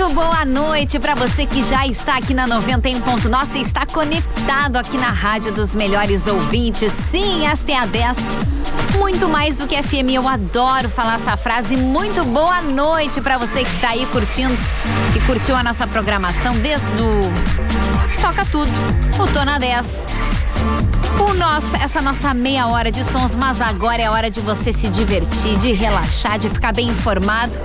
Muito 0.00 0.14
boa 0.14 0.46
noite 0.46 0.98
para 0.98 1.14
você 1.14 1.44
que 1.44 1.62
já 1.62 1.86
está 1.86 2.16
aqui 2.16 2.32
na 2.32 2.46
91. 2.46 3.28
Nossa, 3.28 3.58
está 3.58 3.84
conectado 3.84 4.76
aqui 4.76 4.96
na 4.96 5.10
Rádio 5.10 5.52
dos 5.52 5.74
Melhores 5.74 6.26
Ouvintes. 6.26 6.90
Sim, 6.90 7.46
esta 7.46 7.72
é 7.72 7.76
a 7.76 7.84
10. 7.84 8.16
Muito 8.98 9.28
mais 9.28 9.58
do 9.58 9.66
que 9.66 9.76
FM, 9.82 10.14
eu 10.14 10.26
adoro 10.26 10.88
falar 10.88 11.16
essa 11.16 11.36
frase. 11.36 11.76
Muito 11.76 12.24
boa 12.24 12.62
noite 12.62 13.20
para 13.20 13.36
você 13.36 13.62
que 13.62 13.68
está 13.68 13.90
aí 13.90 14.06
curtindo, 14.06 14.56
que 15.12 15.20
curtiu 15.26 15.54
a 15.54 15.62
nossa 15.62 15.86
programação 15.86 16.54
desde 16.58 16.88
o 16.88 18.22
Toca 18.22 18.46
Tudo, 18.46 18.72
o 19.22 19.26
Tona 19.26 19.58
10. 19.58 20.06
O 21.28 21.34
nosso, 21.34 21.76
essa 21.76 22.00
nossa 22.00 22.32
meia 22.32 22.68
hora 22.68 22.90
de 22.90 23.04
sons, 23.04 23.34
mas 23.34 23.60
agora 23.60 24.00
é 24.00 24.08
hora 24.08 24.30
de 24.30 24.40
você 24.40 24.72
se 24.72 24.88
divertir, 24.88 25.58
de 25.58 25.72
relaxar, 25.72 26.38
de 26.38 26.48
ficar 26.48 26.72
bem 26.72 26.88
informado. 26.88 27.60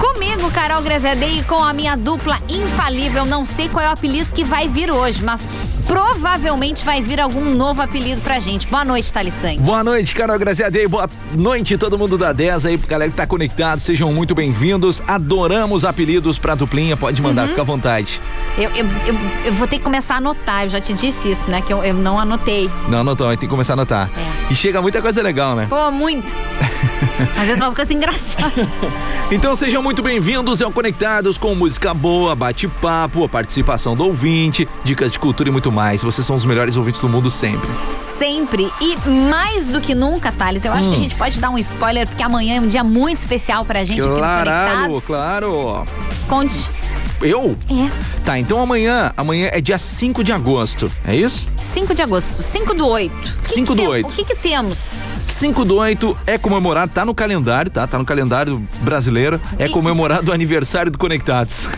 Comigo, 0.00 0.50
Carol 0.50 0.80
Grezedei, 0.80 1.40
e 1.40 1.42
com 1.42 1.62
a 1.62 1.74
minha 1.74 1.94
dupla 1.94 2.38
infalível. 2.48 3.26
Não 3.26 3.44
sei 3.44 3.68
qual 3.68 3.84
é 3.84 3.88
o 3.88 3.92
apelido 3.92 4.32
que 4.32 4.42
vai 4.42 4.66
vir 4.66 4.90
hoje, 4.90 5.22
mas 5.22 5.46
provavelmente 5.86 6.82
vai 6.82 7.02
vir 7.02 7.20
algum 7.20 7.54
novo 7.54 7.82
apelido 7.82 8.22
pra 8.22 8.38
gente. 8.38 8.66
Boa 8.66 8.82
noite, 8.82 9.12
Thalissan. 9.12 9.56
Boa 9.56 9.84
noite, 9.84 10.14
Carol 10.14 10.38
Graziadei. 10.38 10.88
Boa 10.88 11.06
noite, 11.34 11.76
todo 11.76 11.98
mundo 11.98 12.16
da 12.16 12.32
10 12.32 12.64
aí, 12.64 12.76
galera 12.78 13.10
que 13.10 13.16
tá 13.16 13.26
conectado. 13.26 13.80
Sejam 13.80 14.10
muito 14.10 14.34
bem-vindos. 14.34 15.02
Adoramos 15.06 15.84
apelidos 15.84 16.38
pra 16.38 16.54
duplinha. 16.54 16.96
Pode 16.96 17.20
mandar, 17.20 17.42
uhum. 17.42 17.48
fica 17.48 17.60
à 17.60 17.64
vontade. 17.64 18.22
Eu, 18.56 18.70
eu, 18.70 18.86
eu, 19.06 19.14
eu, 19.44 19.52
vou 19.52 19.68
ter 19.68 19.76
que 19.76 19.84
começar 19.84 20.14
a 20.14 20.16
anotar. 20.16 20.64
Eu 20.64 20.70
já 20.70 20.80
te 20.80 20.94
disse 20.94 21.30
isso, 21.30 21.50
né? 21.50 21.60
Que 21.60 21.74
eu, 21.74 21.84
eu 21.84 21.92
não 21.92 22.18
anotei. 22.18 22.70
Não 22.88 23.00
anotou, 23.00 23.28
tem 23.28 23.40
que 23.40 23.48
começar 23.48 23.74
a 23.74 23.74
anotar. 23.74 24.10
É. 24.16 24.52
E 24.52 24.54
chega 24.54 24.80
muita 24.80 25.02
coisa 25.02 25.20
legal, 25.20 25.54
né? 25.54 25.66
Pô, 25.68 25.90
muito. 25.90 26.32
Às 27.36 27.46
vezes 27.46 27.60
umas 27.60 27.74
coisas 27.74 27.94
engraçadas. 27.94 28.66
então 29.30 29.54
sejam 29.54 29.82
muito 29.82 30.02
bem-vindos 30.02 30.60
ao 30.60 30.70
Conectados 30.70 31.38
com 31.38 31.54
música 31.54 31.94
boa, 31.94 32.34
bate-papo, 32.34 33.24
a 33.24 33.28
participação 33.28 33.94
do 33.94 34.04
ouvinte, 34.04 34.68
dicas 34.84 35.10
de 35.10 35.18
cultura 35.18 35.48
e 35.48 35.52
muito 35.52 35.72
mais. 35.72 36.02
Vocês 36.02 36.26
são 36.26 36.36
os 36.36 36.44
melhores 36.44 36.76
ouvintes 36.76 37.00
do 37.00 37.08
mundo 37.08 37.30
sempre. 37.30 37.70
Sempre. 37.90 38.70
E 38.80 38.96
mais 39.10 39.68
do 39.68 39.80
que 39.80 39.94
nunca, 39.94 40.30
Thales, 40.30 40.64
eu 40.64 40.72
acho 40.72 40.88
hum. 40.88 40.90
que 40.90 40.96
a 40.96 40.98
hum. 40.98 41.02
gente 41.02 41.16
pode 41.16 41.40
dar 41.40 41.50
um 41.50 41.58
spoiler, 41.58 42.06
porque 42.06 42.22
amanhã 42.22 42.56
é 42.56 42.60
um 42.60 42.68
dia 42.68 42.84
muito 42.84 43.16
especial 43.16 43.64
pra 43.64 43.82
gente 43.84 44.02
claro, 44.02 44.18
aqui 44.18 44.24
no 44.24 44.34
Conectados. 44.36 45.06
Claro, 45.06 45.84
Conte. 46.28 46.70
Eu? 47.20 47.56
É. 47.68 48.20
Tá, 48.24 48.38
então 48.38 48.60
amanhã, 48.60 49.12
amanhã 49.16 49.48
é 49.52 49.60
dia 49.60 49.78
5 49.78 50.24
de 50.24 50.32
agosto, 50.32 50.90
é 51.04 51.14
isso? 51.14 51.46
5 51.56 51.94
de 51.94 52.02
agosto, 52.02 52.42
5 52.42 52.74
do 52.74 52.86
8. 52.86 53.36
5 53.42 53.74
do 53.74 53.82
8. 53.82 54.08
O 54.08 54.12
que 54.12 54.24
que 54.24 54.34
temos? 54.34 54.78
5 55.26 55.64
do 55.64 55.76
8 55.76 56.18
é 56.26 56.36
comemorado, 56.36 56.92
tá 56.92 57.04
no 57.04 57.14
calendário, 57.14 57.70
tá? 57.70 57.86
Tá 57.86 57.98
no 57.98 58.04
calendário 58.04 58.66
brasileiro. 58.82 59.40
É 59.58 59.68
comemorado 59.68 60.30
o 60.30 60.34
aniversário 60.34 60.90
do 60.90 60.98
Conectados. 60.98 61.68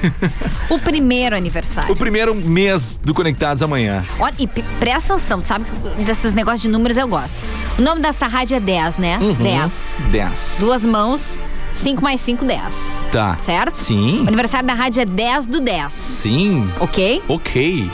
O 0.68 0.78
primeiro 0.78 1.36
aniversário. 1.36 1.92
O 1.92 1.96
primeiro 1.96 2.34
mês 2.34 2.98
do 3.02 3.14
Conectados 3.14 3.62
amanhã. 3.62 4.04
Olha, 4.18 4.34
e 4.38 4.46
presta 4.46 5.14
atenção, 5.14 5.44
sabe 5.44 5.64
desses 6.04 6.32
negócios 6.32 6.62
de 6.62 6.69
números 6.69 6.97
eu 6.97 7.06
gosto. 7.06 7.36
O 7.78 7.82
nome 7.82 8.00
dessa 8.00 8.26
rádio 8.26 8.56
é 8.56 8.60
10, 8.60 8.98
né? 8.98 9.19
10. 9.38 10.00
Uhum, 10.00 10.10
10. 10.10 10.56
Duas 10.60 10.82
mãos. 10.82 11.38
5 11.75 12.03
mais 12.03 12.21
5, 12.21 12.44
10. 12.44 12.75
Tá. 13.10 13.37
Certo? 13.44 13.77
Sim. 13.77 14.25
O 14.25 14.28
aniversário 14.28 14.66
da 14.66 14.75
rádio 14.75 15.03
é 15.03 15.05
10 15.05 15.47
do 15.47 15.60
10. 15.60 15.93
Sim. 15.93 16.71
Ok? 16.81 17.22
Ok. 17.28 17.91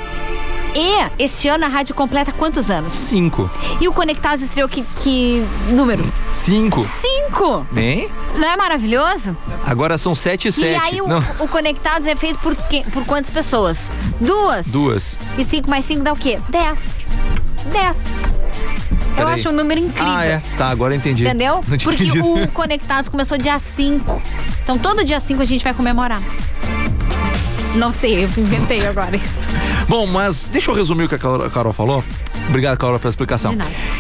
E 0.75 1.23
esse 1.23 1.49
ano 1.49 1.65
a 1.65 1.69
rádio 1.69 1.95
completa 1.95 2.31
quantos 2.31 2.71
anos? 2.71 2.93
Cinco. 2.93 3.51
E 3.81 3.89
o 3.89 3.93
Conectados 3.93 4.43
estreou 4.43 4.69
que, 4.69 4.83
que 5.03 5.45
número? 5.71 6.05
Cinco. 6.33 6.87
Cinco! 7.01 7.67
Bem? 7.73 8.09
Não 8.37 8.49
é 8.49 8.57
maravilhoso? 8.57 9.37
Agora 9.65 9.99
são 9.99 10.15
sete 10.15 10.49
e 10.49 10.53
sete. 10.53 10.71
E 10.71 10.77
aí 10.77 11.01
o, 11.01 11.07
o, 11.43 11.49
Conectados 11.49 12.07
é 12.07 12.15
feito 12.15 12.39
por, 12.39 12.55
que, 12.55 12.89
por 12.91 13.05
quantas 13.05 13.31
pessoas? 13.31 13.91
Duas. 14.21 14.67
Duas. 14.67 15.19
E 15.37 15.45
cinco 15.45 15.69
mais 15.69 15.85
cinco 15.85 16.03
dá 16.03 16.13
o 16.13 16.17
quê? 16.17 16.39
Dez. 16.49 17.03
Dez. 17.73 18.21
Eu 19.21 19.29
acho 19.29 19.49
um 19.49 19.53
número 19.53 19.81
incrível. 19.81 20.13
Ah, 20.13 20.25
é. 20.25 20.41
Tá, 20.57 20.69
agora 20.69 20.95
entendi. 20.95 21.25
Entendeu? 21.25 21.61
Porque 21.83 22.05
entendido. 22.05 22.43
o 22.43 22.49
Conectados 22.49 23.09
começou 23.11 23.39
dia 23.39 23.59
5. 23.59 24.23
Então 24.63 24.79
todo 24.79 25.05
dia 25.05 25.21
5 25.21 25.41
a 25.41 25.45
gente 25.45 25.65
vai 25.65 25.75
comemorar. 25.75 26.23
Não 27.75 27.93
sei, 27.93 28.25
eu 28.25 28.29
inventei 28.37 28.87
agora 28.87 29.17
isso. 29.17 29.47
Bom, 29.89 30.07
mas 30.07 30.47
deixa 30.47 30.71
eu 30.71 30.75
resumir 30.75 31.05
o 31.05 31.09
que 31.09 31.15
a 31.15 31.51
Carol 31.51 31.73
falou. 31.73 32.03
Obrigado, 32.49 32.79
Carol, 32.79 32.99
pela 32.99 33.11
explicação. 33.11 33.55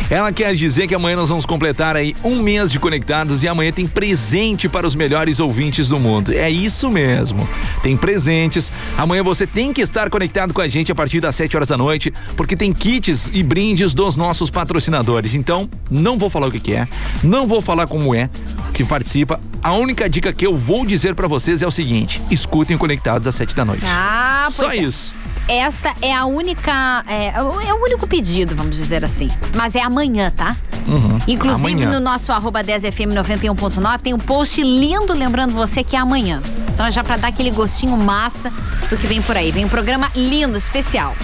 Ela 0.08 0.32
quer 0.32 0.54
dizer 0.54 0.86
que 0.86 0.94
amanhã 0.94 1.16
nós 1.16 1.28
vamos 1.28 1.44
completar 1.44 1.94
aí 1.96 2.14
um 2.24 2.40
mês 2.42 2.72
de 2.72 2.78
conectados 2.78 3.42
e 3.42 3.48
amanhã 3.48 3.70
tem 3.70 3.86
presente 3.86 4.68
para 4.68 4.86
os 4.86 4.94
melhores 4.94 5.38
ouvintes 5.38 5.88
do 5.88 6.00
mundo. 6.00 6.32
É 6.32 6.50
isso 6.50 6.90
mesmo. 6.90 7.46
Tem 7.82 7.96
presentes. 7.96 8.72
Amanhã 8.96 9.22
você 9.22 9.46
tem 9.46 9.72
que 9.72 9.82
estar 9.82 10.08
conectado 10.08 10.54
com 10.54 10.62
a 10.62 10.68
gente 10.68 10.90
a 10.90 10.94
partir 10.94 11.20
das 11.20 11.34
7 11.36 11.56
horas 11.56 11.68
da 11.68 11.76
noite, 11.76 12.12
porque 12.36 12.56
tem 12.56 12.72
kits 12.72 13.30
e 13.34 13.42
brindes 13.42 13.92
dos 13.92 14.16
nossos 14.16 14.50
patrocinadores. 14.50 15.34
Então, 15.34 15.68
não 15.90 16.18
vou 16.18 16.30
falar 16.30 16.46
o 16.46 16.50
que, 16.50 16.60
que 16.60 16.72
é, 16.72 16.88
não 17.22 17.46
vou 17.46 17.60
falar 17.60 17.86
como 17.86 18.14
é 18.14 18.30
que 18.72 18.82
participa. 18.82 19.38
A 19.62 19.74
única 19.74 20.08
dica 20.08 20.32
que 20.32 20.46
eu 20.46 20.56
vou 20.56 20.86
dizer 20.86 21.14
para 21.14 21.28
vocês 21.28 21.60
é 21.60 21.66
o 21.66 21.70
seguinte: 21.70 22.22
escutem 22.30 22.78
Conectados 22.78 23.28
às 23.28 23.34
7 23.34 23.54
da 23.54 23.64
noite. 23.64 23.84
Ah, 23.86 24.48
Só 24.50 24.70
é. 24.72 24.76
isso. 24.76 25.14
Essa 25.48 25.94
é 26.02 26.14
a 26.14 26.26
única. 26.26 27.04
É, 27.08 27.28
é, 27.28 27.42
o 27.42 27.82
único 27.82 28.06
pedido, 28.06 28.54
vamos 28.54 28.76
dizer 28.76 29.04
assim. 29.04 29.28
Mas 29.54 29.74
é 29.74 29.82
amanhã, 29.82 30.30
tá? 30.30 30.54
Uhum. 30.86 31.18
Inclusive 31.26 31.72
amanhã. 31.72 31.90
no 31.90 32.00
nosso 32.00 32.32
arroba 32.32 32.62
10fm 32.62 33.12
91.9 33.12 34.00
tem 34.00 34.14
um 34.14 34.18
post 34.18 34.62
lindo 34.62 35.12
lembrando 35.12 35.52
você 35.52 35.82
que 35.82 35.96
é 35.96 35.98
amanhã. 35.98 36.40
Então 36.72 36.86
é 36.86 36.90
já 36.90 37.02
para 37.02 37.16
dar 37.16 37.28
aquele 37.28 37.50
gostinho 37.50 37.96
massa 37.96 38.52
do 38.88 38.96
que 38.96 39.06
vem 39.06 39.20
por 39.22 39.36
aí. 39.36 39.50
Vem 39.50 39.64
um 39.64 39.68
programa 39.68 40.10
lindo, 40.14 40.56
especial. 40.56 41.14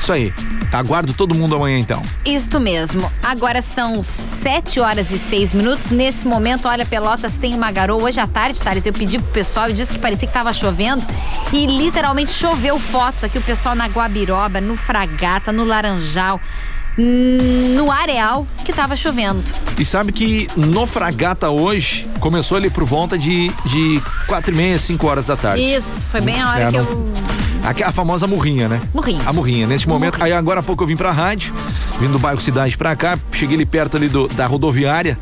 Isso 0.00 0.12
aí. 0.12 0.32
Aguardo 0.72 1.12
todo 1.12 1.34
mundo 1.34 1.54
amanhã 1.54 1.78
então. 1.78 2.00
Isto 2.24 2.58
mesmo. 2.58 3.10
Agora 3.22 3.60
são 3.60 4.00
7 4.00 4.80
horas 4.80 5.10
e 5.10 5.18
6 5.18 5.52
minutos. 5.52 5.90
Nesse 5.90 6.26
momento, 6.26 6.66
olha, 6.66 6.86
Pelotas 6.86 7.36
tem 7.36 7.54
uma 7.54 7.70
garoa. 7.70 8.02
Hoje 8.04 8.18
à 8.18 8.26
tarde, 8.26 8.60
Thales, 8.60 8.86
eu 8.86 8.94
pedi 8.94 9.18
pro 9.18 9.30
pessoal 9.30 9.68
e 9.68 9.74
disse 9.74 9.92
que 9.92 9.98
parecia 9.98 10.26
que 10.26 10.32
tava 10.32 10.52
chovendo. 10.54 11.04
E 11.52 11.66
literalmente 11.66 12.30
choveu 12.30 12.78
fotos 12.78 13.24
aqui, 13.24 13.36
o 13.36 13.42
pessoal 13.42 13.74
na 13.74 13.86
Guabiroba, 13.86 14.60
no 14.60 14.74
Fragata, 14.74 15.52
no 15.52 15.64
Laranjal 15.64 16.40
no 16.96 17.90
Areal 17.90 18.44
que 18.64 18.72
tava 18.72 18.96
chovendo. 18.96 19.42
E 19.78 19.84
sabe 19.84 20.12
que 20.12 20.46
no 20.56 20.86
Fragata 20.86 21.48
hoje 21.48 22.06
começou 22.18 22.56
ali 22.56 22.68
por 22.68 22.84
volta 22.84 23.16
de, 23.16 23.48
de 23.64 24.02
quatro 24.26 24.52
e 24.52 24.56
meia, 24.56 24.78
cinco 24.78 25.06
horas 25.06 25.26
da 25.26 25.36
tarde. 25.36 25.62
Isso, 25.62 26.04
foi 26.10 26.20
bem 26.20 26.40
a 26.40 26.50
hora 26.50 26.62
é, 26.62 26.66
que 26.66 26.72
não... 26.72 26.84
eu 26.84 27.39
a, 27.62 27.88
a 27.88 27.92
famosa 27.92 28.26
murrinha, 28.26 28.68
né? 28.68 28.80
Murrinha. 28.94 29.22
A 29.26 29.32
murrinha. 29.32 29.66
Neste 29.66 29.88
momento, 29.88 30.18
murrinha. 30.18 30.34
aí 30.34 30.38
agora 30.38 30.60
há 30.60 30.62
pouco 30.62 30.82
eu 30.82 30.86
vim 30.86 30.96
pra 30.96 31.10
rádio, 31.10 31.54
vindo 31.98 32.12
do 32.12 32.18
bairro 32.18 32.40
Cidade 32.40 32.76
pra 32.76 32.94
cá, 32.96 33.18
cheguei 33.32 33.56
ali 33.56 33.66
perto 33.66 33.96
ali 33.96 34.08
do, 34.08 34.28
da 34.28 34.46
rodoviária, 34.46 35.18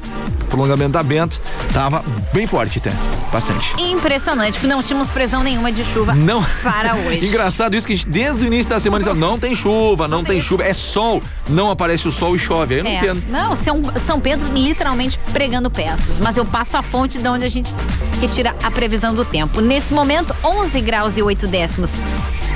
prolongamento 0.49 0.93
da 0.93 1.03
Bento, 1.03 1.41
tava 1.73 2.05
bem 2.33 2.47
forte 2.47 2.79
até, 2.79 2.93
bastante. 3.33 3.75
Impressionante, 3.81 4.53
porque 4.55 4.67
não 4.67 4.83
tínhamos 4.83 5.11
previsão 5.11 5.43
nenhuma 5.43 5.71
de 5.71 5.85
chuva 5.85 6.15
não. 6.15 6.43
para 6.63 6.95
hoje. 7.07 7.27
Engraçado 7.27 7.77
isso 7.77 7.87
que 7.87 7.97
gente, 7.97 8.09
desde 8.09 8.45
o 8.45 8.47
início 8.47 8.69
da 8.69 8.81
semana 8.81 9.15
não 9.15 9.39
tem 9.39 9.55
chuva, 9.55 10.09
não, 10.09 10.19
não 10.19 10.25
tem 10.25 10.41
chuva, 10.41 10.65
é 10.65 10.73
sol, 10.73 11.23
não 11.49 11.71
aparece 11.71 12.09
o 12.09 12.13
sol 12.13 12.35
e 12.35 12.39
chove, 12.39 12.75
aí 12.75 12.81
eu 12.81 12.85
não 12.85 12.91
é. 12.91 12.97
entendo. 12.97 13.23
Não, 13.29 13.55
São, 13.55 13.81
São 14.05 14.21
Pedro 14.21 14.47
literalmente 14.53 15.19
pregando 15.33 15.71
peças, 15.71 16.19
mas 16.23 16.37
eu 16.37 16.45
passo 16.45 16.77
a 16.77 16.83
fonte 16.83 17.19
de 17.19 17.29
onde 17.29 17.45
a 17.45 17.49
gente 17.49 17.75
retira 18.21 18.55
a 18.63 18.71
previsão 18.71 19.15
do 19.15 19.25
tempo. 19.25 19.61
Nesse 19.61 19.93
momento, 19.93 20.35
11 20.43 20.81
graus 20.81 21.17
e 21.17 21.23
8 21.23 21.47
décimos 21.47 21.95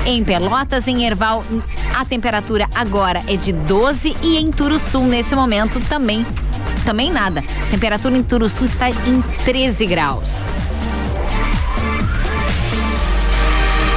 em 0.05 0.23
Pelotas, 0.23 0.87
em 0.87 1.05
Erval, 1.05 1.43
a 1.95 2.03
temperatura 2.03 2.67
agora 2.75 3.21
é 3.27 3.35
de 3.35 3.53
12 3.53 4.13
e 4.21 4.37
em 4.37 4.51
Turuçu 4.51 4.99
nesse 5.01 5.33
momento 5.33 5.79
também 5.79 6.25
também 6.85 7.11
nada. 7.11 7.43
Temperatura 7.69 8.17
em 8.17 8.23
Turuçu 8.23 8.63
está 8.63 8.89
em 8.89 9.21
13 9.43 9.85
graus. 9.85 10.72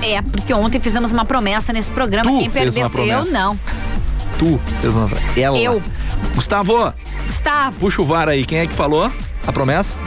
É, 0.03 0.21
porque 0.21 0.53
ontem 0.53 0.79
fizemos 0.79 1.13
uma 1.13 1.25
promessa 1.25 1.73
nesse 1.73 1.91
programa. 1.91 2.31
Tu 2.31 2.39
Quem 2.39 2.51
perdeu, 2.51 2.91
eu 2.95 3.25
não. 3.27 3.59
Tu 4.39 4.61
fez 4.81 4.95
uma 4.95 5.09
Ela. 5.35 5.59
Eu. 5.59 5.83
Gustavo. 6.35 6.93
Gustavo. 7.25 7.77
Puxa 7.81 8.03
o 8.03 8.05
VAR 8.05 8.29
aí. 8.29 8.45
Quem 8.45 8.59
é 8.59 8.67
que 8.67 8.75
falou 8.75 9.11
a 9.47 9.53
promessa? 9.53 9.99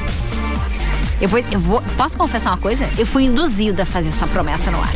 Eu 1.20 1.28
vou, 1.28 1.40
eu 1.52 1.60
vou. 1.60 1.82
Posso 1.98 2.18
confessar 2.18 2.52
uma 2.52 2.58
coisa? 2.58 2.88
Eu 2.98 3.06
fui 3.06 3.24
induzida 3.24 3.84
a 3.84 3.86
fazer 3.86 4.10
essa 4.10 4.28
promessa 4.28 4.70
no 4.70 4.80
ar. 4.80 4.94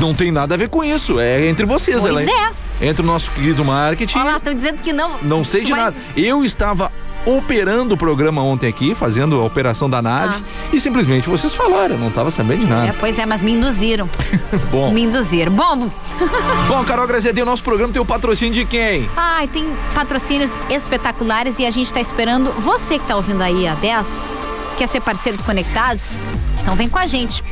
Não 0.00 0.14
tem 0.14 0.32
nada 0.32 0.54
a 0.54 0.58
ver 0.58 0.70
com 0.70 0.82
isso. 0.82 1.20
É 1.20 1.46
entre 1.46 1.66
vocês, 1.66 2.00
pois 2.00 2.10
ela. 2.10 2.22
é. 2.22 2.86
Entre 2.88 3.02
o 3.02 3.06
nosso 3.06 3.30
querido 3.30 3.64
marketing. 3.64 4.18
Olha 4.18 4.32
lá, 4.32 4.36
estão 4.38 4.54
dizendo 4.54 4.82
que 4.82 4.92
não. 4.92 5.22
Não 5.22 5.44
sei 5.44 5.62
de 5.62 5.72
vai... 5.72 5.80
nada. 5.80 5.96
Eu 6.16 6.44
estava 6.44 6.90
operando 7.26 7.94
o 7.94 7.98
programa 7.98 8.42
ontem 8.42 8.68
aqui, 8.68 8.94
fazendo 8.94 9.40
a 9.40 9.44
operação 9.44 9.90
da 9.90 10.00
nave, 10.00 10.42
ah. 10.42 10.68
e 10.72 10.80
simplesmente 10.80 11.28
vocês 11.28 11.54
falaram, 11.54 11.96
eu 11.96 12.00
não 12.00 12.08
estava 12.08 12.30
sabendo 12.30 12.60
de 12.60 12.66
nada. 12.66 12.88
É, 12.88 12.92
pois 12.92 13.18
é, 13.18 13.26
mas 13.26 13.42
me 13.42 13.52
induziram. 13.52 14.08
Bom. 14.70 14.92
Me 14.92 15.02
induziram. 15.02 15.52
Bom. 15.52 15.90
Bom, 16.68 16.84
Carol 16.84 17.06
Grazedê, 17.06 17.42
o 17.42 17.44
nosso 17.44 17.62
programa 17.62 17.92
tem 17.92 18.00
o 18.00 18.06
patrocínio 18.06 18.54
de 18.54 18.64
quem? 18.64 19.10
Ai, 19.16 19.48
tem 19.48 19.76
patrocínios 19.92 20.52
espetaculares 20.70 21.58
e 21.58 21.66
a 21.66 21.70
gente 21.70 21.86
está 21.86 22.00
esperando 22.00 22.52
você 22.52 22.96
que 22.98 23.04
está 23.04 23.16
ouvindo 23.16 23.42
aí 23.42 23.66
a 23.66 23.74
10, 23.74 24.34
quer 24.76 24.86
ser 24.86 25.00
parceiro 25.00 25.36
do 25.36 25.44
Conectados? 25.44 26.20
Então 26.62 26.76
vem 26.76 26.88
com 26.88 26.98
a 26.98 27.06
gente. 27.06 27.42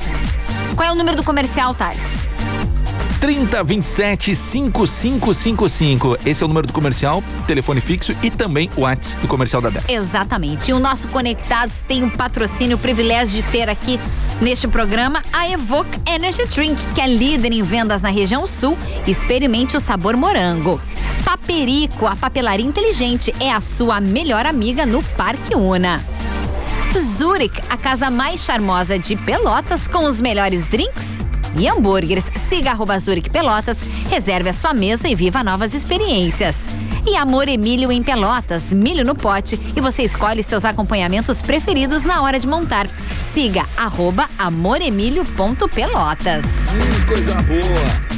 Qual 0.76 0.88
é 0.88 0.92
o 0.92 0.94
número 0.94 1.16
do 1.16 1.22
comercial, 1.22 1.74
Thales? 1.74 2.33
3027 3.24 4.36
5555. 4.36 6.18
Esse 6.26 6.42
é 6.42 6.44
o 6.44 6.48
número 6.48 6.66
do 6.66 6.74
comercial, 6.74 7.24
telefone 7.46 7.80
fixo 7.80 8.14
e 8.22 8.30
também 8.30 8.68
o 8.76 8.82
WhatsApp 8.82 9.22
do 9.22 9.28
comercial 9.28 9.62
da 9.62 9.70
10. 9.70 9.88
Exatamente. 9.88 10.70
E 10.70 10.74
o 10.74 10.78
nosso 10.78 11.08
Conectados 11.08 11.80
tem 11.88 12.02
o 12.02 12.06
um 12.06 12.10
patrocínio, 12.10 12.76
o 12.76 12.80
privilégio 12.80 13.42
de 13.42 13.50
ter 13.50 13.70
aqui 13.70 13.98
neste 14.42 14.68
programa 14.68 15.22
a 15.32 15.48
Evoque 15.48 15.98
Energy 16.06 16.46
Drink, 16.48 16.76
que 16.94 17.00
é 17.00 17.06
líder 17.06 17.50
em 17.52 17.62
vendas 17.62 18.02
na 18.02 18.10
região 18.10 18.46
sul. 18.46 18.76
Experimente 19.06 19.74
o 19.74 19.80
sabor 19.80 20.18
morango. 20.18 20.78
Paperico, 21.24 22.04
a 22.04 22.14
papelaria 22.14 22.66
inteligente, 22.66 23.32
é 23.40 23.50
a 23.50 23.60
sua 23.60 24.02
melhor 24.02 24.44
amiga 24.44 24.84
no 24.84 25.02
Parque 25.02 25.54
Una. 25.54 26.04
Zurich, 27.16 27.58
a 27.70 27.78
casa 27.78 28.10
mais 28.10 28.40
charmosa 28.40 28.98
de 28.98 29.16
Pelotas, 29.16 29.88
com 29.88 30.04
os 30.04 30.20
melhores 30.20 30.66
drinks 30.66 31.24
e 31.56 31.68
hambúrgueres. 31.68 32.26
Siga 32.48 32.70
arroba 32.70 32.98
Zurich 32.98 33.30
Pelotas, 33.30 33.78
reserve 34.10 34.48
a 34.48 34.52
sua 34.52 34.72
mesa 34.72 35.08
e 35.08 35.14
viva 35.14 35.42
novas 35.42 35.74
experiências. 35.74 36.68
E 37.06 37.16
Amor 37.16 37.48
Emílio 37.48 37.92
em 37.92 38.02
Pelotas, 38.02 38.72
milho 38.72 39.04
no 39.04 39.14
pote 39.14 39.58
e 39.76 39.80
você 39.80 40.02
escolhe 40.02 40.42
seus 40.42 40.64
acompanhamentos 40.64 41.42
preferidos 41.42 42.02
na 42.02 42.22
hora 42.22 42.38
de 42.38 42.46
montar. 42.46 42.86
Siga 43.18 43.66
arroba. 43.76 44.26
Hum, 46.72 47.06
coisa 47.06 47.42
boa! 47.42 48.14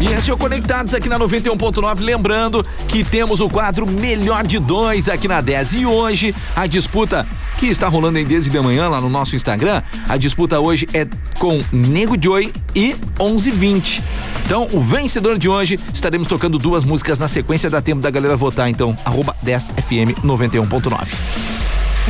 E 0.00 0.12
esse 0.12 0.30
é 0.30 0.34
o 0.34 0.36
Conectados 0.36 0.94
aqui 0.94 1.08
na 1.08 1.18
91.9. 1.18 2.00
Lembrando 2.00 2.64
que 2.86 3.02
temos 3.02 3.40
o 3.40 3.48
quadro 3.48 3.84
Melhor 3.84 4.46
de 4.46 4.60
Dois 4.60 5.08
aqui 5.08 5.26
na 5.26 5.40
10. 5.40 5.72
E 5.74 5.86
hoje 5.86 6.32
a 6.54 6.68
disputa 6.68 7.26
que 7.58 7.66
está 7.66 7.88
rolando 7.88 8.18
em 8.18 8.24
desde 8.24 8.48
de 8.48 8.60
manhã 8.60 8.88
lá 8.88 9.00
no 9.00 9.08
nosso 9.08 9.34
Instagram. 9.34 9.82
A 10.08 10.16
disputa 10.16 10.60
hoje 10.60 10.86
é 10.94 11.06
com 11.38 11.58
Nego 11.72 12.16
Joy 12.20 12.52
e 12.74 12.94
1120. 13.18 14.02
Então, 14.44 14.66
o 14.72 14.80
vencedor 14.80 15.36
de 15.38 15.48
hoje, 15.48 15.78
estaremos 15.92 16.28
tocando 16.28 16.56
duas 16.56 16.84
músicas 16.84 17.18
na 17.18 17.26
sequência, 17.26 17.68
dá 17.68 17.82
tempo 17.82 18.00
da 18.00 18.10
galera 18.10 18.36
votar, 18.36 18.70
então, 18.70 18.94
arroba 19.04 19.34
10FM 19.44 20.14
91.9. 20.24 21.08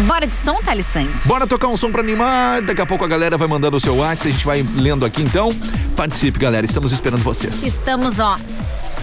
Bora 0.06 0.27
de 0.27 0.35
som, 0.35 0.62
Thales 0.62 0.87
Santos? 0.87 1.25
Bora 1.25 1.47
tocar 1.47 1.67
um 1.69 1.77
som 1.77 1.91
pra 1.91 2.03
animar. 2.03 2.62
Daqui 2.62 2.81
a 2.81 2.87
pouco 2.87 3.05
a 3.05 3.09
galera 3.09 3.37
vai 3.37 3.49
mandando 3.49 3.77
o 3.77 3.81
seu 3.81 3.97
WhatsApp, 3.97 4.29
a 4.29 4.31
gente 4.31 4.45
vai 4.45 4.65
lendo 4.77 5.05
aqui 5.05 5.23
então. 5.23 5.49
Participe, 5.97 6.39
galera. 6.39 6.65
Estamos 6.65 6.93
esperando 6.93 7.23
vocês. 7.25 7.65
Estamos, 7.65 8.21
ó, 8.21 8.37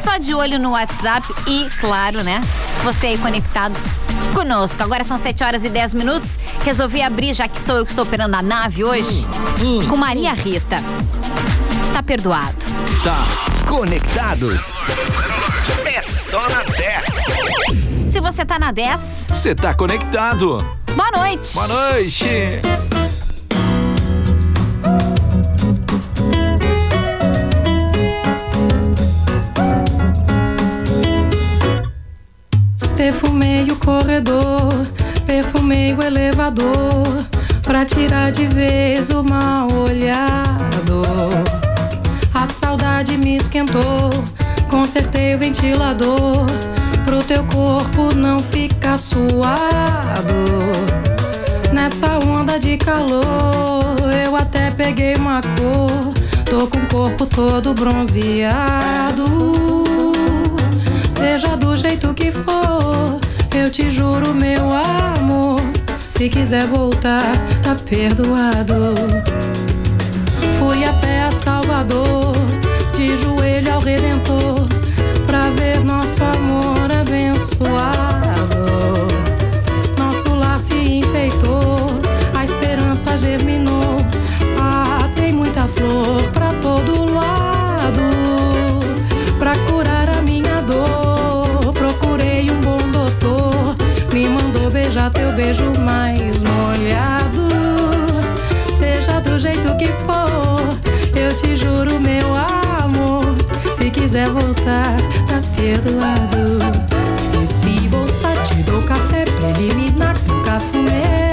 só 0.06 0.18
de 0.18 0.36
olho 0.36 0.60
no 0.60 0.72
WhatsApp 0.72 1.28
e, 1.48 1.68
claro, 1.80 2.24
né? 2.24 2.40
Você 2.84 3.08
aí 3.08 3.18
conectados 3.18 3.82
conosco. 4.36 4.82
Agora 4.84 5.04
são 5.04 5.18
7 5.18 5.44
horas 5.44 5.64
e 5.64 5.70
10 5.70 5.96
minutos. 5.96 6.38
Resolvi 6.64 7.02
abrir, 7.02 7.34
já 7.34 7.48
que 7.48 7.60
sou 7.60 7.78
eu 7.78 7.84
que 7.86 7.90
estou 7.90 8.06
operando 8.06 8.36
a 8.36 8.42
nave 8.44 8.84
hoje, 8.84 9.28
hum, 9.60 9.80
hum, 9.80 9.88
com 9.88 9.98
Maria 9.98 10.34
Rita. 10.34 10.78
Tá 11.92 12.04
perdoado. 12.04 12.56
Tá. 13.04 13.26
Conectados. 13.68 14.84
É 15.86 16.02
só 16.04 16.48
na 16.50 16.64
10. 16.64 18.12
Se 18.12 18.20
você 18.20 18.46
tá 18.46 18.60
na 18.60 18.72
10, 18.72 19.26
você 19.30 19.56
tá 19.56 19.74
conectado. 19.74 20.58
Boa 20.96 21.12
noite. 21.12 21.54
Boa 21.54 21.68
noite. 21.68 22.62
Perfumei 32.96 33.70
o 33.70 33.76
corredor, 33.76 34.72
perfumei 35.26 35.94
o 35.94 36.02
elevador, 36.02 37.26
pra 37.62 37.86
tirar 37.86 38.32
de 38.32 38.48
vez 38.48 39.10
o 39.10 39.24
mal 39.24 39.68
olhado. 39.72 41.04
A 42.34 42.48
saudade 42.48 43.18
me 43.18 43.38
esquentou, 43.38 44.10
consertei 44.70 45.36
o 45.36 45.40
ventilador 45.40 46.46
pro 47.06 47.24
teu 47.24 47.46
corpo 47.46 48.14
não 48.16 48.40
ficar 48.40 48.98
suado. 48.98 50.34
Nessa 51.72 52.18
onda 52.26 52.60
de 52.60 52.78
calor, 52.78 53.24
eu 54.26 54.36
até 54.36 54.72
peguei 54.72 55.16
uma 55.16 55.42
cor. 55.42 56.14
Tô 56.46 56.68
com 56.68 56.78
o 56.78 56.88
corpo 56.88 57.26
todo 57.26 57.74
bronzeado. 57.74 59.75
Seja 61.28 61.58
do 61.58 61.76
jeito 61.76 62.14
que 62.14 62.32
for, 62.32 63.20
eu 63.58 63.72
te 63.72 63.90
juro, 63.90 64.32
meu 64.32 64.72
amor. 64.72 65.60
Se 66.08 66.30
quiser 66.30 66.68
voltar, 66.68 67.36
tá 67.64 67.76
perdoado. 67.84 68.94
Fui 70.60 70.86
a 70.86 70.94
pé 70.94 71.24
a 71.24 71.32
Salvador, 71.32 72.32
de 72.96 73.18
joelho 73.18 73.74
ao 73.74 73.82
Redentor, 73.82 74.68
pra 75.26 75.50
ver 75.50 75.84
nosso 75.84 76.24
amor 76.24 76.92
abençoado. 76.92 77.88
Nosso 79.98 80.32
lar 80.36 80.60
se 80.62 80.76
enfeitou, 80.76 81.88
a 82.38 82.44
esperança 82.44 83.18
germinou. 83.18 83.98
Ah, 84.62 85.10
tem 85.16 85.34
muita 85.34 85.68
flor 85.70 86.35
beijo 95.46 95.72
mais 95.80 96.42
molhado. 96.42 97.50
Seja 98.78 99.20
do 99.20 99.38
jeito 99.38 99.78
que 99.78 99.88
for, 100.06 100.60
eu 101.16 101.36
te 101.38 101.56
juro, 101.56 102.00
meu 102.00 102.34
amor. 102.82 103.36
Se 103.78 103.92
quiser 103.92 104.30
voltar, 104.30 104.98
tá 105.28 105.42
perdoado 105.56 106.56
café 108.86 109.26
preliminar 109.26 110.16
com 110.28 110.44
cafuné 110.44 111.32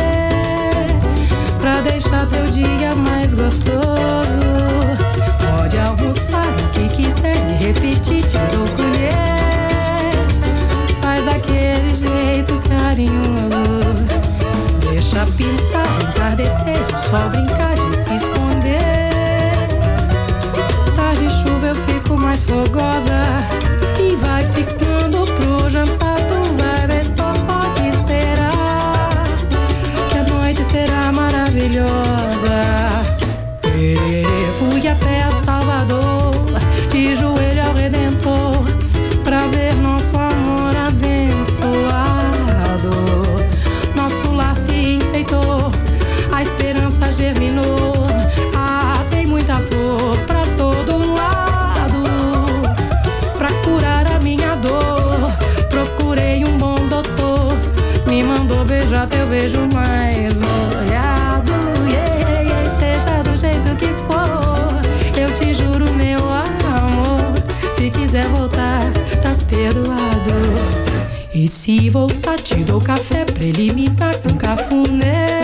Pra 1.61 1.81
deixar 1.83 2.27
teu 2.29 2.47
dia 2.47 2.95
mais 2.95 3.35
gostoso 3.35 4.41
Pode 5.39 5.79
almoçar 5.79 6.47
o 6.47 6.69
que 6.71 6.89
quiser 6.97 7.37
e 7.37 7.65
repetir, 7.65 8.23
te 8.23 8.39
dou 8.53 8.67
colher 8.77 10.13
Faz 11.01 11.25
daquele 11.25 11.95
jeito 11.95 12.61
carinhoso 12.69 13.32
entardecer, 16.53 16.95
o 16.95 16.99
sol 16.99 17.31
brincar 17.31 17.75
de 17.75 17.97
se 17.97 18.15
esconder. 18.15 19.53
Tarde 20.95 21.31
chuva 21.31 21.69
eu 21.69 21.75
fico 21.75 22.17
mais 22.17 22.45
fogosa 22.45 23.23
E 23.99 24.15
vai 24.17 24.45
ficando 24.45 24.82
se 71.63 71.89
voltar, 71.91 72.41
te 72.41 72.57
dou 72.65 72.81
café 72.81 73.25
preliminar 73.25 74.19
com 74.19 74.37
cafuné. 74.37 75.39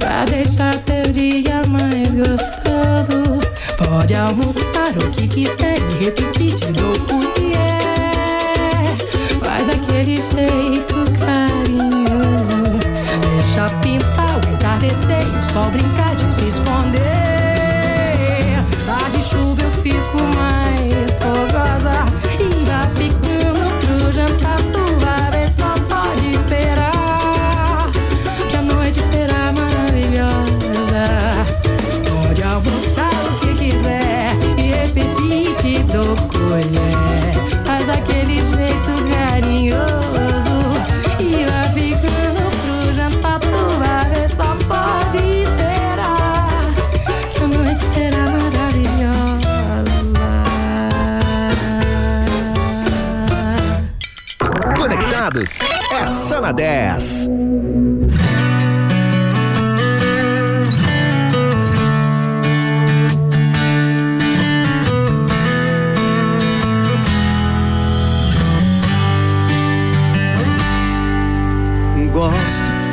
Pra 0.00 0.24
deixar 0.24 0.76
teu 0.80 1.12
dia 1.12 1.62
mais 1.68 2.12
gostoso. 2.12 3.38
Pode 3.78 4.14
almoçar 4.14 4.90
o 4.96 5.10
que 5.12 5.28
quiser 5.28 5.78
e 5.78 6.04
repetir, 6.04 6.56
te 6.56 6.72
dou 6.72 6.98
colher. 7.06 7.54
Faz 9.38 9.68
aquele 9.68 10.16
jeito 10.16 10.94
carinhoso. 11.20 12.64
Deixa 13.20 13.70
pintar 13.78 14.40
o 14.44 14.54
entardecer 14.54 15.22
e 15.22 15.38
o 15.38 15.52
sol 15.52 15.70
brincar 15.70 16.16
de 16.16 16.32
se 16.32 16.48
esconder. 16.48 17.13
É 55.26 56.06
só 56.06 56.38
na 56.38 56.52
10. 56.52 57.30
Gosto 72.12 72.34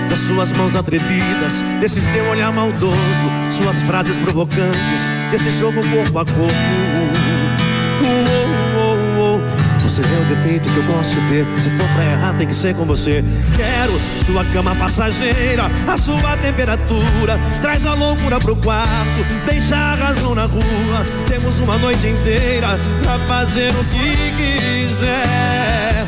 das 0.09 0.19
suas 0.19 0.51
mãos 0.53 0.77
atrevidas, 0.77 1.61
desse 1.81 1.99
seu 1.99 2.25
olhar 2.29 2.53
maldoso, 2.53 2.95
suas 3.49 3.83
frases 3.83 4.15
provocantes, 4.15 5.09
desse 5.31 5.51
jogo 5.51 5.81
corpo 5.89 6.19
a 6.19 6.25
corpo. 6.25 7.00
Você 9.91 10.03
é 10.03 10.19
o 10.21 10.25
defeito 10.33 10.69
que 10.69 10.77
eu 10.77 10.83
gosto 10.83 11.13
de 11.13 11.27
ter. 11.27 11.45
Se 11.59 11.69
for 11.71 11.85
pra 11.89 12.05
errar, 12.05 12.33
tem 12.37 12.47
que 12.47 12.55
ser 12.55 12.73
com 12.73 12.85
você. 12.85 13.21
Quero 13.57 13.91
sua 14.25 14.45
cama 14.45 14.73
passageira, 14.73 15.69
a 15.85 15.97
sua 15.97 16.37
temperatura. 16.37 17.37
Traz 17.61 17.85
a 17.85 17.93
loucura 17.93 18.39
pro 18.39 18.55
quarto, 18.55 19.25
deixa 19.45 19.75
a 19.75 19.95
razão 19.95 20.33
na 20.33 20.45
rua. 20.45 21.03
Temos 21.27 21.59
uma 21.59 21.77
noite 21.77 22.07
inteira 22.07 22.79
pra 23.03 23.19
fazer 23.27 23.69
o 23.71 23.83
que 23.83 24.15
quiser. 24.37 26.05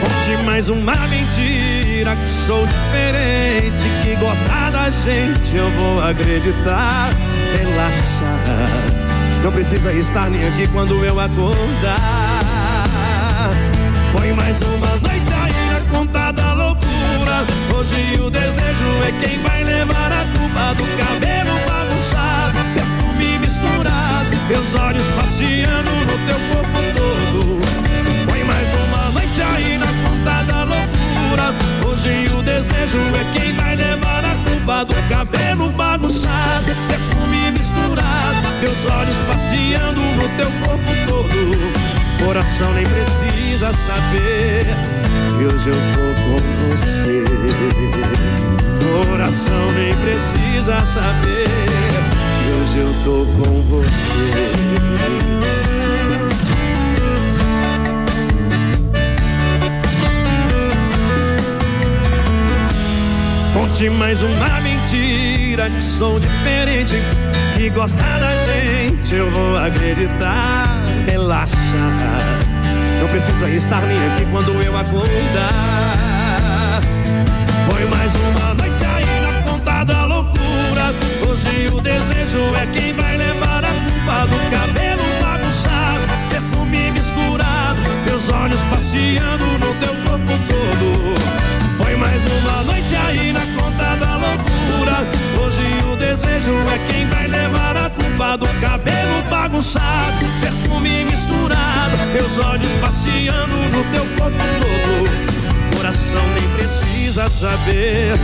Conte 0.00 0.44
mais 0.44 0.68
uma 0.68 0.94
mentira 1.08 2.14
que 2.14 2.30
sou 2.30 2.64
diferente, 2.68 3.90
que 4.00 4.14
gostar 4.14 4.70
da 4.70 4.90
gente 4.90 5.56
eu 5.56 5.68
vou 5.72 6.00
acreditar. 6.04 7.10
Relaxa, 7.58 8.78
não 9.42 9.50
precisa 9.50 9.92
estar 9.92 10.30
nem 10.30 10.46
aqui 10.46 10.68
quando 10.68 11.04
eu 11.04 11.18
acordar. 11.18 12.17
Põe 14.12 14.32
mais 14.32 14.60
uma 14.62 14.90
noite 14.96 15.32
aí 15.32 15.72
na 15.72 15.80
conta 15.90 16.32
da 16.32 16.52
loucura. 16.54 17.44
Hoje 17.76 18.20
o 18.20 18.30
desejo 18.30 18.88
é 19.06 19.12
quem 19.20 19.38
vai 19.42 19.64
levar 19.64 20.12
a 20.12 20.24
culpa 20.36 20.74
do 20.74 20.84
cabelo 20.96 21.58
bagunçado, 21.66 22.58
perfume 22.74 23.38
misturado, 23.38 24.36
meus 24.48 24.74
olhos 24.74 25.06
passeando 25.08 25.90
no 25.90 26.26
teu 26.26 26.38
corpo 26.50 26.78
todo. 26.96 27.60
Põe 28.26 28.44
mais 28.44 28.68
uma 28.74 29.10
noite 29.10 29.42
aí 29.42 29.78
na 29.78 29.86
conta 29.86 30.42
da 30.44 30.64
loucura. 30.64 31.54
Hoje 31.86 32.30
o 32.32 32.42
desejo 32.42 32.98
é 32.98 33.38
quem 33.38 33.52
vai 33.56 33.76
levar 33.76 34.24
a 34.24 34.34
culpa 34.48 34.84
do 34.84 35.08
cabelo 35.08 35.70
bagunçado, 35.70 36.72
perfume 36.88 37.52
misturado, 37.52 38.48
meus 38.60 38.86
olhos 38.86 39.18
passeando 39.28 40.00
no 40.00 40.28
teu 40.36 40.50
corpo 40.62 40.92
todo. 41.06 41.87
Coração 42.24 42.72
nem 42.74 42.84
precisa 42.84 43.72
saber 43.86 44.66
que 45.36 45.44
hoje 45.46 45.68
eu 45.68 45.76
tô 45.94 46.06
com 46.22 46.36
você. 46.70 47.24
Coração 49.06 49.72
nem 49.72 49.94
precisa 49.96 50.84
saber 50.84 51.48
que 52.42 52.50
hoje 52.60 52.78
eu 52.78 52.94
tô 53.04 53.26
com 53.42 53.62
você. 53.62 54.98
Conte 63.54 63.90
mais 63.90 64.22
uma 64.22 64.60
mentira 64.60 65.70
que 65.70 65.82
sou 65.82 66.18
diferente, 66.18 66.96
que 67.56 67.70
gosta 67.70 68.02
da 68.02 68.36
gente, 68.36 69.14
eu 69.14 69.30
vou 69.30 69.56
acreditar 69.56 70.87
relaxa. 71.08 71.56
Não 73.00 73.08
precisa 73.08 73.48
estar 73.50 73.80
nem 73.82 73.96
aqui 74.08 74.26
quando 74.30 74.50
eu 74.62 74.76
acordar. 74.76 75.20
Foi 77.70 77.84
mais 77.86 78.14
uma 78.14 78.54
noite 78.54 78.84
aí 78.84 79.20
na 79.22 79.42
conta 79.50 79.84
da 79.84 80.04
loucura. 80.04 80.92
Hoje 81.26 81.68
o 81.72 81.80
desejo 81.80 82.38
é 82.56 82.66
quem 82.72 82.92
vai 82.92 83.16
levar 83.16 83.64
a 83.64 83.68
culpa 83.68 84.26
do 84.26 84.38
cabelo 84.50 85.02
bagunçado, 85.20 86.06
perfume 86.28 86.90
misturado, 86.90 87.80
meus 88.04 88.28
olhos 88.30 88.62
passeando 88.64 89.44
no 89.44 89.74
teu 89.80 89.94
corpo 90.04 90.32
todo. 90.48 91.82
Foi 91.82 91.96
mais 91.96 92.22
uma 92.26 92.62
noite 92.64 92.94
aí 92.94 93.32
na 93.32 93.46
conta 93.56 93.96
da 93.96 94.16
loucura. 94.16 95.06
Hoje 95.40 95.66
o 95.90 95.96
desejo 95.96 96.52
é 96.68 96.78
quem 96.92 97.08
vai 97.08 97.26
levar 97.28 97.76
a 97.76 97.87
cabelo 98.60 99.22
bagunçado, 99.30 100.26
perfume 100.40 101.04
misturado, 101.04 101.96
meus 102.12 102.36
olhos 102.44 102.72
passeando 102.80 103.56
no 103.56 103.84
teu 103.92 104.04
corpo 104.16 104.38
todo. 104.58 105.76
Coração 105.76 106.22
nem 106.34 106.48
precisa 106.56 107.28
saber 107.28 108.14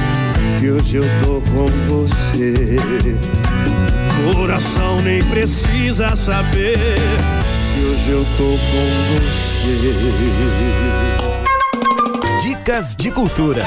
que 0.59 0.71
hoje 0.71 0.97
eu 0.97 1.05
tô 1.23 1.41
com 1.53 1.67
você. 1.89 2.77
Coração 4.35 5.01
nem 5.03 5.23
precisa 5.27 6.17
saber 6.17 6.77
que 7.75 7.85
hoje 7.85 8.11
eu 8.11 8.27
tô 8.37 8.59
com 8.59 8.87
você. 9.15 9.95
Dicas 12.43 12.97
de 12.97 13.13
cultura. 13.13 13.63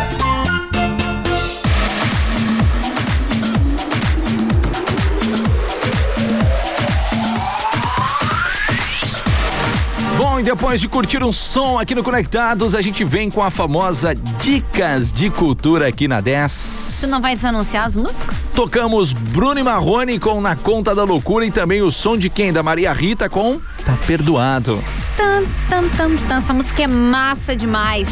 E 10.40 10.44
depois 10.44 10.80
de 10.80 10.88
curtir 10.88 11.24
um 11.24 11.32
som 11.32 11.80
aqui 11.80 11.96
no 11.96 12.04
Conectados, 12.04 12.76
a 12.76 12.82
gente 12.82 13.04
vem 13.04 13.32
com 13.32 13.42
a 13.42 13.50
famosa 13.50 14.14
Dicas 14.40 15.12
de 15.12 15.32
Cultura 15.32 15.88
aqui 15.88 16.08
na 16.08 16.22
10. 16.22 17.00
Tu 17.02 17.08
não 17.08 17.20
vai 17.20 17.36
desanunciar 17.36 17.86
as 17.86 17.96
músicas? 17.96 18.52
Tocamos 18.54 19.14
Bruno 19.14 19.60
e 19.60 19.64
Marrone 19.64 20.20
com 20.20 20.40
Na 20.40 20.56
Conta 20.56 20.94
da 20.94 21.04
Loucura 21.04 21.44
e 21.44 21.50
também 21.50 21.82
o 21.82 21.92
som 21.92 22.16
de 22.16 22.30
quem? 22.30 22.54
Da 22.54 22.62
Maria 22.62 22.94
Rita 22.94 23.28
com 23.28 23.60
Tá 23.84 23.98
Perdoado. 24.06 24.84
Tan, 25.16 25.44
tan, 25.68 25.90
tan, 25.90 26.16
tan. 26.16 26.38
Essa 26.38 26.54
música 26.54 26.84
é 26.84 26.88
massa 26.88 27.56
demais. 27.56 28.10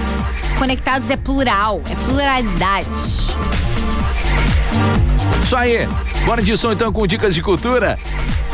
Conectados 0.57 1.11
é 1.11 1.17
plural, 1.17 1.81
é 1.87 1.95
pluralidade. 2.05 2.87
Isso 5.43 5.55
aí. 5.55 5.87
Bora 6.25 6.41
de 6.41 6.57
som 6.57 6.71
então 6.71 6.91
com 6.91 7.05
dicas 7.05 7.35
de 7.35 7.41
cultura. 7.43 7.99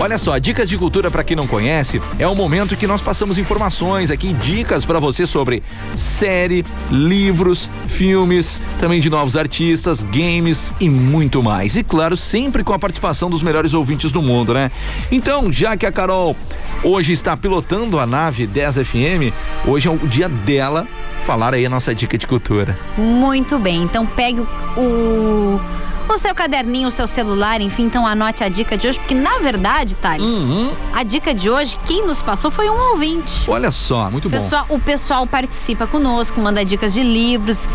Olha 0.02 0.18
só, 0.18 0.36
dicas 0.40 0.68
de 0.68 0.80
cultura 0.80 1.12
para 1.12 1.24
quem 1.24 1.38
não 1.38 1.46
conhece, 1.46 2.02
é 2.18 2.28
o 2.28 2.34
momento 2.34 2.76
que 2.76 2.88
nós 2.88 3.02
passamos 3.02 3.38
informações 3.38 4.10
aqui, 4.10 4.34
dicas 4.34 4.84
para 4.84 5.00
você 5.00 5.28
sobre 5.28 5.62
série, 5.96 6.66
livros, 6.90 7.70
filmes, 7.86 8.60
também 8.80 9.00
de 9.00 9.12
novos 9.12 9.38
artistas, 9.38 10.02
games 10.02 10.74
e 10.80 10.90
muito 10.90 11.44
mais. 11.44 11.76
E 11.76 11.84
claro, 11.84 12.18
sempre 12.18 12.64
com 12.64 12.74
a 12.74 12.80
participação 12.80 13.30
dos 13.30 13.44
melhores 13.44 13.76
ouvintes 13.76 14.12
do 14.12 14.24
mundo, 14.24 14.56
né? 14.56 14.72
Então, 15.12 15.52
já 15.52 15.78
que 15.78 15.86
a 15.86 15.92
Carol 15.92 16.36
hoje 16.84 17.14
está 17.14 17.38
pilotando 17.38 18.00
a 18.00 18.08
nave 18.08 18.48
10 18.48 18.78
FM, 18.78 19.32
hoje 19.68 19.88
é 19.88 19.92
o 19.92 20.08
dia 20.08 20.28
dela 20.28 20.88
falar 21.22 21.54
aí 21.54 21.64
a 21.64 21.70
nossa 21.70 21.94
dica 21.94 22.18
de 22.18 22.26
cultura. 22.26 22.76
Muito 22.98 23.60
bem, 23.60 23.84
então 23.84 24.08
pegue 24.08 24.42
o 24.76 25.60
o 26.14 26.18
seu 26.18 26.34
caderninho, 26.36 26.88
o 26.88 26.92
seu 26.92 27.08
celular, 27.08 27.62
enfim, 27.62 27.84
então 27.84 28.06
anote 28.06 28.44
a 28.44 28.50
dica 28.50 28.78
de 28.78 28.88
hoje, 28.88 29.00
porque 29.00 29.16
na 29.16 29.38
verdade, 29.40 29.96
Thales, 29.96 30.30
Uhum. 30.30 30.72
a 30.94 31.04
dica 31.04 31.34
de 31.34 31.50
hoje, 31.50 31.78
quem 31.86 32.06
nos 32.06 32.22
passou 32.22 32.52
foi 32.52 32.70
um 32.70 32.90
ouvinte. 32.92 33.50
Olha 33.50 33.72
só, 33.72 34.10
muito 34.10 34.30
bom. 34.30 34.38
Pessoal, 34.38 34.66
o 34.70 34.80
pessoal 34.80 35.26
participa 35.28 35.88
conosco, 35.88 36.40
manda 36.42 36.64
dicas 36.66 36.94
de 36.94 37.04
livros, 37.04 37.68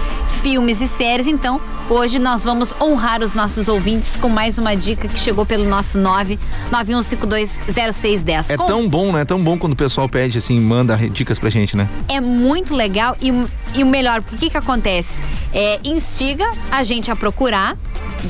filmes 0.43 0.81
e 0.81 0.87
séries. 0.89 1.27
Então, 1.27 1.61
hoje 1.89 2.19
nós 2.19 2.45
vamos 2.45 2.75
honrar 2.81 3.23
os 3.23 3.33
nossos 3.33 3.69
ouvintes 3.69 4.17
com 4.17 4.29
mais 4.29 4.59
uma 4.59 4.75
dica 4.77 5.09
que 5.09 5.19
chegou 5.19 5.47
pelo 5.47 5.65
nosso 5.65 5.99
991520610. 5.99 8.51
É 8.51 8.57
Com- 8.57 8.67
tão 8.67 8.89
bom, 8.89 9.13
né? 9.13 9.23
É 9.23 9.25
tão 9.25 9.43
bom 9.43 9.59
quando 9.59 9.73
o 9.73 9.77
pessoal 9.77 10.09
pede 10.09 10.39
assim, 10.39 10.61
manda 10.61 10.97
dicas 11.11 11.39
pra 11.39 11.51
gente, 11.51 11.77
né? 11.77 11.89
é 12.09 12.21
muito 12.21 12.75
legal 12.75 13.17
e, 13.21 13.33
e 13.79 13.83
o 13.83 13.87
melhor, 13.87 14.23
porque 14.23 14.37
o 14.37 14.39
que 14.39 14.51
que 14.51 14.57
acontece? 14.57 15.21
É, 15.53 15.79
instiga 15.85 16.49
a 16.71 16.83
gente 16.83 17.11
a 17.11 17.17
procurar, 17.17 17.77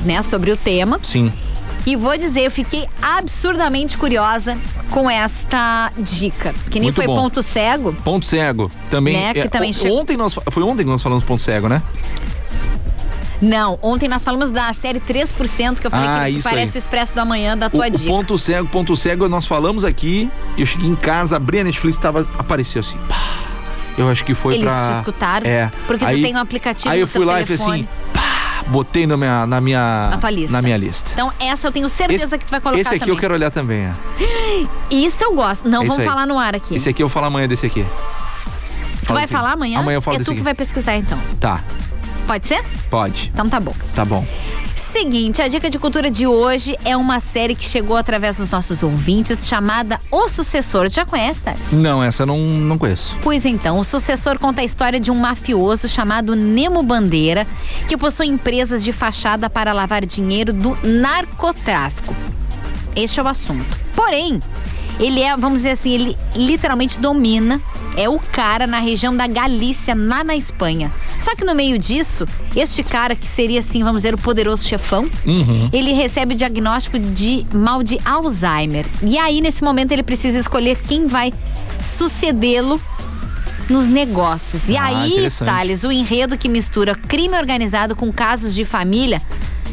né, 0.04 0.22
sobre 0.22 0.50
o 0.50 0.56
tema. 0.56 0.98
Sim. 1.02 1.32
E 1.86 1.94
vou 1.94 2.16
dizer, 2.18 2.40
eu 2.42 2.50
fiquei 2.50 2.88
absurdamente 3.00 3.96
curiosa 3.96 4.58
com 4.90 5.08
esta 5.08 5.92
dica. 5.96 6.52
Que 6.70 6.80
nem 6.80 6.84
Muito 6.88 6.96
foi 6.96 7.06
bom. 7.06 7.14
ponto 7.14 7.42
cego. 7.42 7.92
Ponto 8.04 8.26
cego. 8.26 8.68
Também. 8.90 9.16
Né, 9.16 9.32
que 9.32 9.38
é, 9.40 9.48
também 9.48 9.70
o- 9.70 9.74
chegou- 9.74 10.00
Ontem 10.00 10.16
nós. 10.16 10.36
Foi 10.50 10.62
ontem 10.64 10.82
que 10.84 10.90
nós 10.90 11.02
falamos 11.02 11.22
ponto 11.22 11.40
cego, 11.42 11.68
né? 11.68 11.80
Não, 13.40 13.78
ontem 13.82 14.08
nós 14.08 14.24
falamos 14.24 14.50
da 14.50 14.72
série 14.72 14.98
3%, 14.98 15.78
que 15.80 15.86
eu 15.86 15.90
falei 15.90 16.08
Ah, 16.08 16.24
que 16.38 16.42
parece 16.42 16.72
aí. 16.72 16.76
o 16.76 16.78
Expresso 16.82 17.14
da 17.14 17.24
Manhã 17.24 17.56
da 17.56 17.66
O, 17.66 17.70
tua 17.70 17.86
o 17.86 17.90
dica. 17.90 18.08
ponto 18.10 18.38
cego, 18.38 18.66
ponto 18.68 18.96
cego, 18.96 19.28
nós 19.28 19.46
falamos 19.46 19.84
aqui. 19.84 20.30
Eu 20.56 20.64
cheguei 20.64 20.88
em 20.88 20.96
casa, 20.96 21.36
abri 21.36 21.60
a 21.60 21.64
Netflix, 21.64 21.98
tava, 21.98 22.20
apareceu 22.38 22.80
assim. 22.80 22.96
pá. 23.08 23.16
Eu 23.98 24.08
acho 24.08 24.24
que 24.24 24.34
foi 24.34 24.54
Eles 24.54 24.64
pra. 24.70 24.88
te 24.90 24.92
escutaram? 24.96 25.46
É. 25.48 25.70
Porque 25.86 26.04
tu 26.04 26.08
Aí- 26.08 26.22
tem 26.22 26.34
um 26.34 26.38
aplicativo 26.38 26.88
Aí 26.88 26.98
no 26.98 27.04
eu 27.04 27.08
fui 27.08 27.24
lá 27.24 27.40
e 27.40 27.44
telefone. 27.44 27.88
assim. 27.92 28.12
Pá, 28.12 28.35
botei 28.68 29.06
na 29.06 29.16
minha. 29.16 29.46
Na, 29.46 29.60
minha, 29.60 30.08
Na. 30.10 30.18
Na 30.50 30.62
minha 30.62 30.76
lista. 30.76 31.10
Então, 31.12 31.32
essa 31.40 31.66
eu 31.68 31.72
tenho 31.72 31.88
certeza 31.88 32.24
Esse- 32.26 32.38
que 32.38 32.46
tu 32.46 32.50
vai 32.50 32.60
colocar 32.60 32.80
Esse 32.80 32.90
aqui 32.90 33.00
também. 33.00 33.14
eu 33.14 33.20
quero 33.20 33.34
olhar 33.34 33.50
também. 33.50 33.84
é. 33.86 33.92
Isso 34.90 35.22
eu 35.24 35.34
gosto. 35.34 35.68
Não, 35.68 35.80
É 35.80 35.84
isso 35.84 35.92
vamos 35.92 36.06
aí. 36.06 36.08
falar 36.08 36.26
no 36.26 36.38
ar 36.38 36.54
aqui. 36.54 36.74
Esse 36.76 36.88
aqui 36.88 37.02
eu 37.02 37.08
falo 37.08 37.26
amanhã 37.26 37.46
desse 37.48 37.66
aqui. 37.66 37.84
tu 39.00 39.06
Fala 39.06 39.18
vai 39.20 39.24
assim. 39.24 39.34
falar 39.34 39.52
amanhã? 39.52 39.80
Amanhã 39.80 39.96
eu 39.96 40.02
falo 40.02 40.16
É 40.16 40.18
desse 40.18 40.30
tu 40.30 40.34
que 40.36 40.42
vai 40.42 40.54
pesquisar, 40.54 40.96
então. 40.96 41.18
Tá, 41.40 41.62
Pode 42.26 42.46
ser? 42.46 42.62
pode. 42.90 43.30
Então 43.32 43.46
tá 43.48 43.60
bom. 43.60 43.74
Tá 43.94 44.04
bom. 44.04 44.26
Seguinte, 44.74 45.42
a 45.42 45.48
dica 45.48 45.68
de 45.68 45.78
cultura 45.78 46.10
de 46.10 46.26
hoje 46.26 46.74
é 46.84 46.96
uma 46.96 47.20
série 47.20 47.54
que 47.54 47.64
chegou 47.64 47.96
através 47.96 48.38
dos 48.38 48.48
nossos 48.48 48.82
ouvintes, 48.82 49.46
chamada 49.46 50.00
O 50.10 50.28
Sucessor. 50.28 50.88
Já 50.88 51.04
conhece, 51.04 51.40
Thales? 51.40 51.70
Não, 51.72 52.02
essa 52.02 52.22
eu 52.22 52.26
não, 52.26 52.38
não 52.38 52.78
conheço. 52.78 53.14
Pois 53.20 53.44
então, 53.44 53.78
o 53.78 53.84
sucessor 53.84 54.38
conta 54.38 54.62
a 54.62 54.64
história 54.64 54.98
de 54.98 55.10
um 55.10 55.14
mafioso 55.14 55.86
chamado 55.86 56.34
Nemo 56.34 56.82
Bandeira, 56.82 57.46
que 57.86 57.96
possui 57.96 58.26
empresas 58.26 58.82
de 58.82 58.90
fachada 58.90 59.50
para 59.50 59.72
lavar 59.72 60.06
dinheiro 60.06 60.52
do 60.52 60.76
narcotráfico. 60.82 62.16
Este 62.94 63.20
é 63.20 63.22
o 63.22 63.28
assunto. 63.28 63.78
Porém, 63.94 64.40
ele 64.98 65.20
é, 65.22 65.36
vamos 65.36 65.60
dizer 65.60 65.70
assim, 65.72 65.92
ele 65.92 66.18
literalmente 66.34 66.98
domina, 66.98 67.60
é 67.96 68.08
o 68.08 68.18
cara 68.18 68.66
na 68.66 68.78
região 68.78 69.14
da 69.14 69.26
Galícia, 69.26 69.94
lá 69.96 70.22
na 70.24 70.36
Espanha. 70.36 70.92
Só 71.18 71.34
que 71.34 71.44
no 71.44 71.54
meio 71.54 71.78
disso, 71.78 72.26
este 72.54 72.82
cara 72.82 73.14
que 73.16 73.26
seria 73.26 73.58
assim, 73.60 73.80
vamos 73.82 73.98
dizer, 73.98 74.14
o 74.14 74.18
poderoso 74.18 74.66
chefão, 74.66 75.08
ele 75.72 75.92
recebe 75.92 76.34
o 76.34 76.36
diagnóstico 76.36 76.98
de 76.98 77.46
mal 77.52 77.82
de 77.82 77.98
Alzheimer. 78.04 78.86
E 79.02 79.18
aí, 79.18 79.40
nesse 79.40 79.62
momento, 79.64 79.92
ele 79.92 80.02
precisa 80.02 80.38
escolher 80.38 80.78
quem 80.82 81.06
vai 81.06 81.32
sucedê-lo 81.82 82.80
nos 83.68 83.86
negócios. 83.86 84.68
E 84.68 84.76
Ah, 84.76 84.84
aí. 84.84 85.28
Thales, 85.44 85.82
o 85.82 85.90
enredo 85.90 86.38
que 86.38 86.48
mistura 86.48 86.94
crime 86.94 87.36
organizado 87.36 87.96
com 87.96 88.12
casos 88.12 88.54
de 88.54 88.64
família 88.64 89.20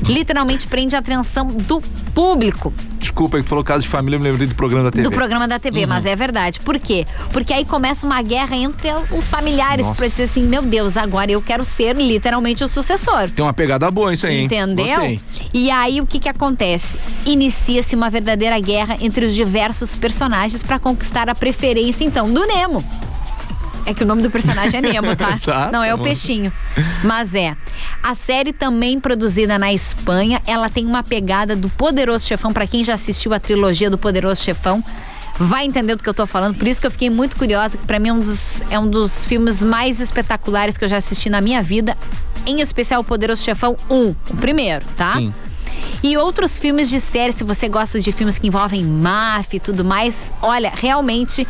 literalmente 0.08 0.68
prende 0.68 0.96
a 0.96 1.00
atenção 1.00 1.48
do 1.48 1.82
público 2.14 2.74
Desculpa, 3.04 3.42
que 3.42 3.50
falou 3.50 3.66
caso 3.66 3.84
de 3.84 3.90
família, 3.90 4.16
eu 4.16 4.22
me 4.22 4.30
lembrei 4.30 4.48
do 4.48 4.56
programa 4.56 4.86
da 4.86 4.92
TV. 4.92 5.04
do 5.04 5.12
programa 5.12 5.46
da 5.46 5.60
TV, 5.60 5.86
mas 5.86 6.06
é 6.06 6.16
verdade. 6.16 6.62
Por 6.62 6.80
quê? 6.80 7.04
Porque 7.32 7.52
aí 7.52 7.66
começa 7.66 8.06
uma 8.06 8.22
guerra 8.22 8.56
entre 8.56 8.90
os 9.12 9.28
familiares 9.28 9.86
Nossa. 9.86 9.98
pra 9.98 10.08
dizer 10.08 10.24
assim, 10.24 10.48
meu 10.48 10.62
Deus, 10.62 10.96
agora 10.96 11.30
eu 11.30 11.42
quero 11.42 11.66
ser 11.66 11.98
literalmente 11.98 12.64
o 12.64 12.68
sucessor. 12.68 13.30
Tem 13.30 13.44
uma 13.44 13.54
pegada 13.54 13.92
boa 13.92 14.14
isso 14.14 14.26
aí, 14.26 14.38
hein? 14.38 14.46
Entendeu? 14.46 14.86
Gostei. 14.86 15.20
E 15.54 15.70
aí 15.70 16.00
o 16.00 16.08
que 16.08 16.18
que 16.18 16.30
acontece? 16.30 16.98
Inicia-se 17.26 17.94
uma 17.94 18.10
verdadeira 18.10 18.58
guerra 18.60 18.96
entre 19.02 19.26
os 19.26 19.36
diversos 19.36 19.98
personagens 19.98 20.64
pra 20.64 20.80
conquistar 20.80 21.28
a 21.28 21.36
preferência 21.36 22.06
então 22.06 22.32
do 22.32 22.46
Nemo. 22.46 22.84
É 23.86 23.94
que 23.94 24.04
o 24.04 24.08
nome 24.08 24.22
do 24.22 24.30
personagem 24.32 24.78
é 24.80 24.82
Nemo, 24.82 25.14
tá? 25.18 25.38
Tá, 25.44 25.70
Não 25.72 25.84
é 25.84 25.90
tá 25.90 25.96
o 25.96 25.98
bom. 25.98 26.04
peixinho. 26.04 26.52
Mas 27.04 27.36
é. 27.36 27.56
A 28.02 28.16
série 28.16 28.54
também 28.54 29.00
produzida 29.00 29.60
na 29.60 29.74
Espanha, 29.74 30.42
ela 30.48 30.70
tem 30.70 30.86
uma 30.86 31.04
pegada 31.04 31.56
do 31.56 31.70
Poderoso 31.70 32.26
Chefão, 32.26 32.54
Pra 32.54 32.66
quem 32.68 32.84
já 32.84 32.94
assistiu 32.94 33.34
a 33.34 33.40
trilogia 33.40 33.90
do 33.90 33.98
Poderoso 33.98 34.42
Chefão. 34.42 34.84
Vai 35.38 35.66
entender 35.66 35.96
do 35.96 36.04
que 36.04 36.08
eu 36.10 36.14
tô 36.14 36.28
falando, 36.28 36.56
por 36.56 36.68
isso 36.68 36.80
que 36.80 36.86
eu 36.86 36.92
fiquei 36.92 37.10
muito 37.10 37.36
curiosa, 37.36 37.76
que 37.76 37.88
pra 37.88 37.98
mim 38.00 38.10
é 38.10 38.14
um 38.14 38.20
dos, 38.20 38.62
é 38.70 38.78
um 38.78 38.88
dos 38.88 39.26
filmes 39.26 39.64
mais 39.64 40.00
espetaculares 40.00 40.78
que 40.78 40.86
eu 40.86 40.88
já 40.88 40.98
assisti 40.98 41.28
na 41.28 41.42
minha 41.42 41.60
vida, 41.64 41.98
em 42.46 42.62
especial 42.62 43.02
o 43.02 43.04
Poderoso 43.04 43.42
Chefão 43.42 43.76
1, 43.90 44.10
o 44.30 44.38
primeiro, 44.40 44.86
tá? 44.96 45.14
Sim. 45.14 45.34
E 46.04 46.16
outros 46.18 46.60
filmes 46.60 46.88
de 46.88 47.00
série, 47.00 47.34
se 47.34 47.44
você 47.44 47.68
gosta 47.68 48.00
de 48.00 48.12
filmes 48.12 48.38
que 48.38 48.46
envolvem 48.48 48.84
máfia 48.86 49.58
e 49.58 49.60
tudo 49.60 49.84
mais, 49.84 50.32
olha, 50.40 50.72
realmente 50.76 51.48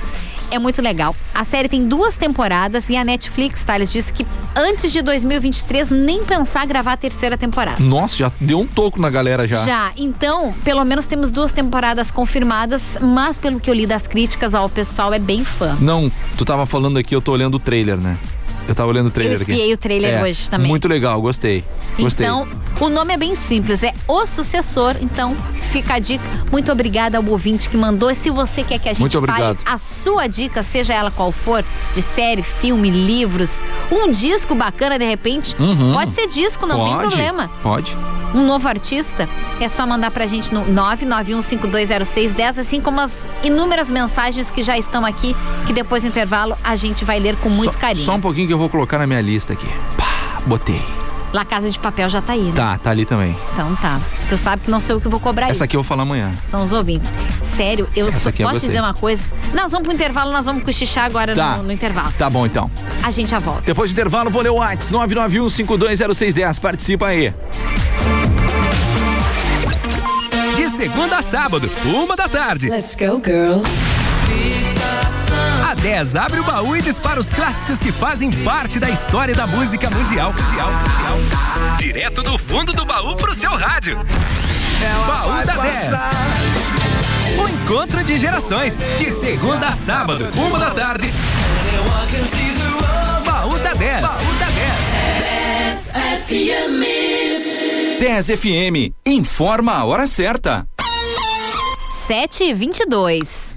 é 0.54 0.60
muito 0.60 0.82
legal. 0.82 1.16
A 1.34 1.44
série 1.44 1.68
tem 1.68 1.88
duas 1.88 2.16
temporadas 2.16 2.88
e 2.90 2.96
a 2.96 3.04
Netflix, 3.04 3.64
Thales, 3.66 3.92
disse 3.92 4.14
que 4.14 4.26
antes 4.56 4.92
de 4.92 5.02
2023 5.02 5.90
nem 5.90 6.24
pensar 6.24 6.66
gravar 6.66 6.94
a 6.94 6.98
terceira 6.98 7.36
temporada. 7.36 7.82
Nossa, 7.84 8.16
já 8.16 8.32
deu 8.40 8.60
um 8.60 8.68
toco 8.68 9.02
na 9.02 9.10
galera 9.10 9.48
já. 9.48 9.66
Já, 9.66 9.92
então, 9.98 10.54
pelo 10.64 10.86
menos 10.86 11.08
temos 11.08 11.32
duas 11.32 11.52
temporadas 11.52 12.12
confirmadas, 12.12 12.98
mas 13.02 13.40
pelo 13.40 13.60
que 13.60 13.70
eu 13.70 13.74
li 13.74 13.88
das 13.88 14.08
críticas, 14.08 14.54
ó, 14.54 14.66
o 14.66 14.70
pessoal 14.70 15.12
é 15.12 15.20
bem 15.20 15.44
fã. 15.44 15.76
Não, 15.82 16.08
tu 16.38 16.46
tava 16.46 16.66
falando 16.68 16.98
aqui, 16.98 17.16
eu 17.16 17.22
tô 17.22 17.32
olhando 17.32 17.56
o 17.56 17.60
trailer, 17.60 18.00
né? 18.00 18.18
Eu 18.68 18.74
tava 18.76 18.90
olhando 18.90 19.08
o 19.08 19.12
trailer 19.12 19.42
aqui. 19.42 19.52
espiei 19.52 19.74
o 19.74 19.78
trailer 19.78 20.14
É, 20.20 20.24
hoje 20.24 20.50
também. 20.50 20.68
Muito 20.70 20.88
legal, 20.88 21.22
gostei. 21.22 21.64
Gostei. 22.00 22.26
Então, 22.26 22.48
o 22.80 22.90
nome 22.90 23.14
é 23.14 23.18
bem 23.18 23.36
simples, 23.36 23.84
é 23.84 23.94
O 24.08 24.26
Sucessor. 24.26 24.96
Então, 25.02 25.36
fica 25.70 25.96
a 25.96 26.00
dica. 26.00 26.24
Muito 26.52 26.72
obrigada 26.72 27.18
ao 27.18 27.26
ouvinte 27.26 27.70
que 27.70 27.76
mandou. 27.78 28.10
E 28.10 28.16
se 28.16 28.30
você 28.30 28.64
quer 28.64 28.80
que 28.80 28.88
a 28.90 28.94
gente 28.94 29.02
Muito 29.02 29.22
fale 29.22 29.58
a 29.66 29.78
sua 29.78 30.28
dica, 30.28 30.64
seja 30.64 30.94
ela 30.94 31.12
qual 31.12 31.32
for, 31.32 31.64
de 31.94 32.02
série, 32.02 32.42
filme, 32.42 32.90
livros, 32.90 33.62
um 33.92 34.10
disco 34.10 34.56
bacana 34.56 34.98
de 34.98 35.06
repente, 35.06 35.56
Uhum. 35.60 35.94
pode 35.94 36.14
ser 36.14 36.28
disco, 36.28 36.66
não 36.66 36.84
tem 36.84 36.94
Pode, 36.96 37.08
problema. 37.08 37.50
Pode. 37.62 37.98
Um 38.34 38.44
novo 38.48 38.68
artista, 38.68 39.30
é 39.60 39.68
só 39.68 39.86
mandar 39.86 40.10
pra 40.10 40.26
gente 40.26 40.52
no 40.52 40.66
991520610, 40.66 42.58
assim 42.60 42.82
como 42.82 43.00
as 43.00 43.28
inúmeras 43.44 43.92
mensagens 43.92 44.50
que 44.50 44.64
já 44.64 44.76
estão 44.78 45.06
aqui, 45.06 45.36
que 45.68 45.74
depois 45.74 46.04
do 46.04 46.10
intervalo 46.10 46.56
a 46.64 46.76
gente 46.76 47.06
vai 47.06 47.20
ler 47.20 47.36
com 47.38 47.50
muito 47.50 47.74
só, 47.74 47.80
carinho. 47.80 48.04
Só 48.06 48.16
um 48.16 48.22
pouquinho 48.22 48.48
que 48.48 48.53
eu 48.54 48.58
vou 48.58 48.70
colocar 48.70 48.98
na 49.00 49.08
minha 49.08 49.22
lista 49.22 49.54
aqui. 49.54 49.68
Pá, 49.98 50.38
botei. 50.46 50.82
La 51.34 51.44
Casa 51.44 51.72
de 51.72 51.80
Papel 51.80 52.08
já 52.10 52.22
tá 52.22 52.34
aí, 52.34 52.44
né? 52.44 52.52
Tá, 52.54 52.78
tá 52.78 52.92
ali 52.92 53.06
também. 53.06 53.36
Então 53.54 53.76
tá. 53.78 54.00
Tu 54.30 54.38
sabe 54.38 54.62
que 54.64 54.70
não 54.70 54.80
sou 54.80 54.98
eu 54.98 55.02
que 55.02 55.08
vou 55.10 55.20
cobrar 55.20 55.48
isso. 55.48 55.54
Essa 55.54 55.64
aqui 55.64 55.76
eu 55.76 55.82
vou 55.82 55.88
falar 55.88 56.04
amanhã. 56.04 56.32
São 56.46 56.64
os 56.64 56.72
ouvintes. 56.72 57.12
Sério, 57.42 57.90
eu 57.96 58.08
Essa 58.08 58.20
só 58.20 58.30
aqui 58.30 58.44
eu 58.44 58.46
posso 58.46 58.56
gostei. 58.62 58.70
dizer 58.70 58.82
uma 58.82 58.94
coisa. 58.94 59.24
Nós 59.52 59.72
vamos 59.72 59.88
pro 59.88 59.96
intervalo, 59.96 60.32
nós 60.32 60.46
vamos 60.46 60.64
cochichar 60.64 61.06
agora 61.06 61.34
Tá. 61.34 61.58
no, 61.58 61.64
no 61.64 61.72
intervalo. 61.72 62.12
Tá 62.18 62.30
bom 62.30 62.46
então. 62.46 62.70
A 63.02 63.10
gente 63.10 63.32
já 63.32 63.40
volta. 63.40 63.64
Depois 63.66 63.90
do 63.92 63.94
intervalo, 63.94 64.30
vou 64.30 64.44
ler 64.44 64.50
o 64.52 64.58
WhatsApp 64.58 64.94
991520610. 64.94 66.60
Participa 66.60 67.08
aí. 67.08 67.34
De 70.56 70.70
segunda 70.70 71.18
a 71.18 71.22
sábado, 71.24 71.68
uma 71.84 72.16
da 72.16 72.30
tarde. 72.30 72.70
Let's 72.70 72.94
go, 72.96 73.20
girls. 73.26 73.68
A 75.74 75.76
10 75.76 76.16
abre 76.16 76.40
o 76.40 76.44
baú 76.44 76.76
e 76.76 76.84
dispara 76.84 77.20
os 77.20 77.32
clássicos 77.32 77.80
que 77.80 77.92
fazem 77.92 78.30
parte 78.44 78.80
da 78.80 78.92
história 78.92 79.34
da 79.34 79.48
música 79.48 79.90
mundial. 79.90 80.32
mundial, 80.32 80.72
mundial. 80.72 81.78
Direto 81.80 82.22
do 82.22 82.38
fundo 82.38 82.74
do 82.74 82.86
baú 82.86 83.16
pro 83.16 83.34
seu 83.34 83.50
rádio. 83.50 83.98
baú 85.08 85.44
da 85.44 85.56
10. 85.56 85.94
O 87.40 87.50
encontro 87.50 88.04
de 88.04 88.20
gerações, 88.20 88.78
de 89.00 89.12
segunda 89.12 89.70
a 89.70 89.74
sábado, 89.74 90.30
uma 90.36 90.60
da 90.60 90.70
tarde. 90.70 91.12
Baú 93.26 93.58
da 93.58 93.74
10. 93.74 94.02
Baú 94.02 94.34
da 94.40 94.46
10. 97.98 98.00
10 98.00 98.28
FM. 98.28 98.94
Informa 99.08 99.72
a 99.78 99.86
hora 99.86 100.06
certa. 100.06 100.68
7 102.06 102.44
e 102.44 102.54
22 102.54 103.53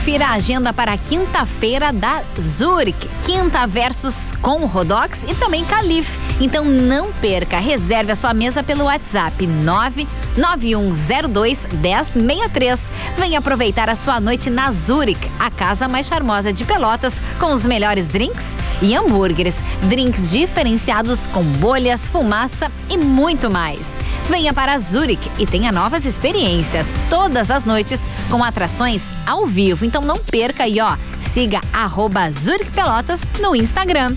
Confira 0.00 0.28
a 0.28 0.32
agenda 0.32 0.72
para 0.72 0.96
quinta-feira 0.96 1.92
da 1.92 2.22
Zurich. 2.40 3.06
Quinta 3.26 3.66
versus 3.66 4.32
com 4.40 4.64
Rodox 4.64 5.24
e 5.24 5.34
também 5.34 5.62
Calif. 5.66 6.18
Então 6.40 6.64
não 6.64 7.12
perca, 7.12 7.58
reserve 7.58 8.10
a 8.10 8.16
sua 8.16 8.32
mesa 8.32 8.62
pelo 8.62 8.84
WhatsApp 8.84 9.46
99102 9.46 11.66
1063. 11.66 12.80
Venha 13.18 13.40
aproveitar 13.40 13.90
a 13.90 13.94
sua 13.94 14.18
noite 14.18 14.48
na 14.48 14.70
Zurich, 14.70 15.20
a 15.38 15.50
casa 15.50 15.86
mais 15.86 16.06
charmosa 16.06 16.50
de 16.50 16.64
Pelotas, 16.64 17.20
com 17.38 17.52
os 17.52 17.66
melhores 17.66 18.08
drinks 18.08 18.56
e 18.80 18.96
hambúrgueres, 18.96 19.56
drinks 19.82 20.30
diferenciados 20.30 21.26
com 21.26 21.42
bolhas, 21.42 22.08
fumaça 22.08 22.72
e 22.88 22.96
muito 22.96 23.50
mais. 23.50 24.00
Venha 24.30 24.54
para 24.54 24.78
Zurich 24.78 25.30
e 25.38 25.44
tenha 25.44 25.70
novas 25.70 26.06
experiências 26.06 26.94
todas 27.10 27.50
as 27.50 27.66
noites 27.66 28.00
com 28.30 28.44
atrações 28.44 29.08
ao 29.26 29.44
vivo. 29.44 29.84
Então 29.90 30.02
não 30.02 30.18
perca 30.20 30.62
aí, 30.62 30.80
ó. 30.80 30.96
Siga 31.20 31.60
arroba 31.72 32.30
Zurich 32.30 32.70
Pelotas 32.70 33.22
no 33.40 33.56
Instagram. 33.56 34.14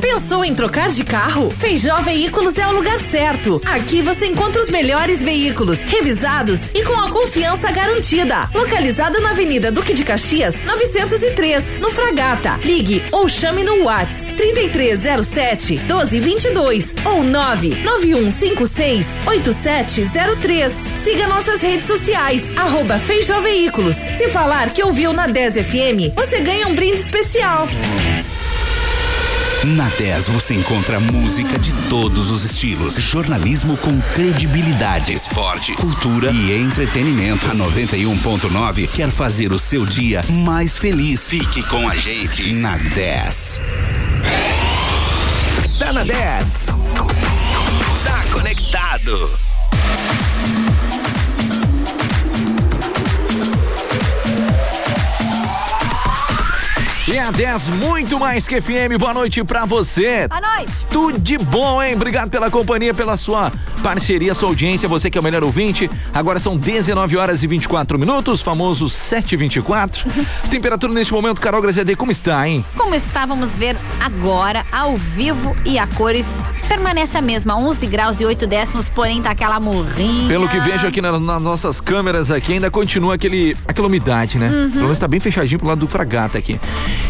Pensou 0.00 0.44
em 0.44 0.54
trocar 0.54 0.90
de 0.90 1.04
carro? 1.04 1.50
Feijó 1.50 1.96
Veículos 2.00 2.58
é 2.58 2.66
o 2.66 2.72
lugar 2.72 2.98
certo. 2.98 3.60
Aqui 3.66 4.02
você 4.02 4.26
encontra 4.26 4.60
os 4.60 4.68
melhores 4.68 5.22
veículos, 5.22 5.80
revisados 5.80 6.60
e 6.74 6.82
com 6.82 6.94
a 6.94 7.10
confiança 7.10 7.70
garantida. 7.70 8.50
Localizado 8.54 9.20
na 9.20 9.30
Avenida 9.30 9.70
Duque 9.70 9.94
de 9.94 10.04
Caxias, 10.04 10.54
903, 10.64 11.78
no 11.80 11.90
Fragata. 11.90 12.58
Ligue 12.64 13.04
ou 13.12 13.28
chame 13.28 13.62
no 13.62 13.84
Whats 13.84 14.24
3307 14.36 15.78
1222 15.78 16.94
ou 17.04 17.22
99156 17.22 19.16
8703. 19.26 20.72
Siga 21.04 21.26
nossas 21.26 21.60
redes 21.60 21.86
sociais, 21.86 22.52
arroba 22.56 22.98
Feijó 22.98 23.40
Veículos. 23.40 23.96
Se 24.16 24.28
falar 24.28 24.70
que 24.70 24.82
ouviu 24.82 25.12
na 25.12 25.26
10 25.26 25.54
FM, 25.54 26.14
você 26.16 26.40
ganha 26.40 26.66
um 26.66 26.74
brinde 26.74 27.00
especial. 27.00 27.66
Na 29.64 29.88
10 29.88 30.28
você 30.28 30.54
encontra 30.54 31.00
música 31.00 31.58
de 31.58 31.72
todos 31.88 32.30
os 32.30 32.44
estilos, 32.44 32.94
jornalismo 32.94 33.76
com 33.76 34.00
credibilidade, 34.14 35.12
esporte, 35.12 35.72
cultura 35.72 36.30
e 36.30 36.52
entretenimento. 36.52 37.50
A 37.50 37.54
91.9 37.56 38.88
quer 38.88 39.10
fazer 39.10 39.52
o 39.52 39.58
seu 39.58 39.84
dia 39.84 40.20
mais 40.30 40.78
feliz. 40.78 41.26
Fique 41.26 41.60
com 41.64 41.88
a 41.88 41.96
gente 41.96 42.52
na 42.52 42.76
10. 42.76 43.60
Tá 45.76 45.92
na 45.92 46.04
10. 46.04 46.66
Tá 48.04 48.24
conectado. 48.30 49.30
E 57.10 57.18
a 57.18 57.30
10, 57.30 57.70
muito 57.70 58.20
mais 58.20 58.46
que 58.46 58.60
FM. 58.60 58.98
Boa 58.98 59.14
noite 59.14 59.42
pra 59.42 59.64
você. 59.64 60.28
Boa 60.28 60.42
noite. 60.56 60.86
Tudo 60.90 61.18
de 61.18 61.38
bom, 61.38 61.82
hein? 61.82 61.94
Obrigado 61.94 62.28
pela 62.28 62.50
companhia, 62.50 62.92
pela 62.92 63.16
sua 63.16 63.50
parceria, 63.78 64.34
sua 64.34 64.48
audiência. 64.48 64.88
Você 64.88 65.10
que 65.10 65.18
é 65.18 65.20
o 65.20 65.24
melhor 65.24 65.42
ouvinte. 65.44 65.90
Agora 66.14 66.38
são 66.38 66.56
19 66.56 67.16
horas 67.16 67.42
e 67.42 67.46
24 67.46 67.98
minutos, 67.98 68.40
famoso 68.40 68.86
7h24. 68.86 70.06
Temperatura 70.50 70.92
neste 70.92 71.12
momento, 71.12 71.40
Carol 71.40 71.60
Graziadei, 71.62 71.94
como 71.96 72.12
está, 72.12 72.48
hein? 72.48 72.64
Como 72.76 72.94
está, 72.94 73.26
vamos 73.26 73.56
ver 73.56 73.76
agora, 74.00 74.64
ao 74.72 74.96
vivo 74.96 75.54
e 75.64 75.78
a 75.78 75.86
cores. 75.86 76.26
Permanece 76.66 77.16
a 77.16 77.22
mesma, 77.22 77.56
11 77.58 77.86
graus 77.86 78.20
e 78.20 78.24
8 78.26 78.46
décimos, 78.46 78.88
porém 78.90 79.22
tá 79.22 79.30
aquela 79.30 79.58
morrinha. 79.58 80.28
Pelo 80.28 80.48
que 80.48 80.60
vejo 80.60 80.86
aqui 80.86 81.00
na- 81.00 81.18
nas 81.18 81.42
nossas 81.42 81.80
câmeras 81.80 82.30
aqui, 82.30 82.54
ainda 82.54 82.70
continua 82.70 83.14
aquele, 83.14 83.56
aquela 83.66 83.86
umidade, 83.86 84.38
né? 84.38 84.48
Uhum. 84.48 84.70
Pelo 84.70 84.82
menos 84.84 84.98
tá 84.98 85.08
bem 85.08 85.18
fechadinho 85.20 85.58
pro 85.58 85.68
lado 85.68 85.78
do 85.80 85.88
fragata 85.88 86.36
aqui. 86.36 86.60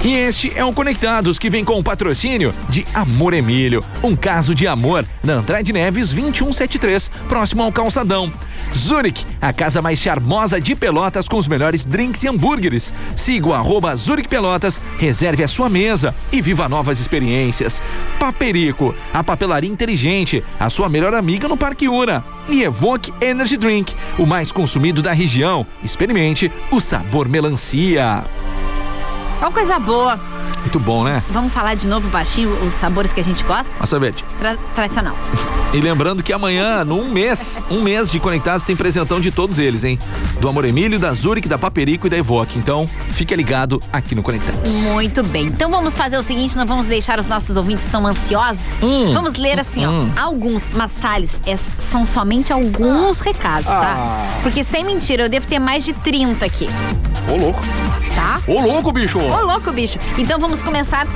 E 0.05 0.15
este 0.15 0.53
é 0.57 0.65
um 0.65 0.73
Conectados 0.79 1.41
que 1.41 1.51
vem 1.51 1.65
com 1.65 1.77
o 1.77 1.83
patrocínio 1.83 2.55
de 2.69 2.85
Amor 2.95 3.35
Emílio. 3.35 3.81
Um 4.01 4.15
caso 4.15 4.55
de 4.55 4.67
amor 4.69 5.05
na 5.25 5.35
Andrade 5.35 5.73
Neves 5.73 6.13
2173, 6.59 7.09
próximo 7.29 7.63
ao 7.63 7.73
calçadão. 7.73 8.33
Zurich, 8.75 9.25
a 9.41 9.53
casa 9.53 9.81
mais 9.81 9.99
charmosa 9.99 10.61
de 10.61 10.75
Pelotas 10.75 11.29
com 11.29 11.37
os 11.37 11.47
melhores 11.47 11.85
drinks 11.85 12.23
e 12.23 12.29
hambúrgueres. 12.29 12.93
Siga 13.17 13.49
o 13.49 13.55
arroba 13.55 13.95
Zurich 13.97 14.29
Pelotas, 14.29 14.83
reserve 14.99 15.43
a 15.43 15.49
sua 15.49 15.69
mesa 15.69 16.15
e 16.33 16.43
viva 16.43 16.69
novas 16.69 17.01
experiências. 17.01 17.81
Paperico, 18.19 18.95
a 19.13 19.23
papelaria 19.23 19.71
inteligente, 19.71 20.45
a 20.59 20.69
sua 20.69 20.89
melhor 20.89 21.15
amiga 21.15 21.49
no 21.49 21.57
Parque 21.57 21.89
Una. 21.89 22.25
E 22.49 22.63
Evoque 22.63 23.13
Energy 23.21 23.57
Drink, 23.57 23.95
o 24.19 24.27
mais 24.27 24.51
consumido 24.51 25.03
da 25.03 25.13
região. 25.13 25.67
Experimente 25.83 26.51
o 26.71 26.81
sabor 26.81 27.29
melancia. 27.29 28.25
Uma 29.41 29.53
coisa 29.53 29.79
boa. 29.79 30.38
Muito 30.69 30.79
bom, 30.81 31.03
né? 31.03 31.23
Vamos 31.31 31.51
falar 31.51 31.73
de 31.77 31.89
novo 31.89 32.11
baixinho 32.11 32.51
os 32.63 32.75
sabores 32.75 33.11
que 33.11 33.19
a 33.21 33.25
gente 33.25 33.43
gosta? 33.43 33.73
A 33.81 33.87
sorvete. 33.87 34.23
Tra- 34.39 34.59
tradicional. 34.75 35.17
E 35.71 35.83
lembrando 35.83 36.23
que 36.23 36.33
amanhã, 36.33 36.83
num 36.83 37.11
mês, 37.13 37.63
um 37.71 37.83
mês 37.83 38.11
de 38.11 38.19
conectados, 38.19 38.65
tem 38.65 38.75
presentão 38.75 39.21
de 39.21 39.31
todos 39.31 39.59
eles, 39.59 39.85
hein? 39.85 39.99
Do 40.41 40.49
Amor 40.49 40.65
Emílio, 40.65 40.99
da 40.99 41.13
Zurich, 41.13 41.47
da 41.47 41.59
Paperico 41.59 42.07
e 42.07 42.11
da 42.11 42.17
Evoque. 42.17 42.59
Então, 42.59 42.87
fica 43.11 43.37
ligado 43.37 43.79
aqui 43.93 44.15
no 44.15 44.23
Conectados. 44.23 44.73
Muito 44.73 45.23
bem. 45.29 45.45
Então 45.49 45.71
vamos 45.71 45.95
fazer 45.95 46.17
o 46.17 46.23
seguinte, 46.23 46.57
não 46.57 46.65
vamos 46.65 46.87
deixar 46.87 47.19
os 47.19 47.27
nossos 47.27 47.55
ouvintes 47.55 47.85
tão 47.93 48.07
ansiosos. 48.07 48.79
Hum. 48.83 49.13
Vamos 49.13 49.35
ler 49.35 49.61
assim, 49.61 49.87
Hum. 49.87 50.11
ó, 50.17 50.23
alguns, 50.23 50.71
mas 50.73 50.91
Thales, 50.93 51.39
é- 51.47 51.59
são 51.79 52.07
somente 52.07 52.51
alguns 52.51 53.21
recados, 53.21 53.67
tá? 53.69 53.95
Ah. 53.95 54.27
Porque 54.43 54.65
sem 54.65 54.83
mentira, 54.87 55.25
eu 55.25 55.29
devo 55.29 55.47
ter 55.47 55.59
mais 55.59 55.85
de 55.85 55.93
30 55.93 56.47
aqui, 56.47 56.65
Ô, 57.31 57.37
louco. 57.37 57.61
tá? 58.15 58.41
Ô, 58.47 58.59
louco, 58.63 58.91
bicho! 58.91 59.19
Ô, 59.19 59.43
louco, 59.43 59.71
bicho. 59.71 59.99
Então 60.17 60.39
vamos 60.41 60.58
começar 60.63 61.07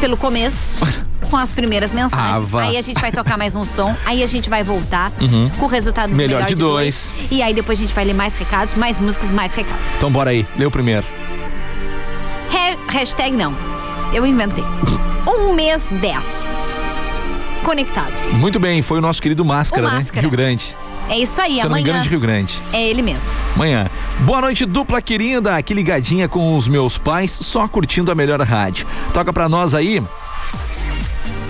pelo 0.00 0.16
começo, 0.16 0.76
com 1.30 1.36
as 1.36 1.50
primeiras 1.52 1.92
mensagens. 1.92 2.44
Vá. 2.48 2.62
aí 2.62 2.76
a 2.76 2.82
gente 2.82 3.00
vai 3.00 3.10
tocar 3.10 3.36
mais 3.38 3.56
um 3.56 3.64
som, 3.64 3.94
aí 4.04 4.22
a 4.22 4.26
gente 4.26 4.48
vai 4.50 4.62
voltar 4.62 5.10
Uhum. 5.20 5.50
com 5.58 5.64
o 5.64 5.68
resultado 5.68 6.10
do 6.10 6.16
Melhor 6.16 6.42
melhor, 6.42 6.48
de 6.48 6.54
dois. 6.54 7.12
E 7.30 7.42
aí 7.42 7.52
depois 7.54 7.78
a 7.78 7.82
gente 7.82 7.94
vai 7.94 8.04
ler 8.04 8.14
mais 8.14 8.36
recados, 8.36 8.74
mais 8.74 8.98
músicas, 8.98 9.30
mais 9.30 9.54
recados. 9.54 9.84
Então, 9.96 10.10
bora 10.12 10.30
aí. 10.30 10.46
Lê 10.56 10.64
o 10.66 10.70
primeiro. 10.70 11.04
Re- 12.48 12.78
hashtag 12.90 13.36
não. 13.36 13.56
Eu 14.12 14.24
inventei. 14.26 14.64
Um 15.28 15.52
mês 15.54 15.88
10. 16.00 16.24
Conectados. 17.64 18.32
Muito 18.34 18.60
bem, 18.60 18.80
foi 18.82 18.98
o 18.98 19.00
nosso 19.00 19.20
querido 19.20 19.44
Máscara, 19.44 19.86
O 19.86 19.90
né? 19.90 19.96
Máscara. 19.96 20.20
Rio 20.20 20.30
Grande. 20.30 20.76
É 21.08 21.18
isso 21.18 21.40
aí, 21.40 21.56
Se 21.56 21.60
eu 21.60 21.68
não 21.68 21.74
me 21.76 21.80
engano, 21.82 21.94
amanhã. 21.98 22.02
de 22.02 22.08
Rio 22.08 22.20
Grande. 22.20 22.62
É 22.72 22.82
ele 22.88 23.00
mesmo. 23.02 23.30
Amanhã. 23.54 23.86
Boa 24.20 24.40
noite, 24.40 24.64
dupla 24.64 25.00
querida. 25.00 25.56
Aqui 25.56 25.72
ligadinha 25.72 26.28
com 26.28 26.56
os 26.56 26.66
meus 26.66 26.98
pais, 26.98 27.30
só 27.32 27.66
curtindo 27.68 28.10
a 28.10 28.14
melhor 28.14 28.40
rádio. 28.42 28.86
Toca 29.12 29.32
pra 29.32 29.48
nós 29.48 29.72
aí. 29.74 30.02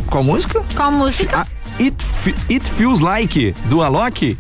Qual 0.07 0.23
música? 0.23 0.63
Qual 0.75 0.93
música? 0.93 1.41
Ah, 1.41 1.47
It, 1.81 1.97
Fe- 2.05 2.35
It 2.51 2.65
Feels 2.71 3.01
Like, 3.01 3.53
do 3.67 3.83
Alok. 3.83 4.39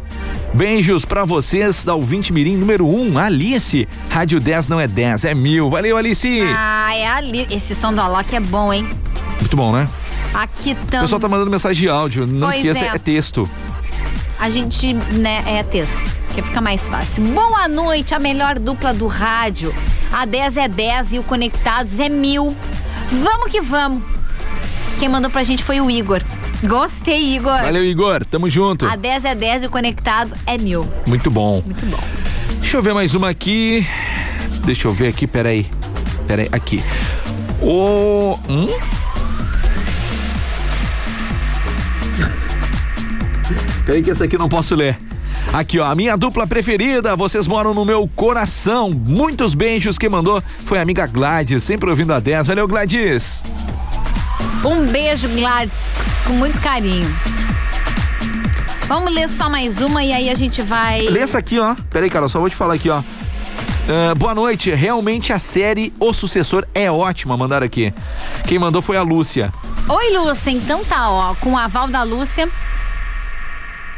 Beijos 0.55 1.05
pra 1.05 1.25
vocês 1.25 1.85
da 1.85 1.95
ouvinte 1.95 2.33
mirim 2.33 2.57
número 2.57 2.87
1, 2.87 3.13
um, 3.13 3.19
Alice. 3.19 3.87
Rádio 4.09 4.41
10 4.41 4.69
não 4.69 4.81
é 4.81 4.87
10, 4.87 5.25
é 5.25 5.35
mil. 5.35 5.69
Valeu, 5.69 5.97
Alice. 5.97 6.41
Ah, 6.57 6.95
é 6.95 7.07
ali. 7.07 7.47
Esse 7.51 7.75
som 7.75 7.93
do 7.93 8.01
Alok 8.01 8.35
é 8.35 8.41
bom, 8.41 8.73
hein? 8.73 8.89
Muito 9.41 9.57
bom, 9.57 9.73
né? 9.73 9.89
Aqui 10.33 10.73
O 10.73 10.87
tam... 10.87 11.01
pessoal 11.03 11.21
tá 11.21 11.29
mandando 11.29 11.51
mensagem 11.51 11.83
de 11.83 11.89
áudio. 11.89 12.27
Não 12.27 12.49
Pois 12.49 12.65
esqueça, 12.65 12.85
é. 12.85 12.89
é. 12.89 12.99
texto. 12.99 13.49
A 14.39 14.51
gente, 14.51 14.95
né, 14.95 15.43
é 15.47 15.63
texto. 15.63 16.01
Que 16.35 16.43
fica 16.43 16.61
mais 16.61 16.87
fácil. 16.89 17.25
Boa 17.25 17.67
noite, 17.67 18.15
a 18.15 18.19
melhor 18.19 18.59
dupla 18.59 18.93
do 18.93 19.07
rádio. 19.07 19.75
A 20.13 20.27
10 20.27 20.57
é 20.59 20.69
10 20.69 21.15
e 21.15 21.19
o 21.19 21.23
Conectados 21.23 21.99
é 21.99 22.09
mil. 22.09 22.55
Vamos 23.11 23.51
que 23.51 23.61
vamos. 23.61 24.03
Quem 24.99 25.09
mandou 25.09 25.31
pra 25.31 25.43
gente 25.43 25.65
foi 25.65 25.81
o 25.81 25.91
Igor. 25.91 26.23
Gostei, 26.63 27.35
Igor. 27.35 27.63
Valeu, 27.63 27.85
Igor. 27.85 28.25
Tamo 28.25 28.49
junto. 28.49 28.87
A 28.87 28.97
10 28.97 29.25
é 29.25 29.35
10 29.35 29.65
e 29.65 29.67
o 29.67 29.71
Conectado 29.71 30.33
é 30.47 30.59
mil. 30.59 30.87
Muito 31.07 31.31
bom. 31.31 31.63
Muito 31.65 31.87
bom. 31.87 31.99
Deixa 32.61 32.77
eu 32.77 32.83
ver 32.83 32.95
mais 32.95 33.15
uma 33.15 33.31
aqui. 33.31 33.87
Deixa 34.65 34.89
eu 34.89 34.93
ver 34.93 35.09
aqui, 35.09 35.27
peraí. 35.27 35.67
Peraí, 36.27 36.49
aqui. 36.53 36.83
O. 37.63 38.39
Hum? 38.49 38.67
Peraí, 43.87 44.03
que 44.03 44.11
essa 44.11 44.25
aqui 44.25 44.35
eu 44.35 44.41
não 44.41 44.49
posso 44.49 44.75
ler. 44.75 44.99
Aqui, 45.53 45.79
ó, 45.79 45.87
a 45.87 45.95
minha 45.95 46.17
dupla 46.17 46.45
preferida, 46.45 47.15
vocês 47.15 47.47
moram 47.47 47.73
no 47.73 47.85
meu 47.85 48.11
coração. 48.17 48.91
Muitos 48.91 49.55
beijos 49.55 49.97
que 49.97 50.09
mandou 50.09 50.43
foi 50.65 50.81
a 50.81 50.83
amiga 50.83 51.07
Gladys, 51.07 51.63
sempre 51.63 51.89
ouvindo 51.89 52.13
a 52.13 52.19
10. 52.19 52.49
Valeu, 52.49 52.67
Gladys. 52.67 53.45
Um 54.65 54.85
beijo, 54.87 55.29
Gladys, 55.29 55.73
com 56.27 56.33
muito 56.33 56.61
carinho. 56.61 57.17
Vamos 58.89 59.15
ler 59.15 59.29
só 59.29 59.49
mais 59.49 59.81
uma 59.81 60.03
e 60.03 60.13
aí 60.13 60.31
a 60.31 60.35
gente 60.35 60.63
vai. 60.63 61.03
Lê 61.03 61.21
essa 61.21 61.39
aqui, 61.39 61.61
ó. 61.61 61.77
Peraí, 61.89 62.11
Carol, 62.11 62.29
só 62.29 62.41
vou 62.41 62.51
te 62.51 62.57
falar 62.57 62.75
aqui, 62.75 62.91
ó. 62.91 63.01
Ah, 63.89 64.17
boa 64.17 64.35
noite. 64.35 64.75
Realmente 64.75 65.33
a 65.33 65.39
série 65.39 65.93
O 66.01 66.13
Sucessor 66.13 66.67
é 66.75 66.91
ótima, 66.91 67.37
mandaram 67.37 67.65
aqui. 67.65 67.95
Quem 68.49 68.59
mandou 68.59 68.83
foi 68.83 68.97
a 68.97 69.03
Lúcia. 69.03 69.53
Oi, 69.89 70.19
Lúcia. 70.19 70.51
Então 70.51 70.85
tá, 70.85 71.09
ó, 71.09 71.37
com 71.37 71.53
o 71.53 71.57
aval 71.57 71.87
da 71.87 72.03
Lúcia. 72.03 72.51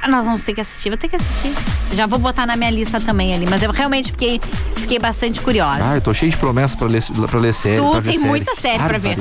Nós 0.08 0.24
vamos 0.24 0.42
ter 0.42 0.54
que 0.54 0.60
assistir, 0.60 0.88
vou 0.88 0.98
ter 0.98 1.08
que 1.08 1.16
assistir. 1.16 1.54
Já 1.92 2.06
vou 2.06 2.18
botar 2.18 2.46
na 2.46 2.56
minha 2.56 2.70
lista 2.70 3.00
também 3.00 3.34
ali, 3.34 3.46
mas 3.48 3.62
eu 3.62 3.70
realmente 3.70 4.10
fiquei, 4.10 4.40
fiquei 4.76 4.98
bastante 4.98 5.40
curiosa. 5.40 5.80
Ah, 5.82 5.94
eu 5.96 6.00
tô 6.00 6.12
cheio 6.14 6.30
de 6.30 6.38
promessa 6.38 6.76
pra 6.76 6.86
ler, 6.86 7.02
pra 7.28 7.38
ler 7.38 7.54
série. 7.54 7.76
Tu 7.76 8.02
tem 8.02 8.18
série. 8.18 8.28
muita 8.28 8.54
série 8.54 8.82
pra 8.82 8.98
ver. 8.98 9.18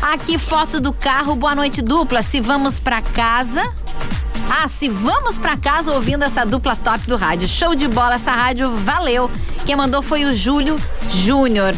Aqui, 0.00 0.38
foto 0.38 0.80
do 0.80 0.92
carro. 0.92 1.34
Boa 1.34 1.54
noite, 1.54 1.82
dupla. 1.82 2.22
Se 2.22 2.40
vamos 2.40 2.78
pra 2.78 3.02
casa. 3.02 3.70
Ah, 4.50 4.68
se 4.68 4.88
vamos 4.88 5.38
pra 5.38 5.56
casa 5.56 5.92
ouvindo 5.92 6.22
essa 6.22 6.44
dupla 6.44 6.76
top 6.76 7.06
do 7.06 7.16
rádio. 7.16 7.48
Show 7.48 7.74
de 7.74 7.88
bola 7.88 8.14
essa 8.14 8.30
rádio, 8.30 8.70
valeu. 8.76 9.30
Quem 9.64 9.74
mandou 9.74 10.02
foi 10.02 10.24
o 10.24 10.34
Júlio 10.34 10.76
Júnior. 11.10 11.74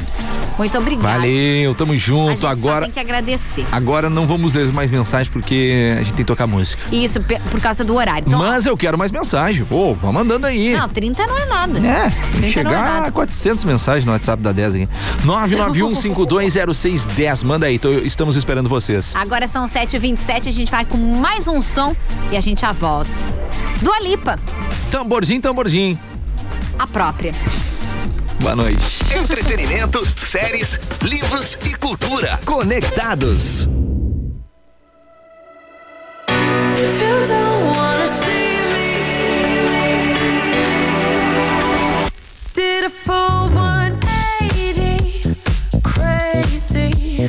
Muito 0.58 0.78
obrigada. 0.78 1.18
Valeu, 1.18 1.74
tamo 1.74 1.92
A 1.92 1.94
gente 1.94 2.04
junto. 2.06 2.46
Agora, 2.46 2.82
tem 2.86 2.90
que 2.90 2.98
agradecer. 3.00 3.64
agora 3.70 4.08
não 4.08 4.26
vamos 4.26 4.52
ler 4.54 4.72
mais 4.72 4.90
mensagens 4.90 5.28
porque 5.28 5.90
a 5.92 5.96
gente 5.98 6.08
tem 6.08 6.16
que 6.18 6.24
tocar 6.24 6.46
música. 6.46 6.82
Isso, 6.94 7.20
por 7.50 7.60
causa 7.60 7.84
do 7.84 7.94
horário. 7.94 8.24
Então, 8.26 8.38
Mas 8.38 8.64
eu 8.64 8.74
quero 8.76 8.96
mais 8.96 9.10
mensagem. 9.10 9.64
Pô, 9.66 9.92
vá 9.94 10.10
mandando 10.10 10.46
aí. 10.46 10.72
Não, 10.74 10.88
30 10.88 11.26
não 11.26 11.36
é 11.38 11.44
nada. 11.46 11.78
É, 11.78 12.08
tem 12.08 12.20
30 12.20 12.38
que 12.38 12.46
é 12.46 12.50
chegar 12.50 12.70
nada. 12.94 13.08
a 13.08 13.12
400 13.12 13.64
mensagens 13.64 14.04
no 14.06 14.12
WhatsApp 14.12 14.42
da 14.42 14.52
10 14.52 14.74
aqui. 14.76 14.88
991520610. 15.24 17.44
Manda 17.44 17.66
aí, 17.66 17.78
tô- 17.78 17.92
estamos 17.92 18.36
esperando 18.36 18.68
vocês. 18.68 19.14
Agora 19.14 19.46
são 19.46 19.66
7h27, 19.66 20.48
a 20.48 20.52
gente 20.52 20.70
vai 20.70 20.84
com 20.84 20.96
mais 20.96 21.46
um 21.48 21.60
som 21.60 21.94
e 22.32 22.36
a 22.36 22.40
gente 22.40 22.60
já 22.62 22.72
volta. 22.72 23.10
Dua 23.82 23.98
Lipa, 24.00 24.36
Tamborzinho, 24.90 25.40
tamborzinho. 25.40 25.98
a 26.78 26.86
própria. 26.86 27.32
Boa 28.46 28.54
noite. 28.54 29.02
Entretenimento, 29.12 30.06
séries, 30.14 30.78
livros 31.02 31.58
e 31.64 31.74
cultura. 31.74 32.38
Conectados. 32.44 33.68
If 36.78 37.02
you 37.02 37.26
don't 37.26 37.74
wanna 37.74 38.06
see 38.06 38.62
me, 38.70 39.02
did 42.54 42.84
a 42.84 42.88
full 42.88 43.50
180, 43.50 45.34
crazy, 45.82 47.28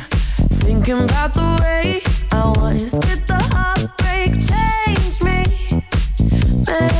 thinking 0.60 1.02
about 1.02 1.34
the 1.34 1.58
way 1.60 2.00
I 2.30 2.52
was. 2.60 2.92
Did 2.92 3.26
the 3.26 3.42
heartbreak 3.56 4.38
change 4.38 5.20
me? 5.24 5.42
Maybe, 6.64 6.97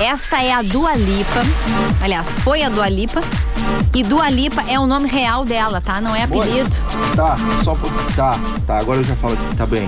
Esta 0.00 0.42
é 0.42 0.52
a 0.52 0.62
Dua 0.62 0.94
Lipa. 0.96 1.40
Aliás, 2.02 2.32
foi 2.42 2.62
a 2.62 2.68
Dua 2.70 2.88
Lipa. 2.88 3.20
E 3.94 4.02
Dua 4.02 4.30
Lipa 4.30 4.62
é 4.68 4.78
o 4.80 4.86
nome 4.86 5.08
real 5.08 5.44
dela, 5.44 5.80
tá? 5.80 6.00
Não 6.00 6.16
é 6.16 6.22
apelido. 6.22 6.70
Tá, 7.14 7.34
só. 7.62 7.72
Tá, 8.16 8.38
tá, 8.66 8.78
agora 8.78 9.00
eu 9.00 9.04
já 9.04 9.14
falo 9.16 9.34
aqui. 9.34 9.56
Tá 9.56 9.66
bem. 9.66 9.86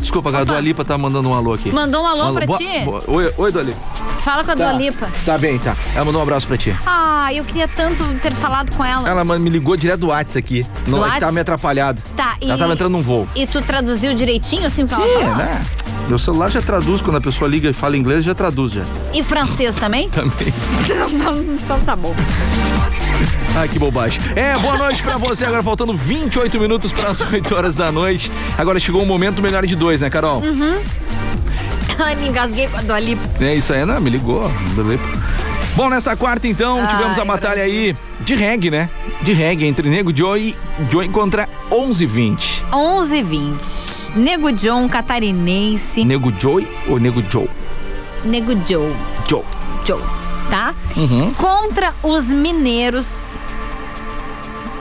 Desculpa, 0.00 0.30
cara, 0.30 0.42
a 0.42 0.44
Dua 0.46 0.60
Lipa 0.60 0.84
tá 0.84 0.96
mandando 0.96 1.28
um 1.28 1.34
alô 1.34 1.52
aqui. 1.54 1.70
Mandou 1.70 2.02
um 2.02 2.06
alô 2.06 2.32
pra 2.32 2.46
Boa- 2.46 2.58
ti? 2.58 2.80
boa- 2.84 3.02
Oi, 3.06 3.34
oi, 3.36 3.52
Dua 3.52 3.62
Lipa. 3.62 3.78
Fala 4.22 4.42
com 4.42 4.52
a 4.52 4.56
Tá. 4.56 4.70
Dua 4.70 4.72
Lipa. 4.80 5.08
Tá 5.26 5.36
bem, 5.36 5.58
tá. 5.58 5.76
Ela 5.94 6.04
mandou 6.06 6.20
um 6.20 6.22
abraço 6.22 6.46
pra 6.48 6.56
ti. 6.56 6.74
Ah, 6.86 7.28
eu 7.32 7.44
queria 7.44 7.68
tanto 7.68 8.02
ter 8.20 8.32
falado 8.32 8.74
com 8.74 8.82
ela. 8.84 9.08
Ela 9.08 9.24
man- 9.24 9.38
me 9.38 9.50
ligou 9.50 9.76
direto 9.76 10.00
do 10.00 10.06
WhatsApp 10.08 10.38
aqui. 10.38 10.66
Não, 10.86 11.04
é 11.06 11.10
que 11.10 11.20
tava 11.20 11.32
me 11.32 11.40
atrapalhado. 11.40 12.00
Tá, 12.16 12.36
e. 12.40 12.48
Ela 12.48 12.58
tava 12.58 12.72
entrando 12.72 12.92
num 12.92 13.02
voo. 13.02 13.28
E 13.34 13.46
tu 13.46 13.60
traduziu 13.60 14.14
direitinho 14.14 14.66
assim 14.66 14.86
pra 14.86 14.96
ela 14.96 15.06
Sim, 15.06 15.20
falar? 15.22 15.36
né? 15.36 15.60
Meu 16.08 16.18
celular 16.18 16.50
já 16.50 16.60
traduz 16.60 17.00
quando 17.00 17.16
a 17.16 17.20
pessoa 17.20 17.48
liga 17.48 17.70
e 17.70 17.72
fala 17.72 17.96
inglês, 17.96 18.24
já 18.24 18.34
traduz 18.34 18.72
já. 18.72 18.82
E 19.12 19.22
francês 19.22 19.74
também? 19.74 20.08
Também. 20.10 20.52
então 21.62 21.80
tá 21.80 21.96
bom. 21.96 22.14
Ai, 23.56 23.68
que 23.68 23.78
bobagem. 23.78 24.20
É, 24.36 24.56
boa 24.58 24.76
noite 24.76 25.02
pra 25.02 25.16
você. 25.16 25.44
Agora 25.44 25.62
faltando 25.62 25.94
28 25.94 26.58
minutos 26.58 26.92
para 26.92 27.10
as 27.10 27.20
8 27.20 27.54
horas 27.54 27.74
da 27.74 27.90
noite. 27.90 28.30
Agora 28.58 28.78
chegou 28.78 29.02
o 29.02 29.06
momento 29.06 29.40
melhor 29.40 29.64
de 29.64 29.76
dois, 29.76 30.00
né, 30.00 30.10
Carol? 30.10 30.40
Uhum. 30.42 30.82
Ai, 31.98 32.16
me 32.16 32.28
engasguei 32.28 32.68
com 32.68 32.76
a. 32.76 33.44
É 33.44 33.54
isso 33.54 33.72
aí, 33.72 33.84
não, 33.84 34.00
me 34.00 34.10
ligou. 34.10 34.50
Bom, 35.76 35.88
nessa 35.88 36.16
quarta 36.16 36.46
então, 36.46 36.80
Ai, 36.80 36.88
tivemos 36.88 37.18
a 37.18 37.24
batalha 37.24 37.62
aí 37.62 37.96
de 38.20 38.34
reggae, 38.34 38.70
né? 38.70 38.90
De 39.22 39.32
reggae 39.32 39.66
entre 39.66 39.88
Nego 39.88 40.14
Joe 40.14 40.40
e 40.40 40.56
Joe 40.90 41.08
contra 41.08 41.48
1120. 41.70 42.64
11 42.72 43.18
h 43.18 43.28
20. 43.28 43.93
Nego 44.14 44.50
John, 44.52 44.88
catarinense. 44.88 46.04
Nego 46.04 46.32
Joe 46.38 46.66
ou 46.88 46.98
Nego 46.98 47.22
Joe? 47.28 47.48
Nego 48.24 48.52
Joe. 48.66 48.94
Joe. 49.28 49.42
Joe, 49.84 50.00
tá? 50.50 50.74
Uhum. 50.96 51.32
Contra 51.34 51.94
os 52.02 52.24
mineiros 52.28 53.42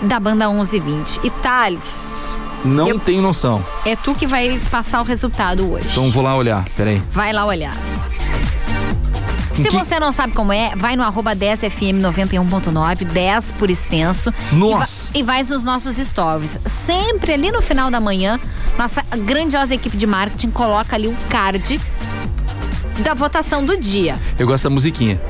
da 0.02 0.20
banda 0.20 0.50
11 0.50 0.78
h 0.78 0.86
20. 0.86 1.20
E 1.24 1.30
Thales, 1.30 2.38
Não 2.64 2.88
Eu- 2.88 3.00
tenho 3.00 3.22
noção. 3.22 3.66
é 3.86 3.94
tu 3.96 4.14
que 4.16 4.26
vai 4.26 4.58
passar 4.72 5.02
o 5.02 5.04
resultado 5.04 5.70
hoje. 5.70 5.88
Então 5.92 6.10
vou 6.12 6.24
lá 6.24 6.36
olhar, 6.36 6.64
peraí. 6.78 7.02
Vai 7.12 7.34
lá 7.34 7.46
olhar. 7.46 7.74
Se 9.54 9.64
que- 9.64 9.70
você 9.72 10.00
não 10.00 10.12
sabe 10.12 10.34
como 10.34 10.52
é, 10.52 10.76
vai 10.76 10.96
no 10.96 11.04
arroba 11.04 11.36
10fm 11.36 12.00
91.9, 12.02 13.06
10 13.06 13.52
por 13.52 13.70
extenso. 13.70 14.34
Nossa. 14.52 15.12
E, 15.14 15.22
vai, 15.24 15.40
e 15.42 15.44
vai 15.44 15.54
nos 15.56 15.64
nossos 15.64 15.98
stories. 15.98 16.58
Sempre 16.66 17.34
ali 17.34 17.52
no 17.52 17.62
final 17.62 17.90
da 17.92 18.00
manhã, 18.00 18.40
nossa 18.78 19.02
grandiosa 19.26 19.74
equipe 19.76 19.96
de 19.96 20.08
marketing 20.08 20.50
coloca 20.50 20.96
ali 20.96 21.08
o 21.08 21.16
card 21.30 21.80
da 23.00 23.14
votação 23.14 23.64
do 23.64 23.78
dia. 23.78 24.20
Eu 24.40 24.48
gosto 24.48 24.64
da 24.66 24.70
musiquinha. 24.72 25.22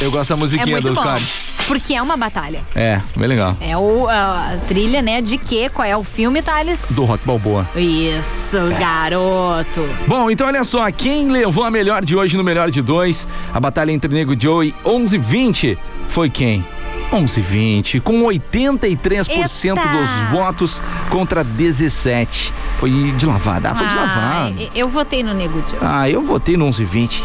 Eu 0.00 0.10
gosto 0.10 0.28
da 0.30 0.34
É 0.34 0.38
musiquinha 0.38 0.66
muito 0.80 0.88
do 0.88 0.94
bom. 0.94 1.02
card. 1.02 1.26
Porque 1.68 1.94
é 1.94 2.00
uma 2.00 2.16
batalha. 2.16 2.62
É, 2.74 3.00
bem 3.14 3.28
legal. 3.28 3.54
É 3.60 3.76
o, 3.76 4.08
a 4.08 4.56
trilha, 4.66 5.02
né? 5.02 5.20
De 5.20 5.36
quê? 5.36 5.68
Qual 5.68 5.86
é 5.86 5.94
o 5.94 6.02
filme, 6.02 6.40
Thales? 6.40 6.86
Do 6.90 7.04
Rock 7.04 7.26
Balboa. 7.26 7.68
Isso, 7.76 8.56
garoto. 8.80 9.86
Bom, 10.06 10.30
então 10.30 10.46
olha 10.46 10.64
só, 10.64 10.90
quem 10.90 11.28
levou 11.28 11.64
a 11.64 11.70
melhor 11.70 12.02
de 12.02 12.16
hoje 12.16 12.38
no 12.38 12.42
melhor 12.42 12.70
de 12.70 12.80
dois? 12.80 13.28
A 13.52 13.60
batalha 13.60 13.92
entre 13.92 14.12
Nego 14.12 14.34
Joe 14.40 14.68
e 14.68 14.88
1120 14.88 15.78
foi 16.06 16.30
quem? 16.30 16.64
1120, 17.12 18.00
com 18.00 18.22
83% 18.22 19.28
Eita! 19.30 19.88
dos 19.88 20.10
votos 20.30 20.82
contra 21.10 21.44
17. 21.44 22.52
Foi 22.78 23.12
de 23.12 23.26
lavada. 23.26 23.70
Ah, 23.70 23.74
foi 23.74 23.86
de 23.86 23.94
lavada. 23.94 24.54
Eu 24.74 24.88
votei 24.88 25.22
no 25.22 25.34
Nego 25.34 25.60
Di. 25.62 25.76
Ah, 25.80 26.08
eu 26.08 26.22
votei 26.22 26.56
no 26.56 26.64
1120. 26.64 27.22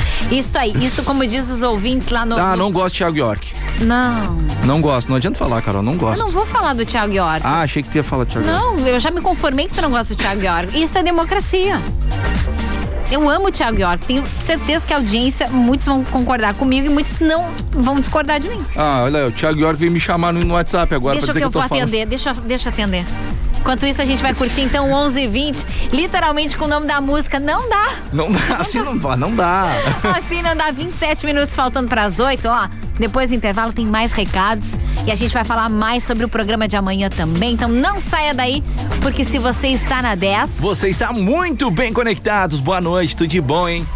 Isso 0.30 0.56
aí, 0.58 0.72
isso 0.84 1.02
como 1.02 1.26
diz 1.26 1.48
os 1.50 1.62
ouvintes 1.62 2.08
lá 2.08 2.24
no. 2.24 2.36
Ah, 2.36 2.56
não 2.56 2.72
gosto 2.72 2.94
de 2.94 2.98
Thiago 2.98 3.16
York. 3.16 3.52
Não, 3.80 4.36
Não 4.64 4.80
gosto, 4.80 5.08
não 5.08 5.16
adianta 5.16 5.38
falar, 5.38 5.60
Carol, 5.62 5.82
não 5.82 5.92
eu 5.92 5.98
gosto. 5.98 6.18
não 6.18 6.30
vou 6.30 6.46
falar 6.46 6.74
do 6.74 6.84
Thiago 6.84 7.12
York. 7.12 7.40
Ah, 7.44 7.60
achei 7.62 7.82
que 7.82 7.88
tu 7.88 7.96
ia 7.96 8.04
falar 8.04 8.24
de 8.24 8.32
Thiago 8.34 8.48
York. 8.48 8.80
Não, 8.80 8.88
eu 8.88 8.98
já 9.00 9.10
me 9.10 9.20
conformei 9.20 9.66
que 9.68 9.74
tu 9.74 9.82
não 9.82 9.90
gosta 9.90 10.14
do 10.14 10.18
Thiago 10.18 10.42
York. 10.42 10.80
Isso 10.82 10.96
é 10.96 11.02
democracia. 11.02 11.80
Eu 13.10 13.28
amo 13.28 13.48
o 13.48 13.52
Thiago 13.52 13.78
York. 13.78 14.06
Tenho 14.06 14.24
certeza 14.38 14.86
que 14.86 14.92
a 14.92 14.96
audiência, 14.96 15.48
muitos 15.48 15.86
vão 15.86 16.02
concordar 16.04 16.54
comigo 16.54 16.86
e 16.86 16.90
muitos 16.90 17.18
não 17.20 17.50
vão 17.70 18.00
discordar 18.00 18.40
de 18.40 18.48
mim. 18.48 18.64
Ah, 18.76 19.02
olha, 19.04 19.20
aí, 19.20 19.28
o 19.28 19.32
Thiago 19.32 19.60
York 19.60 19.78
veio 19.78 19.92
me 19.92 20.00
chamar 20.00 20.32
no, 20.32 20.54
WhatsApp 20.54 20.94
agora 20.94 21.14
deixa 21.14 21.26
pra 21.26 21.32
dizer 21.32 21.40
que 21.40 21.46
eu 21.46 21.50
que 21.50 21.56
eu 21.56 21.60
vou 21.60 21.62
tô 21.62 21.68
falando. 21.68 21.82
atender, 21.84 22.06
deixa, 22.06 22.32
deixa 22.32 22.68
eu 22.68 22.72
atender. 22.72 23.04
Enquanto 23.64 23.86
isso, 23.86 24.02
a 24.02 24.04
gente 24.04 24.22
vai 24.22 24.34
curtir 24.34 24.60
então 24.60 24.92
11 24.92 25.22
h 25.22 25.32
20 25.32 25.66
literalmente 25.90 26.54
com 26.54 26.66
o 26.66 26.68
nome 26.68 26.86
da 26.86 27.00
música. 27.00 27.40
Não 27.40 27.66
dá. 27.66 27.94
Não 28.12 28.30
dá, 28.30 28.56
assim 28.60 28.78
não, 28.80 28.94
dá, 28.94 29.16
não 29.16 29.34
dá. 29.34 29.68
Assim 30.14 30.42
não 30.42 30.54
dá 30.54 30.70
27 30.70 31.24
minutos 31.24 31.54
faltando 31.54 31.88
para 31.88 32.02
as 32.02 32.18
8, 32.18 32.46
ó. 32.46 32.68
Depois 32.98 33.30
do 33.30 33.36
intervalo 33.36 33.72
tem 33.72 33.86
mais 33.86 34.12
recados 34.12 34.72
e 35.06 35.10
a 35.10 35.14
gente 35.14 35.32
vai 35.32 35.46
falar 35.46 35.70
mais 35.70 36.04
sobre 36.04 36.26
o 36.26 36.28
programa 36.28 36.68
de 36.68 36.76
amanhã 36.76 37.08
também. 37.08 37.52
Então 37.52 37.66
não 37.66 37.98
saia 38.02 38.34
daí, 38.34 38.62
porque 39.00 39.24
se 39.24 39.38
você 39.38 39.68
está 39.68 40.02
na 40.02 40.14
10, 40.14 40.60
Você 40.60 40.90
está 40.90 41.10
muito 41.10 41.70
bem 41.70 41.90
conectados. 41.90 42.60
Boa 42.60 42.82
noite, 42.82 43.16
tudo 43.16 43.28
de 43.28 43.40
bom, 43.40 43.66
hein? 43.66 43.88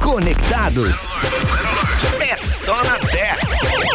Conectados. 0.00 1.18
É 2.18 2.34
só 2.38 2.82
na 2.82 2.96
10. 2.96 3.93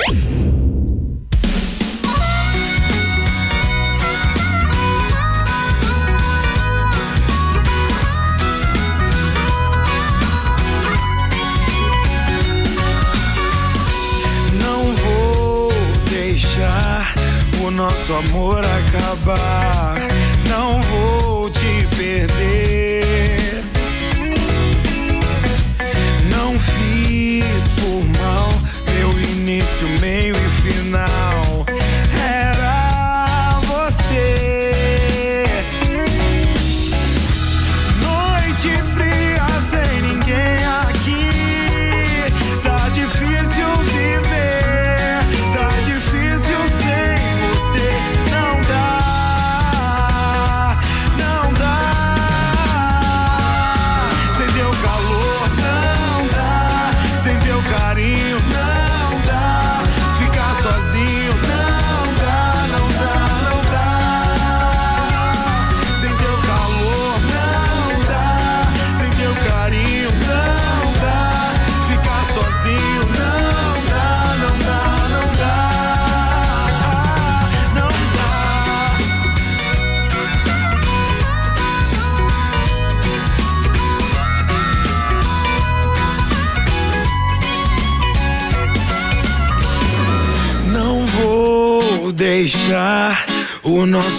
Nosso 17.72 18.14
amor 18.14 18.62
acabar. 18.66 20.08
Não 20.50 20.82
vou 20.82 21.50
te 21.50 21.88
perder. 21.96 22.59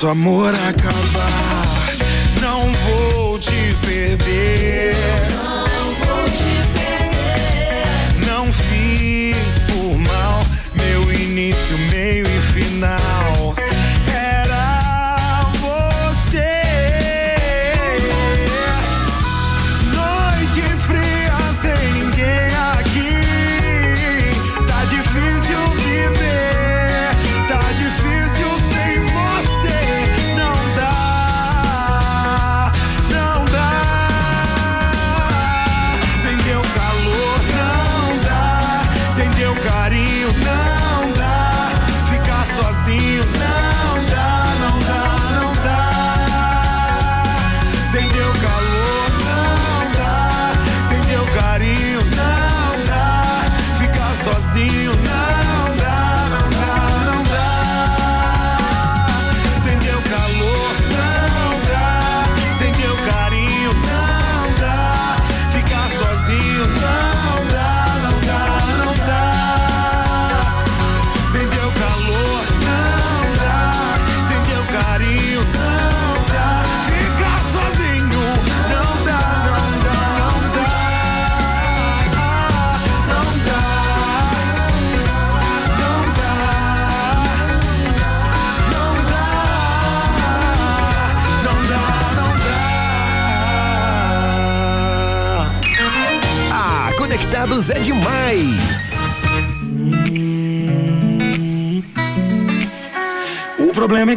Nosso 0.01 0.09
amor 0.09 0.55
acabar. 0.55 1.50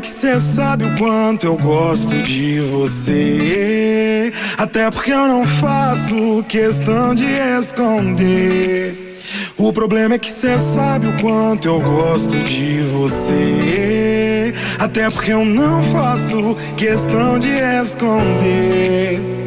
Que 0.04 0.10
cê 0.10 0.38
sabe 0.38 0.84
o 0.84 0.98
quanto 0.98 1.48
eu 1.48 1.56
gosto 1.56 2.14
de 2.24 2.60
você. 2.60 4.34
Até 4.58 4.92
porque 4.92 5.14
eu 5.14 5.28
não 5.28 5.46
faço 5.46 6.44
questão 6.50 7.16
de 7.16 7.24
esconder. 7.58 9.22
O 9.58 9.72
problema 9.72 10.16
é 10.16 10.20
que 10.20 10.30
cê 10.30 10.60
sabe 10.60 11.08
o 11.08 11.22
quanto 11.22 11.70
eu 11.70 11.80
gosto 11.80 12.36
de 12.38 12.82
você. 12.92 14.54
Até 14.78 15.10
porque 15.10 15.32
eu 15.32 15.46
não 15.46 15.82
faço 15.84 16.58
questão 16.76 17.40
de 17.40 17.50
esconder. 17.50 19.43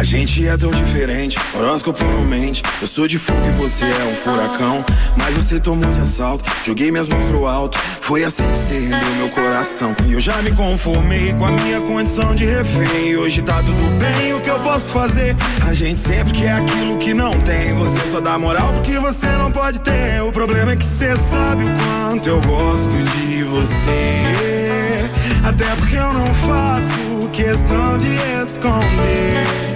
A 0.00 0.02
gente 0.02 0.46
é 0.46 0.56
tão 0.56 0.70
diferente, 0.70 1.36
horóscopo 1.54 2.02
não 2.02 2.24
mente. 2.24 2.62
Eu 2.80 2.86
sou 2.86 3.06
de 3.06 3.18
fogo 3.18 3.38
e 3.46 3.50
você 3.50 3.84
é 3.84 4.04
um 4.10 4.14
furacão. 4.14 4.82
Mas 5.14 5.34
você 5.34 5.60
tomou 5.60 5.92
de 5.92 6.00
assalto, 6.00 6.42
joguei 6.64 6.90
minhas 6.90 7.06
mãos 7.06 7.26
pro 7.26 7.46
alto. 7.46 7.76
Foi 8.00 8.24
assim 8.24 8.42
que 8.50 8.56
você 8.56 8.78
rendeu 8.78 9.14
meu 9.18 9.28
coração. 9.28 9.94
E 10.08 10.14
eu 10.14 10.20
já 10.20 10.40
me 10.40 10.52
conformei 10.52 11.34
com 11.34 11.44
a 11.44 11.50
minha 11.50 11.82
condição 11.82 12.34
de 12.34 12.46
refém. 12.46 13.10
E 13.10 13.16
hoje 13.18 13.42
tá 13.42 13.62
tudo 13.62 13.98
bem, 13.98 14.32
o 14.32 14.40
que 14.40 14.48
eu 14.48 14.58
posso 14.60 14.86
fazer? 14.86 15.36
A 15.68 15.74
gente 15.74 16.00
sempre 16.00 16.32
quer 16.32 16.52
aquilo 16.52 16.96
que 16.96 17.12
não 17.12 17.38
tem. 17.40 17.74
Você 17.74 18.10
só 18.10 18.20
dá 18.20 18.38
moral 18.38 18.72
porque 18.72 18.98
você 18.98 19.26
não 19.26 19.52
pode 19.52 19.80
ter. 19.80 20.22
O 20.22 20.32
problema 20.32 20.72
é 20.72 20.76
que 20.76 20.84
você 20.86 21.14
sabe 21.30 21.64
o 21.64 22.08
quanto 22.08 22.26
eu 22.26 22.40
gosto 22.40 23.18
de 23.18 23.42
você. 23.42 25.10
Até 25.44 25.76
porque 25.76 25.96
eu 25.96 26.14
não 26.14 26.34
faço 26.36 27.28
questão 27.34 27.98
de 27.98 28.14
esconder. 28.42 29.69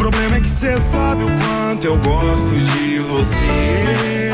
Problema 0.00 0.36
é 0.38 0.40
que 0.40 0.46
você 0.46 0.74
sabe 0.90 1.24
o 1.24 1.26
quanto 1.26 1.84
eu 1.84 1.98
gosto 1.98 2.54
de 2.54 3.00
você. 3.00 4.32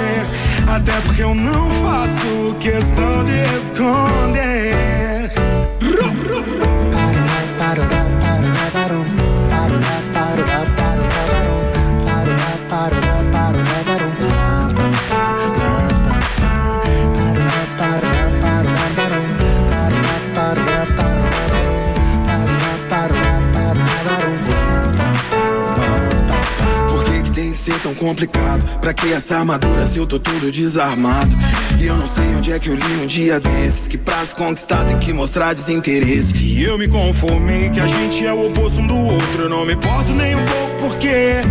Até 0.64 0.92
porque 1.00 1.24
eu 1.24 1.34
não 1.34 1.68
faço 1.82 2.54
questão 2.60 3.24
de 3.24 3.32
esconder. 3.58 4.86
Complicado? 27.96 28.62
Pra 28.80 28.94
que 28.94 29.12
essa 29.12 29.36
armadura 29.38 29.86
se 29.86 29.98
eu 29.98 30.06
tô 30.06 30.20
tudo 30.20 30.52
desarmado? 30.52 31.34
E 31.80 31.86
eu 31.86 31.96
não 31.96 32.06
sei 32.06 32.24
onde 32.36 32.52
é 32.52 32.58
que 32.58 32.68
eu 32.68 32.74
li 32.74 33.02
um 33.02 33.06
dia 33.06 33.40
desses 33.40 33.88
Que 33.88 33.98
pra 33.98 34.24
se 34.24 34.34
conquistar 34.34 34.84
tem 34.84 34.98
que 34.98 35.12
mostrar 35.12 35.52
desinteresse 35.52 36.32
E 36.34 36.62
eu 36.62 36.78
me 36.78 36.88
conformei 36.88 37.68
que 37.70 37.80
a 37.80 37.86
gente 37.86 38.24
é 38.24 38.32
o 38.32 38.46
oposto 38.46 38.78
um 38.78 38.86
do 38.86 38.96
outro 38.96 39.42
Eu 39.42 39.48
não 39.48 39.66
me 39.66 39.74
importo 39.74 40.12
nem 40.12 40.34
um 40.34 40.44
pouco 40.44 40.76
porque 40.88 41.42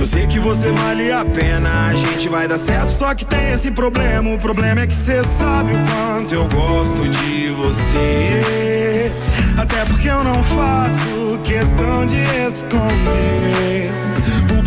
eu 0.00 0.06
sei 0.06 0.26
que 0.26 0.38
você 0.38 0.72
vale 0.72 1.12
a 1.12 1.22
pena, 1.26 1.88
a 1.88 1.92
gente 1.92 2.26
vai 2.26 2.48
dar 2.48 2.58
certo, 2.58 2.88
só 2.88 3.14
que 3.14 3.22
tem 3.22 3.52
esse 3.52 3.70
problema. 3.70 4.32
O 4.32 4.38
problema 4.38 4.80
é 4.80 4.86
que 4.86 4.94
você 4.94 5.22
sabe 5.38 5.72
o 5.72 5.78
quanto 5.84 6.34
eu 6.34 6.48
gosto 6.48 7.06
de 7.06 7.50
você. 7.50 9.12
Até 9.58 9.84
porque 9.84 10.08
eu 10.08 10.24
não 10.24 10.42
faço 10.42 11.38
questão 11.44 12.06
de 12.06 12.16
esconder. 12.16 13.92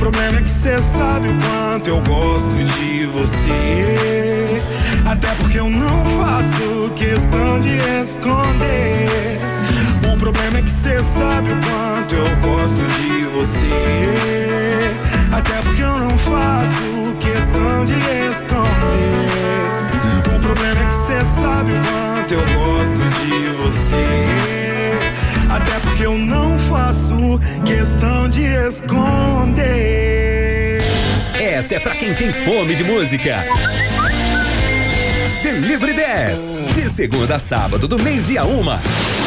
Problema 0.03 0.39
é 0.39 0.41
que 0.41 0.49
você 0.49 0.75
sabe 0.97 1.29
o 1.29 1.33
quanto 1.39 1.87
eu 1.87 2.01
gosto 2.01 2.49
de 2.49 3.05
você. 3.05 4.61
Até 5.05 5.29
porque 5.35 5.57
eu 5.57 5.69
não 5.69 6.03
faço 6.19 6.89
questão 6.93 7.61
de 7.61 7.77
esconder. 8.01 9.39
O 10.13 10.17
problema 10.17 10.59
é 10.59 10.61
que 10.61 10.69
você 10.71 10.97
sabe 11.17 11.53
o 11.53 11.55
quanto 11.55 12.15
eu 12.15 12.25
gosto 12.41 12.83
de 12.99 13.21
você. 13.27 14.91
Até 15.31 15.61
porque 15.61 15.81
eu 15.81 15.97
não 15.97 16.17
faço 16.17 17.15
questão 17.21 17.85
de 17.85 17.93
esconder. 17.93 19.25
O 20.35 20.39
problema 20.41 20.81
é 20.81 20.83
que 20.83 20.95
você 20.95 21.19
sabe 21.39 21.71
o 21.71 21.79
quanto 21.79 22.33
eu 22.33 22.41
gosto 22.41 23.03
de 23.21 23.47
você. 23.55 24.42
Até 25.53 25.79
porque 25.81 26.03
eu 26.03 26.17
não 26.17 26.57
faço 26.57 27.39
questão 27.63 28.27
de 28.27 28.41
esconder. 28.41 29.61
Essa 31.39 31.75
é 31.75 31.79
pra 31.79 31.95
quem 31.95 32.15
tem 32.15 32.33
fome 32.33 32.73
de 32.73 32.83
música. 32.83 33.45
Delivery 35.43 35.93
10. 35.93 36.73
De 36.73 36.81
segunda 36.89 37.35
a 37.35 37.39
sábado, 37.39 37.87
do 37.87 38.01
meio-dia 38.01 38.41
a 38.41 38.45
uma. 38.45 38.81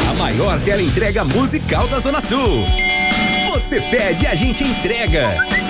A 0.09 0.13
maior 0.15 0.59
tela 0.59 0.81
entrega 0.81 1.23
musical 1.23 1.87
da 1.87 1.97
Zona 2.01 2.19
Sul. 2.19 2.65
Você 3.49 3.79
pede, 3.79 4.27
a 4.27 4.35
gente 4.35 4.65
entrega. 4.65 5.66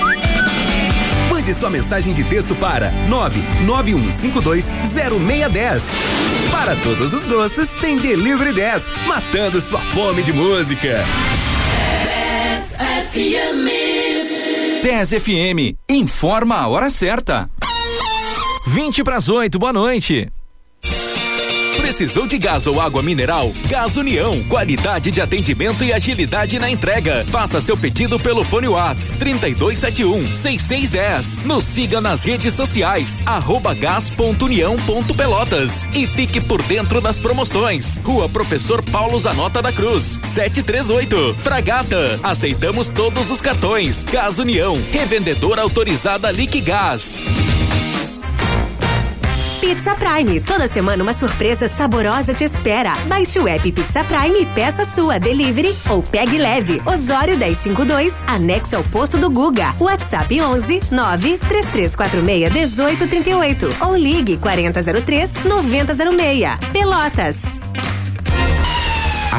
Mande 1.48 1.60
sua 1.60 1.70
mensagem 1.70 2.14
de 2.14 2.26
texto 2.26 2.54
para 2.56 2.92
991520610. 3.08 5.84
Para 6.52 6.76
todos 6.76 7.14
os 7.14 7.24
gostos, 7.24 7.70
tem 7.80 7.98
Delivery 7.98 8.52
10, 8.52 8.90
matando 9.08 9.62
sua 9.62 9.80
fome 9.80 10.24
de 10.24 10.34
música. 10.34 11.06
10 14.84 15.10
FM, 15.10 15.78
informa 15.88 16.58
a 16.58 16.68
hora 16.68 16.90
certa. 16.90 17.50
20 18.68 19.06
para 19.06 19.16
as 19.16 19.30
8, 19.30 19.58
boa 19.58 19.72
noite. 19.72 20.30
Precisou 21.78 22.28
de 22.28 22.38
gás 22.38 22.68
ou 22.68 22.82
água 22.82 23.02
mineral? 23.02 23.52
Gás 23.68 23.98
União, 23.98 24.44
qualidade 24.44 25.10
de 25.12 25.22
atendimento 25.22 25.84
e 25.84 25.92
agilidade 25.94 26.60
na 26.60 26.70
entrega. 26.70 27.26
Faça 27.30 27.62
seu 27.62 27.78
pedido 27.78 28.20
pelo 28.20 28.44
fone 28.44 28.68
Whats 28.68 29.14
3271 29.18 30.36
6610. 30.36 31.46
Nos 31.46 31.64
siga 31.64 32.02
nas 32.02 32.24
redes 32.24 32.54
sociais 32.54 33.24
arroba 33.26 33.74
gás.união.pelotas 33.74 35.86
e 35.94 36.06
fique 36.08 36.42
por 36.42 36.62
dentro 36.64 37.00
das 37.00 37.18
promoções. 37.18 37.98
Rua 38.04 38.28
Professor 38.28 38.84
Paulo 38.84 39.18
Zanota 39.20 39.62
da 39.62 39.72
Cruz, 39.72 40.20
738. 40.24 41.36
Fragata. 41.42 42.20
Aceitamos 42.22 42.90
todos 42.90 43.30
os 43.30 43.40
cartões. 43.40 44.04
Gás 44.04 44.40
União, 44.40 44.82
revendedora 44.92 45.62
autorizada 45.62 46.30
Liquigás. 46.32 47.18
Pizza 49.60 49.96
Prime. 49.96 50.40
Toda 50.40 50.68
semana 50.68 51.02
uma 51.02 51.14
surpresa 51.14 51.68
saborosa 51.68 52.34
te 52.34 52.44
espera. 52.44 52.94
Baixe 53.08 53.40
o 53.40 53.48
app 53.48 53.72
Pizza 53.72 54.04
Prime 54.04 54.42
e 54.42 54.46
peça 54.46 54.86
sua 54.86 55.20
delivery 55.20 55.76
ou 55.90 56.02
pegue 56.04 56.38
leve. 56.38 56.82
Osório 56.86 57.36
1052, 57.38 58.14
anexo 58.28 58.76
ao 58.76 58.84
posto 58.84 59.18
do 59.18 59.30
Guga. 59.30 59.74
WhatsApp 59.80 60.40
11 60.40 60.80
93346 60.92 62.54
1838 62.54 63.76
ou 63.82 63.96
ligue 63.96 64.38
4003 64.38 65.44
9006. 65.44 66.72
Pelotas. 66.72 67.67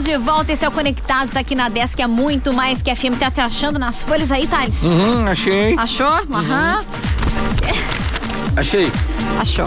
Estamos 0.00 0.18
de 0.18 0.24
volta, 0.24 0.52
esse 0.52 0.64
é 0.64 0.68
o 0.68 0.72
Conectados 0.72 1.36
aqui 1.36 1.54
na 1.54 1.68
Desk, 1.68 1.94
que 1.94 2.02
é 2.02 2.06
muito 2.06 2.54
mais 2.54 2.80
que 2.80 2.94
FM. 2.94 3.18
Tá 3.18 3.30
te 3.30 3.38
achando 3.42 3.78
nas 3.78 4.02
folhas 4.02 4.30
aí, 4.32 4.46
Thales? 4.46 4.82
Uhum, 4.82 5.26
achei. 5.26 5.74
Achou? 5.76 6.06
Aham. 6.32 6.78
Achei. 8.56 8.90
Achou. 9.38 9.66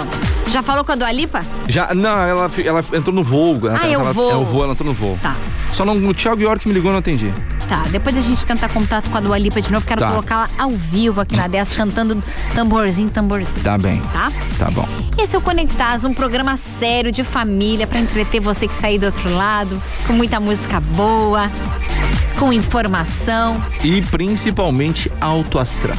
Já 0.49 0.63
falou 0.63 0.83
com 0.83 0.91
a 0.91 0.95
Dua 0.95 1.11
Lipa? 1.11 1.39
Já, 1.69 1.93
não, 1.93 2.09
ela, 2.09 2.49
ela 2.65 2.83
entrou 2.93 3.13
no 3.13 3.23
voo. 3.23 3.59
Ela, 3.67 3.79
Ah, 3.79 3.87
eu 3.87 3.99
ela, 3.99 4.11
vou. 4.11 4.31
É 4.31 4.35
o 4.35 4.43
voo, 4.43 4.63
ela 4.63 4.73
entrou 4.73 4.87
no 4.87 4.95
voo. 4.95 5.19
Tá. 5.21 5.35
Só 5.69 5.85
não, 5.85 5.93
o 6.07 6.13
Thiago 6.15 6.41
York 6.41 6.67
me 6.67 6.73
ligou 6.73 6.89
e 6.89 6.93
não 6.93 6.99
atendi. 6.99 7.31
Tá, 7.73 7.81
depois 7.89 8.15
a 8.15 8.21
gente 8.21 8.45
tenta 8.45 8.69
contato 8.69 9.09
com 9.09 9.17
a 9.17 9.19
Dua 9.19 9.35
Lipa 9.35 9.59
de 9.59 9.71
novo. 9.71 9.83
Quero 9.83 9.99
Tá. 9.99 10.09
colocá-la 10.11 10.47
ao 10.59 10.69
vivo 10.69 11.19
aqui 11.19 11.35
na 11.35 11.47
Desk, 11.47 11.75
cantando 11.75 12.23
tamborzinho, 12.53 13.09
tamborzinho. 13.09 13.63
Tá 13.63 13.79
bem. 13.79 13.99
Tá? 14.13 14.31
Tá 14.59 14.69
bom. 14.69 14.87
Esse 15.17 15.35
é 15.35 15.39
o 15.39 15.41
Conectados, 15.41 16.05
um 16.05 16.13
programa 16.13 16.55
sério 16.55 17.11
de 17.11 17.23
família 17.23 17.87
pra 17.87 17.97
entreter 17.97 18.39
você 18.39 18.67
que 18.67 18.75
sair 18.75 18.99
do 18.99 19.07
outro 19.07 19.27
lado, 19.33 19.81
com 20.05 20.13
muita 20.13 20.39
música 20.39 20.79
boa. 20.95 21.49
Com 22.39 22.51
informação. 22.51 23.63
E 23.83 24.01
principalmente 24.01 25.11
alto 25.21 25.59
astral. 25.59 25.97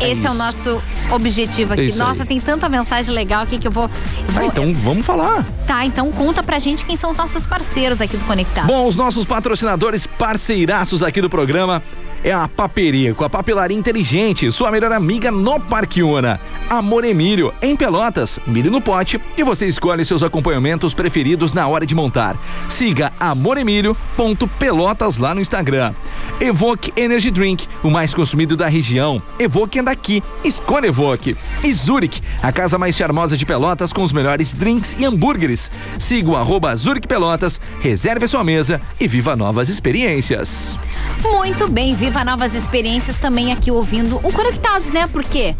Esse 0.00 0.26
é, 0.26 0.30
o 0.30 0.32
isso. 0.32 0.34
nosso 0.38 0.82
objetivo 1.10 1.72
aqui. 1.72 1.90
É 1.92 1.94
Nossa, 1.96 2.22
aí. 2.22 2.28
tem 2.28 2.38
tanta 2.40 2.68
mensagem 2.68 3.12
legal 3.12 3.42
aqui 3.42 3.58
que 3.58 3.66
eu 3.66 3.70
vou. 3.72 3.84
Ah, 4.28 4.32
vou- 4.32 4.44
então 4.44 4.74
vamos 4.74 5.04
falar. 5.04 5.44
Tá, 5.66 5.84
então 5.84 6.10
conta 6.12 6.42
pra 6.42 6.58
gente 6.58 6.84
quem 6.84 6.96
são 6.96 7.10
os 7.10 7.16
nossos 7.16 7.46
parceiros 7.46 8.00
aqui 8.00 8.16
do 8.16 8.24
Conectado. 8.24 8.66
Bom, 8.66 8.86
os 8.86 8.94
nossos 8.96 9.24
patrocinadores 9.24 10.06
parceiraços 10.06 11.02
aqui 11.02 11.20
do 11.20 11.28
programa 11.28 11.82
é 12.22 12.32
a 12.32 12.48
Paperico, 12.48 13.24
a 13.24 13.30
papelaria 13.30 13.76
inteligente, 13.76 14.50
sua 14.50 14.70
melhor 14.70 14.92
amiga 14.92 15.30
no 15.30 15.60
Parque 15.60 16.02
Una. 16.02 16.40
Amor 16.68 17.04
Emílio, 17.04 17.52
em 17.62 17.74
Pelotas, 17.74 18.38
milho 18.46 18.70
no 18.70 18.80
pote 18.80 19.20
e 19.36 19.42
você 19.42 19.66
escolhe 19.66 20.04
seus 20.04 20.22
acompanhamentos 20.22 20.92
preferidos 20.92 21.54
na 21.54 21.66
hora 21.66 21.86
de 21.86 21.94
montar. 21.94 22.36
Siga 22.68 23.12
amoremílio.pelotas 23.18 25.18
lá 25.18 25.34
no 25.34 25.40
Instagram. 25.40 25.94
Evoque 26.40 26.92
Energy 26.96 27.30
Drink, 27.30 27.66
o 27.82 27.90
mais 27.90 28.12
consumido 28.12 28.56
da 28.56 28.66
região. 28.66 29.22
Evoque 29.38 29.78
é 29.78 29.82
daqui, 29.82 30.22
escolha 30.44 30.88
Evoque. 30.88 31.36
E 31.64 31.72
Zurich, 31.72 32.20
a 32.42 32.52
casa 32.52 32.78
mais 32.78 32.96
charmosa 32.96 33.36
de 33.36 33.46
Pelotas 33.46 33.92
com 33.92 34.02
os 34.02 34.12
melhores 34.12 34.52
drinks 34.52 34.96
e 34.98 35.04
hambúrgueres. 35.04 35.70
Siga 35.98 36.30
o 36.30 36.36
arroba 36.36 36.74
Zurich 36.76 37.06
Pelotas, 37.06 37.60
reserve 37.80 38.28
sua 38.28 38.44
mesa 38.44 38.80
e 39.00 39.08
viva 39.08 39.36
novas 39.36 39.68
experiências. 39.68 40.78
Muito 41.22 41.68
bem, 41.68 41.94
viva 42.08 42.24
novas 42.24 42.54
experiências 42.54 43.18
também 43.18 43.52
aqui 43.52 43.70
ouvindo 43.70 44.16
o 44.16 44.32
Conectados, 44.32 44.88
né? 44.88 45.06
Por 45.06 45.22
quê? 45.22 45.54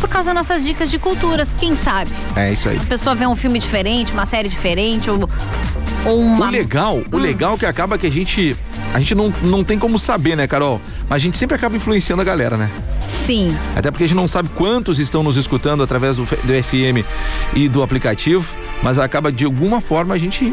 Por 0.00 0.08
causa 0.08 0.34
das 0.34 0.46
nossas 0.46 0.62
dicas 0.62 0.90
de 0.90 0.98
culturas, 0.98 1.48
quem 1.56 1.74
sabe? 1.74 2.10
É 2.36 2.52
isso 2.52 2.68
aí. 2.68 2.76
A 2.76 2.84
pessoa 2.84 3.16
vê 3.16 3.26
um 3.26 3.34
filme 3.34 3.58
diferente, 3.58 4.12
uma 4.12 4.26
série 4.26 4.46
diferente, 4.46 5.10
ou, 5.10 5.26
ou 6.04 6.20
uma. 6.20 6.48
O 6.48 6.50
legal, 6.50 7.02
o 7.10 7.16
legal 7.16 7.56
que 7.56 7.64
acaba 7.64 7.96
que 7.96 8.06
a 8.06 8.10
gente. 8.10 8.54
A 8.92 8.98
gente 8.98 9.14
não, 9.14 9.32
não 9.42 9.64
tem 9.64 9.78
como 9.78 9.98
saber, 9.98 10.36
né, 10.36 10.46
Carol? 10.46 10.78
Mas 11.08 11.16
a 11.16 11.18
gente 11.18 11.38
sempre 11.38 11.56
acaba 11.56 11.74
influenciando 11.74 12.20
a 12.20 12.24
galera, 12.24 12.58
né? 12.58 12.70
Sim. 13.00 13.56
Até 13.74 13.90
porque 13.90 14.04
a 14.04 14.06
gente 14.06 14.16
não 14.16 14.28
sabe 14.28 14.50
quantos 14.50 14.98
estão 14.98 15.22
nos 15.22 15.38
escutando 15.38 15.82
através 15.82 16.16
do, 16.16 16.24
do 16.24 16.62
FM 16.62 17.02
e 17.54 17.66
do 17.66 17.82
aplicativo, 17.82 18.54
mas 18.82 18.98
acaba 18.98 19.32
de 19.32 19.46
alguma 19.46 19.80
forma 19.80 20.14
a 20.14 20.18
gente 20.18 20.52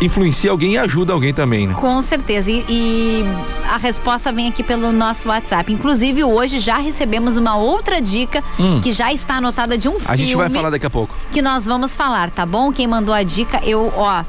influencia 0.00 0.50
alguém 0.50 0.74
e 0.74 0.78
ajuda 0.78 1.12
alguém 1.12 1.34
também, 1.34 1.66
né? 1.66 1.74
Com 1.74 2.00
certeza. 2.00 2.50
E, 2.50 2.64
e 2.68 3.24
a 3.68 3.76
resposta 3.78 4.30
vem 4.32 4.48
aqui 4.48 4.62
pelo 4.62 4.92
nosso 4.92 5.28
WhatsApp. 5.28 5.72
Inclusive, 5.72 6.22
hoje 6.24 6.58
já 6.58 6.78
recebemos 6.78 7.36
uma 7.36 7.56
outra 7.56 8.00
dica 8.00 8.42
Hum. 8.58 8.80
que 8.80 8.92
já 8.92 9.12
está 9.12 9.36
anotada 9.36 9.76
de 9.76 9.88
um 9.88 9.96
A 9.96 9.98
filme 9.98 10.16
gente 10.18 10.36
vai 10.36 10.48
falar 10.50 10.70
daqui 10.70 10.86
a 10.86 10.90
pouco. 10.90 11.14
que 11.32 11.42
nós 11.42 11.66
vamos 11.66 11.96
falar, 11.96 12.30
tá 12.30 12.46
bom? 12.46 12.72
Quem 12.72 12.86
mandou 12.86 13.12
a 13.14 13.22
dica, 13.22 13.60
eu, 13.64 13.92
ó. 13.96 14.24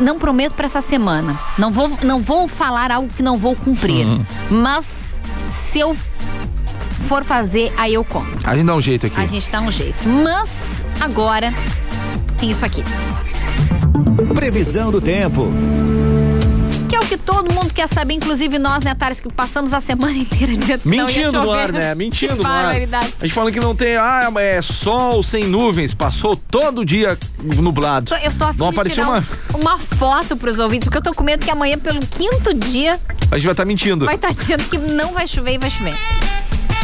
Não 0.00 0.18
prometo 0.18 0.54
pra 0.54 0.64
essa 0.64 0.80
semana. 0.80 1.38
Não 1.58 1.70
vou, 1.70 1.90
não 2.02 2.20
vou 2.20 2.48
falar 2.48 2.90
algo 2.90 3.08
que 3.14 3.22
não 3.22 3.36
vou 3.36 3.54
cumprir. 3.54 4.06
Uhum. 4.06 4.24
Mas 4.50 5.20
se 5.50 5.78
eu 5.80 5.94
for 7.06 7.22
fazer, 7.24 7.72
aí 7.76 7.94
eu 7.94 8.02
conto. 8.04 8.30
A 8.44 8.56
gente 8.56 8.66
dá 8.66 8.74
um 8.74 8.80
jeito 8.80 9.06
aqui. 9.06 9.20
A 9.20 9.26
gente 9.26 9.50
dá 9.50 9.60
um 9.60 9.70
jeito. 9.70 10.08
Mas 10.08 10.82
agora 10.98 11.52
tem 12.38 12.50
isso 12.50 12.64
aqui. 12.64 12.82
Previsão 14.34 14.90
do 14.90 15.00
tempo. 15.00 15.48
Que 16.88 16.96
é 16.96 17.00
o 17.00 17.04
que 17.04 17.16
todo 17.16 17.52
mundo 17.52 17.72
quer 17.72 17.88
saber, 17.88 18.14
inclusive 18.14 18.58
nós, 18.58 18.82
né, 18.82 18.94
Thales, 18.94 19.20
que 19.20 19.32
passamos 19.32 19.72
a 19.72 19.80
semana 19.80 20.12
inteira 20.16 20.54
dizendo 20.56 20.80
que 20.80 20.88
não 20.88 20.94
ia 20.94 21.04
Mentindo 21.04 21.42
no 21.42 21.50
ar, 21.52 21.72
né? 21.72 21.94
Mentindo 21.94 22.36
no 22.42 22.46
ar. 22.46 22.70
A 22.74 22.74
gente 23.24 23.32
falando 23.32 23.52
que 23.52 23.60
não 23.60 23.74
tem, 23.74 23.96
ah, 23.96 24.30
é 24.36 24.60
sol 24.62 25.22
sem 25.22 25.44
nuvens, 25.44 25.94
passou 25.94 26.36
todo 26.36 26.84
dia 26.84 27.18
nublado. 27.42 28.06
Tô- 28.06 28.16
Eu 28.16 28.32
tô 28.32 28.44
afim 28.44 28.58
Não 28.58 28.70
de 28.70 28.74
apareceu 28.74 29.04
uma. 29.04 29.18
um- 29.54 29.58
uma 29.60 29.78
foto 29.78 30.36
pros 30.36 30.58
ouvintes, 30.58 30.84
porque 30.84 30.98
eu 30.98 31.02
tô 31.02 31.14
com 31.14 31.22
medo 31.24 31.44
que 31.44 31.50
amanhã, 31.50 31.78
pelo 31.78 32.00
quinto 32.00 32.52
dia, 32.54 32.98
A 33.30 33.36
gente 33.36 33.44
vai 33.44 33.52
estar 33.52 33.64
mentindo. 33.64 34.04
vai 34.06 34.14
estar 34.16 34.32
dizendo 34.34 34.64
que 34.64 34.76
não 34.78 35.12
vai 35.12 35.26
chover 35.26 35.54
e 35.54 35.58
vai 35.58 35.70
chover. 35.70 35.94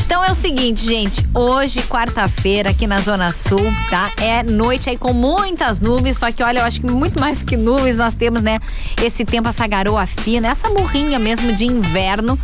Então 0.08 0.24
é 0.24 0.30
o 0.30 0.34
seguinte, 0.34 0.86
gente. 0.86 1.22
Hoje, 1.34 1.82
quarta-feira, 1.82 2.70
aqui 2.70 2.86
na 2.86 2.98
Zona 2.98 3.30
Sul, 3.30 3.60
tá? 3.90 4.10
É 4.16 4.42
noite 4.42 4.88
aí 4.88 4.96
com 4.96 5.12
muitas 5.12 5.80
nuvens. 5.80 6.16
Só 6.16 6.32
que, 6.32 6.42
olha, 6.42 6.60
eu 6.60 6.64
acho 6.64 6.80
que 6.80 6.86
muito 6.86 7.20
mais 7.20 7.42
que 7.42 7.58
nuvens, 7.58 7.94
nós 7.94 8.14
temos, 8.14 8.40
né? 8.40 8.58
Esse 9.04 9.22
tempo, 9.22 9.48
essa 9.48 9.66
garoa 9.66 10.06
fina, 10.06 10.48
essa 10.48 10.70
morrinha 10.70 11.18
mesmo 11.18 11.52
de 11.52 11.66
inverno. 11.66 12.38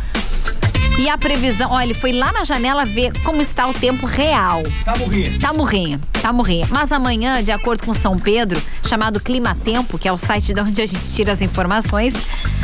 E 0.97 1.09
a 1.09 1.17
previsão, 1.17 1.71
olha, 1.71 1.87
ele 1.87 1.93
foi 1.93 2.13
lá 2.13 2.31
na 2.31 2.45
janela 2.45 2.85
ver 2.85 3.11
como 3.23 3.41
está 3.41 3.67
o 3.67 3.73
tempo 3.73 4.05
real. 4.05 4.63
Tá 4.85 4.95
morrinha. 4.95 5.39
Tá 5.39 5.53
morrinha, 5.53 6.01
tá 6.21 6.31
morrinha. 6.31 6.67
Mas 6.69 6.89
amanhã, 6.89 7.43
de 7.43 7.51
acordo 7.51 7.83
com 7.83 7.91
São 7.91 8.17
Pedro, 8.17 8.61
chamado 8.87 9.19
Clima 9.19 9.57
Tempo, 9.63 9.97
que 9.97 10.07
é 10.07 10.11
o 10.13 10.17
site 10.17 10.53
de 10.53 10.61
onde 10.61 10.81
a 10.81 10.85
gente 10.85 11.13
tira 11.13 11.33
as 11.33 11.41
informações, 11.41 12.13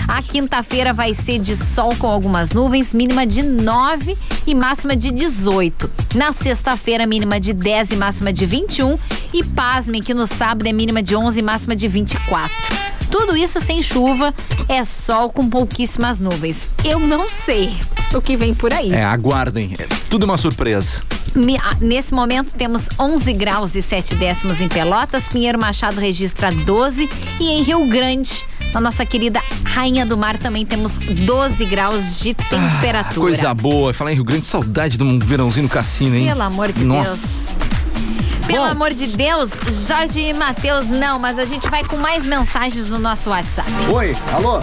a 0.07 0.21
quinta-feira 0.21 0.93
vai 0.93 1.13
ser 1.13 1.39
de 1.39 1.57
sol 1.57 1.93
com 1.97 2.07
algumas 2.07 2.51
nuvens, 2.51 2.93
mínima 2.93 3.25
de 3.25 3.43
9 3.43 4.17
e 4.47 4.55
máxima 4.55 4.95
de 4.95 5.11
18. 5.11 5.91
Na 6.15 6.31
sexta-feira, 6.31 7.05
mínima 7.05 7.37
de 7.37 7.51
10 7.51 7.91
e 7.91 7.95
máxima 7.97 8.31
de 8.31 8.45
21. 8.45 8.97
E 9.33 9.43
pasmem 9.43 10.01
que 10.01 10.13
no 10.13 10.25
sábado 10.25 10.67
é 10.67 10.71
mínima 10.71 11.03
de 11.03 11.17
11 11.17 11.37
e 11.37 11.43
máxima 11.43 11.75
de 11.75 11.87
24. 11.87 12.90
Tudo 13.11 13.35
isso 13.35 13.59
sem 13.59 13.83
chuva, 13.83 14.33
é 14.67 14.83
sol 14.83 15.29
com 15.29 15.47
pouquíssimas 15.47 16.19
nuvens. 16.19 16.67
Eu 16.83 16.99
não 16.99 17.29
sei 17.29 17.71
o 18.13 18.21
que 18.21 18.37
vem 18.37 18.53
por 18.53 18.73
aí. 18.73 18.93
É, 18.93 19.03
aguardem. 19.03 19.75
É 19.77 19.85
tudo 20.09 20.23
uma 20.23 20.37
surpresa. 20.37 21.01
Ah, 21.61 21.75
Nesse 21.79 22.13
momento 22.13 22.53
temos 22.53 22.89
11 22.99 23.33
graus 23.33 23.75
e 23.75 23.81
7 23.81 24.15
décimos 24.15 24.59
em 24.59 24.67
Pelotas, 24.67 25.27
Pinheiro 25.29 25.59
Machado 25.59 25.99
registra 25.99 26.51
12 26.51 27.09
e 27.39 27.49
em 27.49 27.63
Rio 27.63 27.85
Grande, 27.87 28.45
na 28.73 28.81
nossa 28.81 29.05
querida 29.05 29.41
Rainha 29.63 30.05
do 30.05 30.17
Mar, 30.17 30.37
também 30.37 30.65
temos 30.65 30.97
12 30.97 31.65
graus 31.65 32.19
de 32.19 32.33
temperatura. 32.33 33.13
Coisa 33.13 33.53
boa. 33.53 33.93
Falar 33.93 34.11
em 34.11 34.15
Rio 34.15 34.23
Grande, 34.23 34.45
saudade 34.45 34.97
de 34.97 35.03
um 35.03 35.17
verãozinho 35.19 35.63
no 35.63 35.69
cassino, 35.69 36.15
hein? 36.15 36.27
Pelo 36.27 36.41
amor 36.41 36.71
de 36.71 36.83
Nossa. 36.83 37.57
Deus. 37.57 37.70
Pelo 38.51 38.65
Bom. 38.65 38.71
amor 38.71 38.93
de 38.93 39.07
Deus, 39.07 39.51
Jorge 39.87 40.19
e 40.19 40.33
Matheus, 40.33 40.87
não, 40.87 41.17
mas 41.17 41.37
a 41.39 41.45
gente 41.45 41.69
vai 41.69 41.83
com 41.83 41.95
mais 41.97 42.25
mensagens 42.25 42.89
no 42.89 42.99
nosso 42.99 43.29
WhatsApp. 43.29 43.69
Oi, 43.91 44.11
alô? 44.33 44.59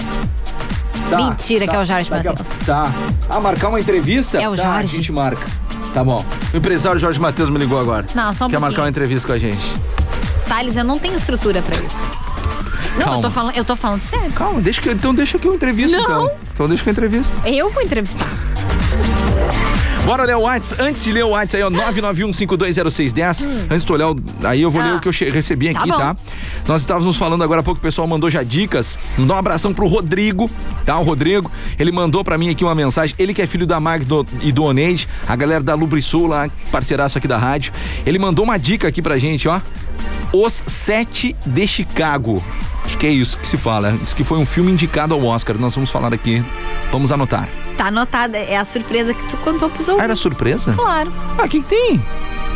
Tá, 1.09 1.16
Mentira 1.16 1.66
que 1.66 1.74
é 1.74 1.78
o 1.78 1.84
Jorge 1.84 2.12
a- 2.12 2.16
Mateus. 2.16 2.41
Tá. 2.66 2.93
Ah, 3.30 3.41
marcar 3.41 3.68
uma 3.68 3.80
entrevista? 3.80 4.39
É 4.39 4.49
o 4.49 4.55
Tá, 4.55 4.62
Jorge. 4.64 4.78
A 4.82 4.97
gente 4.99 5.12
marca. 5.12 5.43
Tá 5.95 6.05
bom. 6.05 6.22
O 6.53 6.57
empresário 6.57 7.01
Jorge 7.01 7.18
Matheus 7.18 7.49
me 7.49 7.59
ligou 7.59 7.80
agora. 7.80 8.05
Não, 8.14 8.30
só 8.32 8.47
um 8.47 8.51
Quer 8.51 8.59
marcar 8.59 8.76
pouquinho. 8.76 8.84
uma 8.84 8.91
entrevista 8.91 9.26
com 9.28 9.32
a 9.34 9.39
gente. 9.39 9.74
Thales, 10.47 10.76
eu 10.76 10.84
não 10.84 10.99
tenho 10.99 11.14
estrutura 11.16 11.62
pra 11.62 11.76
isso. 11.76 11.97
Não, 12.99 13.14
eu 13.16 13.20
tô, 13.22 13.30
falando, 13.30 13.57
eu 13.57 13.64
tô 13.64 13.76
falando 13.76 14.03
sério. 14.03 14.32
Calma, 14.32 14.61
deixa 14.61 14.82
que, 14.82 14.89
eu- 14.89 14.93
então 14.93 15.14
deixa 15.14 15.39
que 15.39 15.47
eu 15.47 15.55
entrevisto, 15.55 15.93
Não. 15.97 16.03
então. 16.03 16.30
Então 16.53 16.68
deixa 16.68 16.82
que 16.82 16.91
eu 16.91 16.93
entrevisto. 16.93 17.39
Eu 17.47 17.70
vou 17.70 17.82
entrevistar. 17.82 18.26
Bora 20.09 20.25
ler 20.25 20.37
o 20.37 20.41
WhatsApp. 20.41 20.81
Antes 20.83 21.05
de 21.05 21.13
ler 21.13 21.23
o 21.25 21.29
WhatsApp 21.29 21.57
aí, 21.57 21.63
ó, 21.63 21.71
991520610. 21.71 23.47
Antes 23.71 23.85
de 23.85 23.93
olhar, 23.93 24.11
o- 24.11 24.17
aí 24.43 24.63
eu 24.63 24.71
vou 24.71 24.81
ler 24.81 24.89
Hum. 24.89 24.95
Ah. 24.95 24.97
o 24.97 25.01
que 25.01 25.09
eu 25.09 25.31
recebi 25.33 25.71
Tá 25.71 25.81
aqui, 25.81 25.91
bom. 25.91 25.99
tá? 25.99 26.17
Nós 26.67 26.81
estávamos 26.81 27.15
falando 27.19 27.45
agora 27.45 27.61
há 27.61 27.63
pouco, 27.63 27.79
o 27.79 27.83
pessoal 27.83 28.09
mandou 28.09 28.31
já 28.31 28.43
dicas. 28.43 28.99
Mandar 29.19 29.35
um 29.35 29.37
abração 29.37 29.75
pro 29.75 29.87
Rodrigo, 29.87 30.51
tá? 30.87 30.99
O 30.99 31.03
Rodrigo, 31.03 31.51
ele 31.79 31.93
mandou 31.93 32.25
pra 32.25 32.39
mim 32.39 32.49
aqui 32.49 32.65
uma 32.65 32.75
mensagem. 32.75 33.15
Ele 33.19 33.35
que 33.35 33.43
é 33.43 33.47
filho 33.47 33.67
da 33.67 33.79
Mag 33.79 34.03
do- 34.07 34.25
e 34.41 34.51
do 34.51 34.65
Oneide, 34.65 35.07
a 35.27 35.37
galera 35.37 35.63
da 35.63 35.75
Lubrisul 35.75 36.27
lá, 36.27 36.49
parceiraço 36.73 37.19
aqui 37.19 37.29
da 37.29 37.37
rádio. 37.37 37.71
Ele 38.07 38.19
mandou 38.19 38.47
uma 38.47 38.59
dica 38.59 38.89
aqui 38.89 39.03
pra 39.03 39.19
gente, 39.19 39.47
ó. 39.47 39.61
Os 40.33 40.63
Sete 40.67 41.37
de 41.47 41.67
Chicago. 41.67 42.43
Acho 42.89 42.97
que 42.97 43.07
é 43.07 43.11
isso 43.11 43.36
que 43.36 43.47
se 43.47 43.59
fala. 43.59 43.93
Diz 43.93 44.14
que 44.14 44.24
foi 44.24 44.39
um 44.39 44.47
filme 44.47 44.72
indicado 44.72 45.14
ao 45.14 45.22
Oscar. 45.22 45.59
Nós 45.59 45.74
vamos 45.74 45.91
falar 45.91 46.14
aqui. 46.14 46.43
Vamos 46.91 47.12
anotar. 47.12 47.47
Tá 47.76 47.89
anotada, 47.89 48.39
é 48.39 48.57
a 48.57 48.64
surpresa 48.64 49.12
que 49.12 49.22
tu 49.28 49.36
contou 49.36 49.68
pros 49.68 49.89
ouvintes. 49.89 50.01
Ah, 50.01 50.05
era 50.05 50.16
surpresa? 50.16 50.72
Claro. 50.72 51.12
Ah, 51.36 51.45
o 51.45 51.49
que, 51.51 51.61
que 51.61 51.66
tem? 51.66 52.03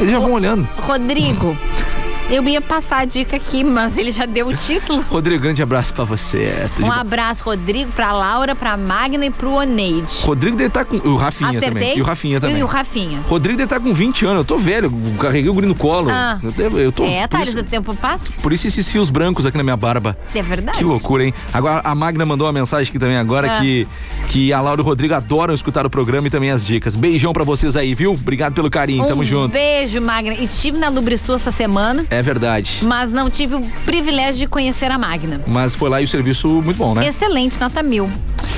Eles 0.00 0.10
já 0.10 0.18
vão 0.18 0.32
olhando. 0.32 0.66
Rodrigo, 0.78 1.54
eu 2.32 2.48
ia 2.48 2.60
passar 2.60 2.98
a 3.00 3.04
dica 3.04 3.36
aqui, 3.36 3.62
mas 3.62 3.96
ele 3.98 4.10
já 4.10 4.24
deu 4.26 4.48
o 4.48 4.56
título. 4.56 5.04
Rodrigo, 5.10 5.42
grande 5.42 5.62
abraço 5.62 5.92
pra 5.92 6.04
você. 6.04 6.52
Tudo 6.74 6.86
Um 6.88 6.92
abraço, 6.92 7.44
Rodrigo, 7.44 7.92
pra 7.92 8.12
Laura, 8.12 8.54
pra 8.54 8.76
Magna 8.76 9.24
e 9.26 9.30
pro 9.30 9.52
Oneide. 9.52 10.12
Rodrigo 10.22 10.56
deve 10.56 10.68
estar 10.68 10.84
com. 10.84 10.96
O 10.96 11.16
Rafinha 11.16 11.50
Acertei? 11.50 11.68
também. 11.70 11.98
E 11.98 12.00
o 12.00 12.04
Rafinha 12.04 12.40
também. 12.40 12.58
E 12.58 12.62
o 12.62 12.66
Rafinha. 12.66 13.20
Rodrigo 13.28 13.56
deve 13.58 13.66
estar 13.66 13.80
com 13.80 13.92
20 13.92 14.24
anos. 14.24 14.38
Eu 14.38 14.44
tô 14.44 14.56
velho. 14.56 14.90
Carreguei 15.20 15.50
o 15.50 15.54
guri 15.54 15.66
no 15.66 15.74
colo. 15.74 16.10
Ah. 16.10 16.40
Eu, 16.58 16.78
eu 16.78 16.92
tô. 16.92 17.04
é, 17.04 17.26
Thales, 17.26 17.54
o 17.56 17.62
tempo 17.62 17.94
passa. 17.94 18.24
por 18.42 18.52
isso 18.52 18.66
esses 18.66 18.90
fios 18.90 19.10
brancos 19.10 19.44
aqui 19.46 19.56
na 19.56 19.62
minha 19.62 19.76
barba. 19.76 20.16
É 20.34 20.42
verdade. 20.42 20.78
Que 20.78 20.84
loucura, 20.84 21.24
hein? 21.24 21.34
Agora, 21.52 21.80
a 21.84 21.94
Magna 21.94 22.24
mandou 22.24 22.46
uma 22.46 22.52
mensagem 22.52 22.88
aqui 22.88 22.98
também 22.98 23.16
agora 23.16 23.58
Ah. 23.58 23.60
que, 23.60 23.86
que 24.28 24.52
a 24.52 24.60
Laura 24.60 24.80
e 24.80 24.84
o 24.84 24.86
Rodrigo 24.86 25.14
adoram 25.14 25.54
escutar 25.54 25.84
o 25.86 25.90
programa 25.90 26.26
e 26.28 26.30
também 26.30 26.50
as 26.50 26.64
dicas. 26.64 26.94
Beijão 26.94 27.32
pra 27.32 27.44
vocês 27.44 27.76
aí, 27.76 27.94
viu? 27.94 28.12
Obrigado 28.12 28.54
pelo 28.54 28.70
carinho. 28.70 29.04
um 29.04 29.06
Tamo 29.08 29.24
junto. 29.24 29.52
beijo, 29.52 30.00
Magna. 30.00 30.34
Estive 30.34 30.78
na 30.78 30.88
Lubrisul 30.88 31.34
essa 31.34 31.50
semana, 31.50 32.06
É 32.10 32.21
verdade. 32.22 32.80
mas 32.82 33.12
não 33.12 33.28
tive 33.28 33.56
o 33.56 33.60
privilégio 33.84 34.40
de 34.40 34.46
conhecer 34.46 34.90
a 34.90 34.98
Magna. 34.98 35.40
Mas 35.46 35.74
foi 35.74 35.90
lá 35.90 36.00
e 36.00 36.04
o 36.04 36.08
serviço 36.08 36.48
muito 36.62 36.76
bom, 36.76 36.94
né? 36.94 37.06
Excelente, 37.06 37.60
nota 37.60 37.82
mil. 37.82 38.10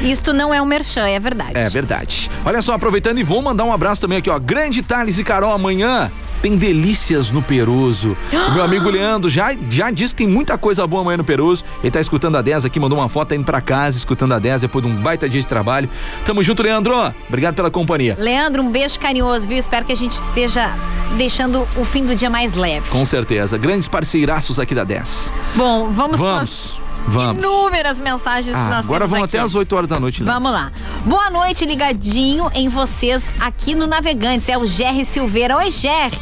Isto 0.03 0.33
não 0.33 0.53
é 0.53 0.61
um 0.61 0.67
merchan, 0.67 1.07
é 1.07 1.19
verdade. 1.19 1.53
É 1.55 1.69
verdade. 1.69 2.31
Olha 2.45 2.61
só, 2.61 2.75
aproveitando 2.75 3.19
e 3.19 3.23
vou 3.23 3.41
mandar 3.41 3.65
um 3.65 3.73
abraço 3.73 4.01
também 4.01 4.19
aqui, 4.19 4.29
ó. 4.29 4.39
Grande 4.39 4.83
Thales 4.83 5.19
e 5.19 5.25
Carol, 5.25 5.53
amanhã 5.53 6.11
tem 6.45 6.59
delícias 6.59 7.31
no 7.31 7.43
Peruso. 7.43 8.15
O 8.31 8.53
meu 8.53 8.63
amigo 8.63 8.91
Leandro 8.91 9.31
já, 9.31 9.57
já 9.71 9.91
disse 9.91 10.15
que 10.15 10.25
tem 10.25 10.31
muita 10.31 10.59
coisa 10.59 10.87
boa 10.87 11.01
amanhã 11.01 11.17
no 11.17 11.25
Peruso. 11.25 11.65
Ele 11.83 11.91
tá 11.91 12.03
escutando 12.03 12.37
a 12.37 12.43
10 12.43 12.67
aqui, 12.67 12.79
mandou 12.79 12.99
uma 12.99 13.09
foto 13.09 13.29
tá 13.29 13.35
indo 13.35 13.47
pra 13.47 13.63
casa, 13.63 13.97
escutando 13.97 14.35
a 14.35 14.39
10 14.39 14.61
depois 14.61 14.85
de 14.85 14.91
um 14.91 14.95
baita 14.95 15.27
dia 15.27 15.41
de 15.41 15.47
trabalho. 15.47 15.89
Tamo 16.27 16.43
junto, 16.43 16.63
Leandro. 16.63 17.15
Obrigado 17.27 17.55
pela 17.55 17.71
companhia. 17.71 18.15
Leandro, 18.19 18.63
um 18.63 18.71
beijo 18.71 19.01
carinhoso, 19.01 19.49
viu? 19.49 19.57
Espero 19.57 19.87
que 19.87 19.93
a 19.93 19.97
gente 19.97 20.13
esteja 20.13 20.75
deixando 21.17 21.67
o 21.79 21.85
fim 21.87 22.05
do 22.05 22.15
dia 22.15 22.29
mais 22.29 22.53
leve. 22.53 22.91
Com 22.91 23.07
certeza. 23.07 23.57
Grandes 23.57 23.89
parceiraços 23.89 24.59
aqui 24.59 24.75
da 24.75 24.85
10. 24.85 25.33
Bom, 25.55 25.91
vamos, 25.91 26.19
Vamos. 26.19 26.84
Vamos. 27.07 27.45
as 27.45 27.51
inúmeras 27.51 27.99
mensagens 28.01 28.57
que 28.57 28.63
Ah, 28.63 28.69
nós 28.71 28.85
agora 28.85 29.07
vamos 29.07 29.25
aqui. 29.25 29.37
até 29.37 29.45
as 29.45 29.55
8 29.55 29.75
horas 29.77 29.89
da 29.89 30.01
noite, 30.01 30.23
né? 30.23 30.33
Vamos 30.33 30.51
lá. 30.51 30.73
Boa 31.05 31.31
noite, 31.31 31.65
ligadinho 31.65 32.51
em 32.55 32.69
vocês 32.69 33.25
aqui 33.41 33.75
no 33.75 33.87
Navegantes. 33.87 34.49
É 34.49 34.57
o 34.57 34.67
Gerry 34.67 35.05
Silveira. 35.05 35.57
Oi, 35.59 35.71
Gerry. 35.71 36.19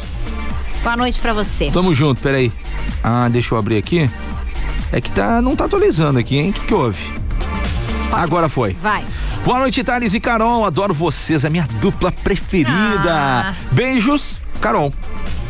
Boa 0.83 0.97
noite 0.97 1.19
pra 1.19 1.33
você. 1.33 1.67
Tamo 1.67 1.93
junto, 1.95 2.21
peraí. 2.21 2.51
Ah, 3.01 3.29
deixa 3.29 3.53
eu 3.55 3.59
abrir 3.59 3.77
aqui. 3.77 4.09
É 4.91 4.99
que 5.01 5.11
tá, 5.11 5.41
não 5.41 5.55
tá 5.55 5.65
atualizando 5.65 6.19
aqui, 6.19 6.37
hein? 6.37 6.49
O 6.49 6.53
que, 6.53 6.59
que 6.67 6.73
houve? 6.73 7.13
Agora 8.11 8.47
foi. 8.49 8.77
Vai. 8.81 9.03
Boa 9.43 9.59
noite, 9.59 9.83
Thales 9.83 10.13
e 10.13 10.19
Carol. 10.19 10.63
Adoro 10.65 10.93
vocês, 10.93 11.43
a 11.45 11.49
minha 11.49 11.65
dupla 11.81 12.11
preferida. 12.11 12.71
Ah. 13.11 13.53
Beijos, 13.71 14.37
Carol. 14.61 14.93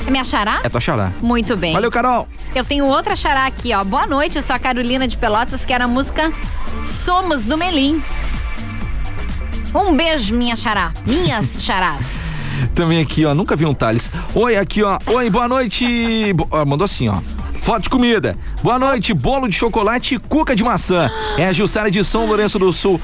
É 0.06 0.12
minha 0.12 0.24
xará? 0.24 0.60
É 0.64 0.70
tua 0.70 0.82
xará. 0.82 1.12
Muito 1.22 1.56
bem. 1.56 1.74
Valeu, 1.74 1.92
Carol. 1.92 2.28
Eu 2.54 2.64
tenho 2.64 2.86
outra 2.86 3.16
xará 3.16 3.46
aqui, 3.46 3.74
ó. 3.74 3.84
Boa 3.84 4.06
noite, 4.06 4.36
eu 4.38 4.42
sou 4.42 4.56
a 4.56 4.60
Carolina 4.60 5.08
de 5.08 5.18
Pelotas, 5.18 5.64
que 5.66 5.72
era 5.74 5.86
a 5.86 5.88
música 5.88 6.32
Somos 6.86 7.46
do 7.46 7.58
Melim. 7.58 8.04
Um 9.74 9.96
beijo, 9.96 10.36
minha 10.36 10.56
xará. 10.56 10.92
Minhas 11.06 11.64
xarás. 11.64 12.24
Também 12.76 13.02
aqui, 13.02 13.26
ó. 13.26 13.34
Nunca 13.34 13.56
vi 13.56 13.66
um 13.66 13.74
Thales. 13.74 14.12
Oi, 14.36 14.56
aqui, 14.56 14.84
ó. 14.84 15.00
Oi, 15.08 15.30
boa 15.30 15.48
noite. 15.48 16.34
Bo- 16.34 16.48
mandou 16.68 16.86
assim, 16.86 17.08
ó. 17.08 17.16
Foto 17.60 17.84
de 17.84 17.90
comida. 17.90 18.38
Boa 18.62 18.78
noite, 18.78 19.14
bolo 19.14 19.48
de 19.48 19.56
chocolate 19.56 20.16
e 20.16 20.20
cuca 20.20 20.54
de 20.56 20.64
maçã. 20.64 21.10
É 21.38 21.48
a 21.48 21.54
Jussara 21.54 21.90
de 21.90 22.04
São 22.04 22.26
Lourenço 22.26 22.60
do 22.60 22.72
Sul. 22.74 23.00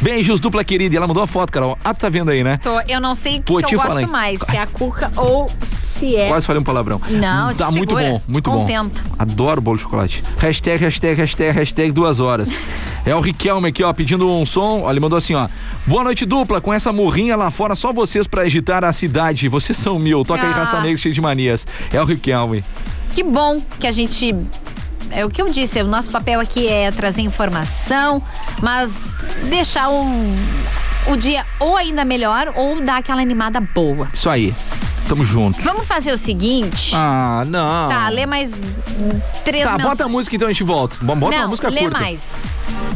Beijos, 0.00 0.40
dupla 0.40 0.62
querida. 0.64 0.94
E 0.94 0.96
ela 0.98 1.06
mandou 1.06 1.22
a 1.22 1.26
foto, 1.26 1.50
Carol. 1.52 1.78
Ah, 1.84 1.94
tá 1.94 2.08
vendo 2.08 2.30
aí, 2.30 2.44
né? 2.44 2.58
Tô, 2.62 2.80
eu 2.88 3.00
não 3.00 3.14
sei 3.14 3.34
o 3.38 3.42
que, 3.42 3.52
Pô, 3.52 3.58
que 3.58 3.74
eu 3.74 3.80
gosto 3.80 4.08
mais, 4.10 4.38
se 4.40 4.56
é 4.56 4.60
a 4.60 4.66
cuca 4.66 5.10
ou 5.16 5.46
se 5.70 6.14
é. 6.14 6.28
Quase 6.28 6.46
falei 6.46 6.60
um 6.60 6.64
palavrão. 6.64 7.00
Não, 7.10 7.54
Tá 7.54 7.70
muito 7.70 7.88
segura. 7.96 8.10
bom, 8.10 8.20
muito 8.28 8.50
bom. 8.50 8.58
Contenta. 8.60 9.00
Adoro 9.18 9.60
bolo 9.60 9.76
de 9.78 9.82
chocolate. 9.84 10.22
Hashtag, 10.38 10.84
hashtag, 10.84 11.14
hashtag, 11.20 11.50
hashtag 11.58 11.90
duas 11.92 12.20
horas. 12.20 12.60
É 13.06 13.14
o 13.14 13.20
Riquelme 13.20 13.68
aqui, 13.68 13.82
ó, 13.82 13.92
pedindo 13.92 14.28
um 14.28 14.44
som. 14.44 14.82
Ó, 14.82 14.90
ele 14.90 15.00
mandou 15.00 15.16
assim, 15.16 15.34
ó. 15.34 15.48
Boa 15.86 16.04
noite, 16.04 16.26
dupla. 16.26 16.60
Com 16.60 16.72
essa 16.74 16.92
morrinha 16.92 17.34
lá 17.36 17.50
fora, 17.50 17.74
só 17.74 17.92
vocês 17.92 18.26
pra 18.26 18.42
agitar 18.42 18.84
a 18.84 18.92
cidade. 18.92 19.48
Vocês 19.48 19.78
são 19.78 19.98
mil. 19.98 20.24
Toca 20.24 20.42
aí, 20.42 20.52
Ah. 20.52 20.56
raça 20.56 20.80
negra 20.80 20.98
cheio 20.98 21.14
de 21.14 21.20
manias. 21.20 21.66
É 21.92 22.00
o 22.00 22.04
Riquelme. 22.04 22.62
Que 23.14 23.22
bom 23.22 23.56
que 23.80 23.86
a 23.86 23.92
gente. 23.92 24.34
É 25.10 25.24
o 25.24 25.30
que 25.30 25.40
eu 25.40 25.46
disse, 25.46 25.80
o 25.80 25.86
nosso 25.86 26.10
papel 26.10 26.40
aqui 26.40 26.66
é 26.68 26.90
trazer 26.90 27.22
informação, 27.22 28.22
mas 28.62 29.14
deixar 29.48 29.88
o, 29.88 30.04
o 31.08 31.16
dia 31.16 31.44
ou 31.60 31.76
ainda 31.76 32.04
melhor 32.04 32.52
ou 32.56 32.80
dar 32.84 32.98
aquela 32.98 33.20
animada 33.22 33.60
boa. 33.60 34.08
Isso 34.12 34.28
aí. 34.28 34.54
Tamo 35.08 35.24
junto. 35.24 35.60
Vamos 35.62 35.86
fazer 35.86 36.12
o 36.12 36.18
seguinte. 36.18 36.90
Ah, 36.94 37.44
não. 37.46 37.88
Tá, 37.88 38.08
lê 38.08 38.26
mais 38.26 38.58
três 39.44 39.64
Tá, 39.64 39.78
bota 39.78 40.04
a 40.04 40.08
música 40.08 40.34
então 40.34 40.48
a 40.48 40.50
gente 40.50 40.64
volta. 40.64 40.96
Bota 41.00 41.30
Não, 41.30 41.42
uma 41.42 41.48
música 41.48 41.68
lê 41.68 41.80
curta. 41.80 41.98
mais. 41.98 42.28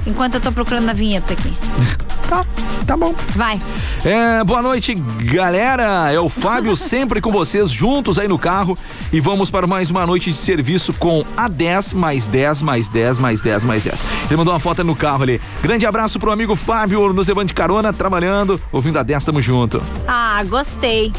Enquanto 0.05 0.35
eu 0.35 0.41
tô 0.41 0.51
procurando 0.51 0.89
a 0.89 0.93
vinheta 0.93 1.33
aqui. 1.33 1.55
Tá, 2.31 2.47
tá 2.87 2.97
bom. 2.97 3.13
Vai. 3.35 3.61
É, 4.05 4.45
boa 4.45 4.63
noite, 4.63 4.95
galera. 4.95 6.13
É 6.13 6.21
o 6.21 6.29
Fábio 6.29 6.77
sempre 6.79 7.21
com 7.21 7.33
vocês, 7.33 7.73
juntos 7.73 8.21
aí 8.21 8.29
no 8.29 8.39
carro. 8.39 8.79
E 9.13 9.21
vamos 9.21 9.51
para 9.51 9.67
mais 9.67 9.91
uma 9.91 10.07
noite 10.07 10.31
de 10.31 10.39
serviço 10.39 10.93
com 10.93 11.25
a 11.37 11.49
10 11.49 11.93
mais 11.93 12.27
10 12.27 12.63
mais 12.63 12.89
10 12.89 13.19
mais 13.19 13.41
10 13.41 13.65
mais 13.65 13.83
10. 13.83 14.05
Ele 14.29 14.37
mandou 14.37 14.55
uma 14.55 14.61
foto 14.61 14.85
no 14.85 14.95
carro 14.95 15.25
ali. 15.25 15.41
Grande 15.61 15.85
abraço 15.85 16.21
pro 16.21 16.31
amigo 16.31 16.55
Fábio, 16.55 17.13
nos 17.13 17.27
levando 17.27 17.49
de 17.49 17.55
carona, 17.55 17.93
trabalhando, 17.93 18.61
ouvindo 18.71 19.01
a 19.01 19.03
10, 19.03 19.25
tamo 19.25 19.43
junto. 19.43 19.83
Ah, 20.07 20.41
gostei. 20.45 21.13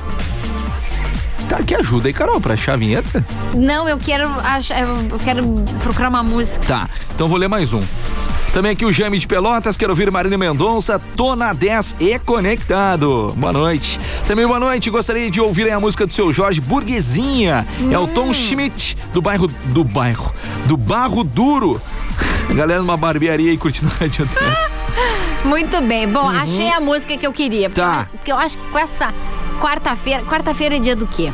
Tá, 1.50 1.62
que 1.62 1.76
ajuda 1.76 2.08
aí, 2.08 2.14
Carol, 2.14 2.40
pra 2.40 2.54
achar 2.54 2.76
a 2.76 2.78
vinheta? 2.78 3.26
Não, 3.54 3.90
eu 3.90 3.98
quero 3.98 4.30
achar, 4.46 4.80
eu 4.80 5.18
quero 5.22 5.44
procurar 5.84 6.08
uma 6.08 6.24
música. 6.24 6.66
Tá, 6.66 6.90
então 7.14 7.28
vou 7.28 7.38
ler 7.38 7.50
mais 7.50 7.74
um. 7.74 7.82
Também 8.52 8.74
aqui 8.74 8.86
o 8.86 8.92
Jaime 8.92 9.18
de 9.18 9.26
Pelotas, 9.26 9.78
quero 9.78 9.94
ouvir 9.94 10.12
Marília 10.12 10.38
Mendonça, 10.38 11.00
tô 11.16 11.38
na 11.38 11.54
10 11.54 11.96
e 12.02 12.20
conectado. 12.20 13.34
Boa 13.38 13.54
noite. 13.54 13.98
Também 14.28 14.46
boa 14.46 14.60
noite, 14.60 14.90
gostaria 14.90 15.32
de 15.32 15.40
ouvir 15.40 15.72
a 15.72 15.80
música 15.80 16.06
do 16.06 16.14
seu 16.14 16.34
Jorge 16.34 16.60
Burguesinha. 16.60 17.66
É 17.90 17.98
o 17.98 18.08
Tom 18.08 18.34
Schmidt, 18.34 18.98
do 19.14 19.22
bairro, 19.22 19.48
do 19.48 19.86
bairro, 19.86 20.34
do 20.66 20.76
Barro 20.76 21.24
Duro. 21.24 21.82
Galera 22.54 22.82
numa 22.82 22.98
barbearia 22.98 23.52
aí 23.52 23.58
curtindo 23.58 23.90
a 23.96 24.04
Rádio 24.04 24.26
10. 24.26 24.72
Muito 25.46 25.82
bem. 25.82 26.06
Bom, 26.06 26.28
achei 26.28 26.70
a 26.70 26.82
música 26.82 27.16
que 27.16 27.26
eu 27.26 27.32
queria. 27.32 27.70
Uhum. 27.70 27.74
Tá. 27.74 28.10
Porque 28.12 28.34
eu 28.34 28.38
acho 28.38 28.58
que 28.58 28.68
com 28.68 28.78
essa 28.78 29.14
quarta-feira. 29.62 30.24
Quarta-feira 30.26 30.76
é 30.76 30.80
dia 30.80 30.96
do 30.96 31.08
quê? 31.08 31.32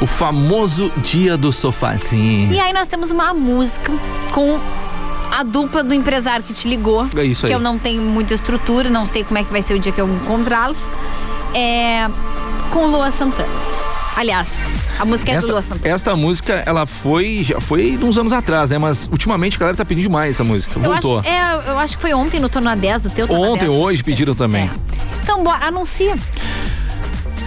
O 0.00 0.06
famoso 0.06 0.90
dia 0.96 1.36
do 1.36 1.52
sofazinho. 1.52 2.50
E 2.50 2.58
aí 2.58 2.72
nós 2.72 2.88
temos 2.88 3.10
uma 3.10 3.34
música 3.34 3.92
com 4.32 4.58
a 5.30 5.42
dupla 5.42 5.82
do 5.84 5.94
empresário 5.94 6.44
que 6.44 6.52
te 6.52 6.68
ligou. 6.68 7.06
É 7.16 7.24
isso 7.24 7.46
aí. 7.46 7.50
Que 7.50 7.56
eu 7.56 7.60
não 7.60 7.78
tenho 7.78 8.02
muita 8.02 8.34
estrutura, 8.34 8.90
não 8.90 9.06
sei 9.06 9.24
como 9.24 9.38
é 9.38 9.44
que 9.44 9.50
vai 9.52 9.62
ser 9.62 9.74
o 9.74 9.78
dia 9.78 9.92
que 9.92 10.00
eu 10.00 10.08
encontrá-los. 10.08 10.90
É. 11.54 12.08
Com 12.70 12.86
Lua 12.86 13.10
Santana. 13.10 13.48
Aliás, 14.16 14.58
a 14.98 15.04
música 15.04 15.32
é 15.32 15.38
do 15.38 15.46
Lua 15.46 15.58
Esta, 15.60 15.74
Santana. 15.74 15.94
esta 15.94 16.16
música, 16.16 16.62
ela 16.66 16.84
foi, 16.84 17.42
já 17.44 17.60
foi 17.60 17.98
uns 18.02 18.18
anos 18.18 18.32
atrás, 18.32 18.68
né? 18.70 18.78
Mas 18.78 19.08
ultimamente 19.10 19.56
a 19.56 19.60
galera 19.60 19.76
tá 19.76 19.84
pedindo 19.84 20.04
demais 20.04 20.32
essa 20.32 20.44
música. 20.44 20.74
Eu 20.78 20.82
Voltou. 20.82 21.18
acho, 21.20 21.28
é, 21.28 21.62
eu 21.70 21.78
acho 21.78 21.96
que 21.96 22.02
foi 22.02 22.12
ontem 22.12 22.38
no 22.38 22.48
Torno 22.48 22.68
a 22.68 22.74
10 22.74 23.02
do 23.02 23.10
teu 23.10 23.26
Torno 23.26 23.42
Ontem, 23.52 23.66
10. 23.66 23.70
hoje 23.72 24.02
pediram 24.04 24.34
também. 24.34 24.70
Então, 25.22 25.42
bora, 25.42 25.64
anuncia. 25.66 26.16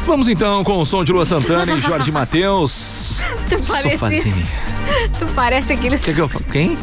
Vamos 0.05 0.27
então 0.27 0.63
com 0.63 0.79
o 0.81 0.85
som 0.85 1.03
de 1.03 1.13
Lua 1.13 1.25
Santana 1.25 1.71
e 1.73 1.79
Jorge 1.81 2.11
Matheus. 2.11 3.19
Tu 3.47 3.59
parece- 3.67 3.91
Sofazinho. 3.91 4.45
Tu 5.17 5.25
parece 5.33 5.73
aqueles, 5.73 6.01
Quer 6.01 6.13
que 6.13 6.19
eu? 6.21 6.29
Quem? 6.51 6.77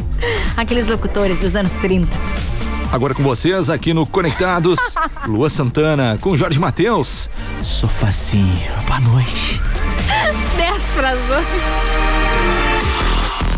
Aqueles 0.57 0.87
locutores 0.87 1.39
dos 1.39 1.55
anos 1.55 1.73
30. 1.73 2.07
Agora 2.91 3.13
com 3.13 3.23
vocês 3.23 3.69
aqui 3.69 3.93
no 3.93 4.05
Conectados, 4.05 4.77
Lua 5.25 5.49
Santana 5.49 6.17
com 6.19 6.35
Jorge 6.35 6.59
Matheus. 6.59 7.29
Sofazinho. 7.63 8.69
Boa 8.85 8.99
noite. 8.99 9.61
10 10.57 10.83
para 10.93 11.11
as 11.11 11.19
8. 11.19 11.47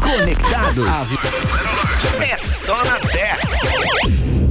Conectados. 0.02 0.86
É 2.22 2.38
só 2.38 2.84
na 2.84 3.00
10. 3.00 4.43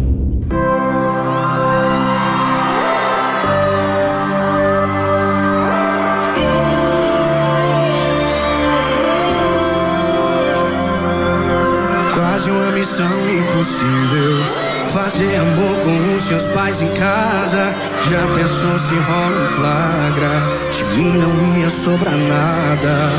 Missão 12.82 13.30
impossível. 13.30 14.42
Fazer 14.88 15.36
amor 15.36 15.78
com 15.84 16.16
os 16.16 16.22
seus 16.24 16.42
pais 16.48 16.82
em 16.82 16.88
casa. 16.94 17.72
Já 18.10 18.26
pensou 18.34 18.76
se 18.76 18.94
rola 18.94 19.40
um 19.40 19.46
flagra? 19.46 20.70
De 20.72 20.84
mim 20.96 21.16
não 21.16 21.58
ia 21.58 21.70
sobrar 21.70 22.16
nada. 22.16 23.12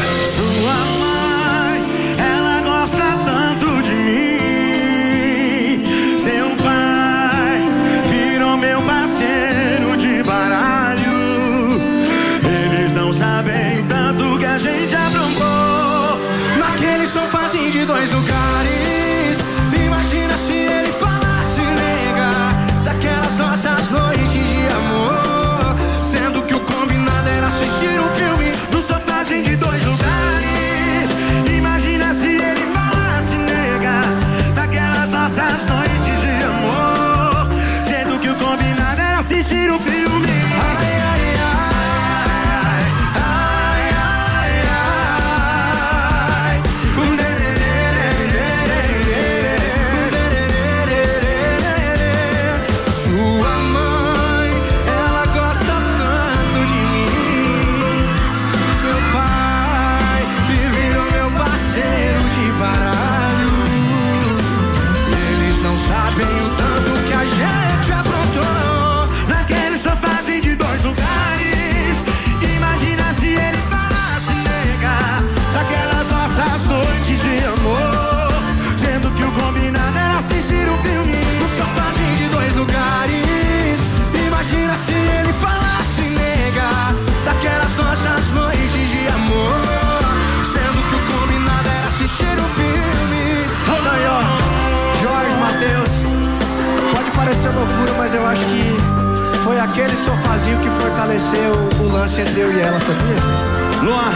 Foi 99.54 99.62
aquele 99.62 99.96
sofazinho 99.96 100.58
que 100.60 100.70
fortaleceu 100.82 101.54
o 101.80 101.94
lance 101.94 102.22
entre 102.22 102.42
eu 102.42 102.52
e 102.52 102.60
ela, 102.60 102.80
sabia? 102.80 103.84
Luan, 103.84 104.12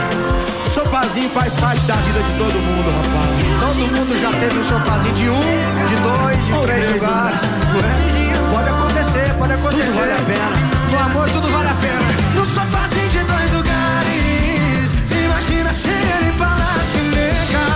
sofazinho 0.73 1.29
faz 1.29 1.53
parte 1.53 1.81
da 1.81 1.93
vida 1.93 2.19
de 2.21 2.38
todo 2.39 2.53
mundo, 2.53 2.89
rapaz. 2.97 3.29
Todo 3.59 3.88
mundo 3.88 4.19
já 4.19 4.31
teve 4.31 4.57
um 4.57 4.63
sofazinho 4.63 5.13
de 5.13 5.29
um, 5.29 5.39
de 5.39 5.95
dois, 5.97 6.45
de 6.45 6.53
Ou 6.53 6.61
três 6.63 6.91
lugares. 6.91 7.41
lugares. 7.41 7.41
Não 7.71 7.79
é? 7.79 8.51
Pode 8.51 8.69
acontecer, 8.69 9.33
pode 9.38 9.53
acontecer. 9.53 9.85
Tudo 9.85 9.99
vale 9.99 10.11
a 10.13 10.21
pena. 10.25 10.91
No 10.91 10.99
amor 10.99 11.29
tudo 11.29 11.51
vale 11.51 11.69
a 11.69 11.73
pena. 11.73 12.01
No 12.35 12.43
sofazinho 12.45 13.09
de 13.09 13.19
dois 13.19 13.53
lugares. 13.53 14.91
Imagina 15.23 15.71
se 15.71 15.89
ele 15.89 16.31
falasse 16.31 16.97
nega. 17.13 17.67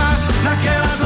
Naquelas 0.42 0.98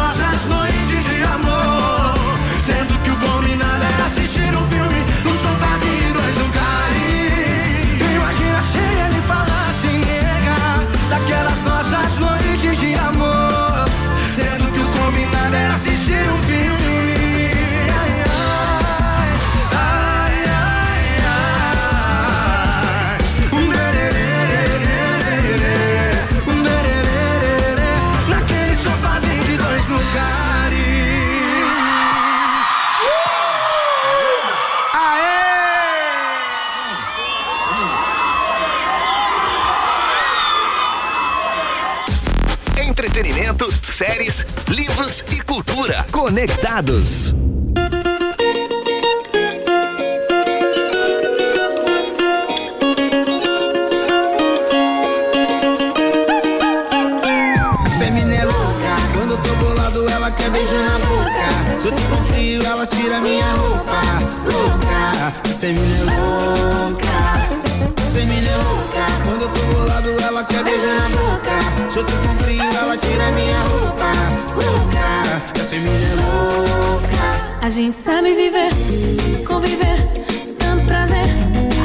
boca. 60.98 61.78
Se 61.78 61.88
eu 61.88 61.92
tô 61.92 62.02
com 62.02 62.24
frio 62.32 62.62
ela 62.64 62.86
tira 62.86 63.20
minha 63.20 63.52
roupa. 63.52 64.00
Louca, 64.44 65.48
essa 65.48 65.66
mina 65.66 65.96
é 65.96 66.04
louca. 66.04 67.65
Mina 68.24 68.48
é 68.48 68.56
louca, 68.56 69.04
quando 69.24 69.42
eu 69.42 69.48
tô 69.50 69.60
bolado 69.74 70.08
ela 70.22 70.44
quer 70.44 70.64
beijo 70.64 70.86
na 70.86 71.08
boca. 71.10 71.90
Se 71.90 71.98
eu 71.98 72.04
tô 72.04 72.12
com 72.12 72.44
frio 72.44 72.62
ela 72.62 72.96
tira 72.96 73.30
minha 73.32 73.60
roupa. 73.60 74.12
Louca, 74.54 75.60
essa 75.60 75.74
mina 75.74 75.90
é 75.90 76.14
louca. 76.14 77.06
A 77.60 77.68
gente 77.68 77.94
sabe 77.94 78.34
viver, 78.34 78.70
conviver, 79.46 79.98
tanto 80.58 80.84
prazer, 80.84 81.28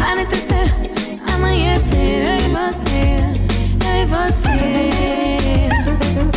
anoitecer, 0.10 0.74
amanhecer, 1.34 2.24
eu 2.24 2.38
e 2.38 2.50
você, 2.50 3.20
eu 3.88 3.96
e 4.02 4.06
você. 4.06 4.62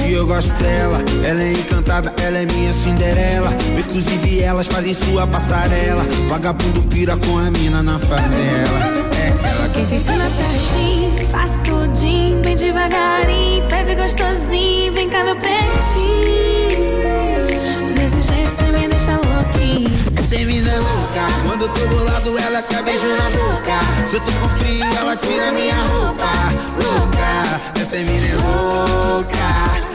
E 0.09 0.12
eu 0.12 0.26
gosto 0.26 0.53
dela, 0.55 0.99
ela 1.24 1.42
é 1.42 1.53
encantada, 1.53 2.12
ela 2.22 2.38
é 2.38 2.47
minha 2.47 2.72
Cinderela. 2.72 3.55
Inclusive 3.78 4.40
elas 4.40 4.66
fazem 4.66 4.92
sua 4.92 5.26
passarela. 5.26 6.05
Vagabundo 6.28 6.82
pira 6.82 7.16
com 7.16 7.38
a 7.38 7.51
mina 7.51 7.82
na 7.82 7.99
favela. 7.99 9.14
Quem 9.75 9.85
te 9.87 9.97
ensina 9.97 10.31
certinho, 10.31 11.29
faz 11.31 11.59
tudinho, 11.64 12.41
bem 12.43 12.55
devagarinho, 12.55 13.66
pede 13.68 13.97
gostosinho, 13.97 14.93
vem 14.93 15.11
cá 15.11 15.25
meu 15.25 15.35
pretinho. 15.35 16.95
Desse 17.97 18.20
jeito 18.20 18.53
cê 18.53 18.70
me 18.70 18.89
deixa 18.89 19.16
louquinho. 19.16 19.91
Essa 20.16 20.37
mina 20.37 20.70
é 20.70 20.79
louca, 20.79 21.27
quando 21.45 21.62
eu 21.62 21.68
tô 21.70 21.87
bolado 21.89 22.39
ela 22.39 22.62
quer 22.62 22.85
beijo 22.85 23.05
na 23.05 23.31
boca. 23.31 24.07
Se 24.07 24.14
eu 24.14 24.20
tô 24.20 24.31
com 24.31 24.49
frio 24.51 24.85
ela 24.85 25.16
tira 25.16 25.51
minha 25.51 25.75
roupa. 25.75 26.31
Louca, 26.81 27.61
essa 27.81 27.97
mina 27.97 28.29
é 28.29 28.35
louca. 28.37 29.93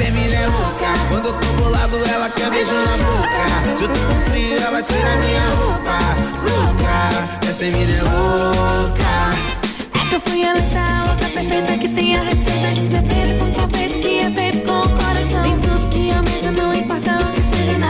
Essa 0.00 0.10
mina 0.12 0.34
é 0.34 0.46
louca, 0.46 0.86
quando 1.10 1.26
eu 1.26 1.32
tô 1.34 1.46
bolado 1.62 1.98
ela 2.08 2.30
quer 2.30 2.50
beijo 2.50 2.72
na 2.72 2.96
boca. 2.96 3.76
Se 3.76 3.84
eu 3.84 3.88
tô 3.88 4.00
com 4.00 4.30
frio 4.30 4.56
ela 4.56 4.82
tira 4.82 5.16
minha 5.18 5.42
roupa. 5.56 5.98
Louca, 6.42 7.46
essa 7.46 7.64
mina 7.64 7.92
é 7.92 8.02
louca. 8.02 9.12
É 9.92 10.08
que 10.08 10.14
eu 10.14 10.20
fui 10.22 10.42
ela 10.42 10.58
outra 11.10 11.28
perfeita 11.28 11.76
que 11.76 11.88
tem 11.90 12.16
a 12.16 12.22
receita 12.22 12.72
de 12.72 12.80
ser 12.88 13.02
feito 13.12 13.38
com 13.40 13.52
confeito 13.60 13.98
que 14.00 14.20
é 14.20 14.30
feito 14.30 14.66
com 14.66 15.09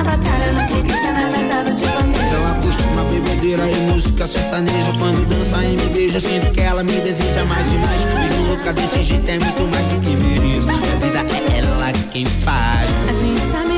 na 0.03 0.17
batalha, 0.17 0.53
não 0.53 0.63
na 0.63 1.29
verdade 1.31 1.75
de 1.75 1.85
Mas 1.85 1.95
bandeira. 1.95 2.35
ela 2.35 2.55
curte 2.55 2.83
uma 2.85 3.05
bebedeira 3.05 3.71
e 3.71 3.75
música 3.91 4.27
sertaneja. 4.27 4.93
Quando 4.99 5.27
dança 5.27 5.63
e 5.65 5.77
me 5.77 5.87
beija, 5.89 6.21
sinto 6.21 6.51
que 6.53 6.61
ela 6.61 6.83
me 6.83 6.93
deseja 7.01 7.45
mais 7.45 7.71
e 7.73 7.77
mais. 7.77 8.05
Mesmo 8.05 8.49
louca 8.49 8.73
desse 8.73 9.03
jeito 9.03 9.29
é 9.29 9.39
muito 9.39 9.71
mais 9.71 9.87
do 9.89 10.01
que 10.01 10.17
mereço 10.17 10.69
A 10.71 10.97
vida 11.05 11.19
é 11.19 11.59
ela 11.59 11.93
quem 12.11 12.25
faz. 12.27 12.91
A 13.09 13.13
gente 13.13 13.53
sabe 13.53 13.70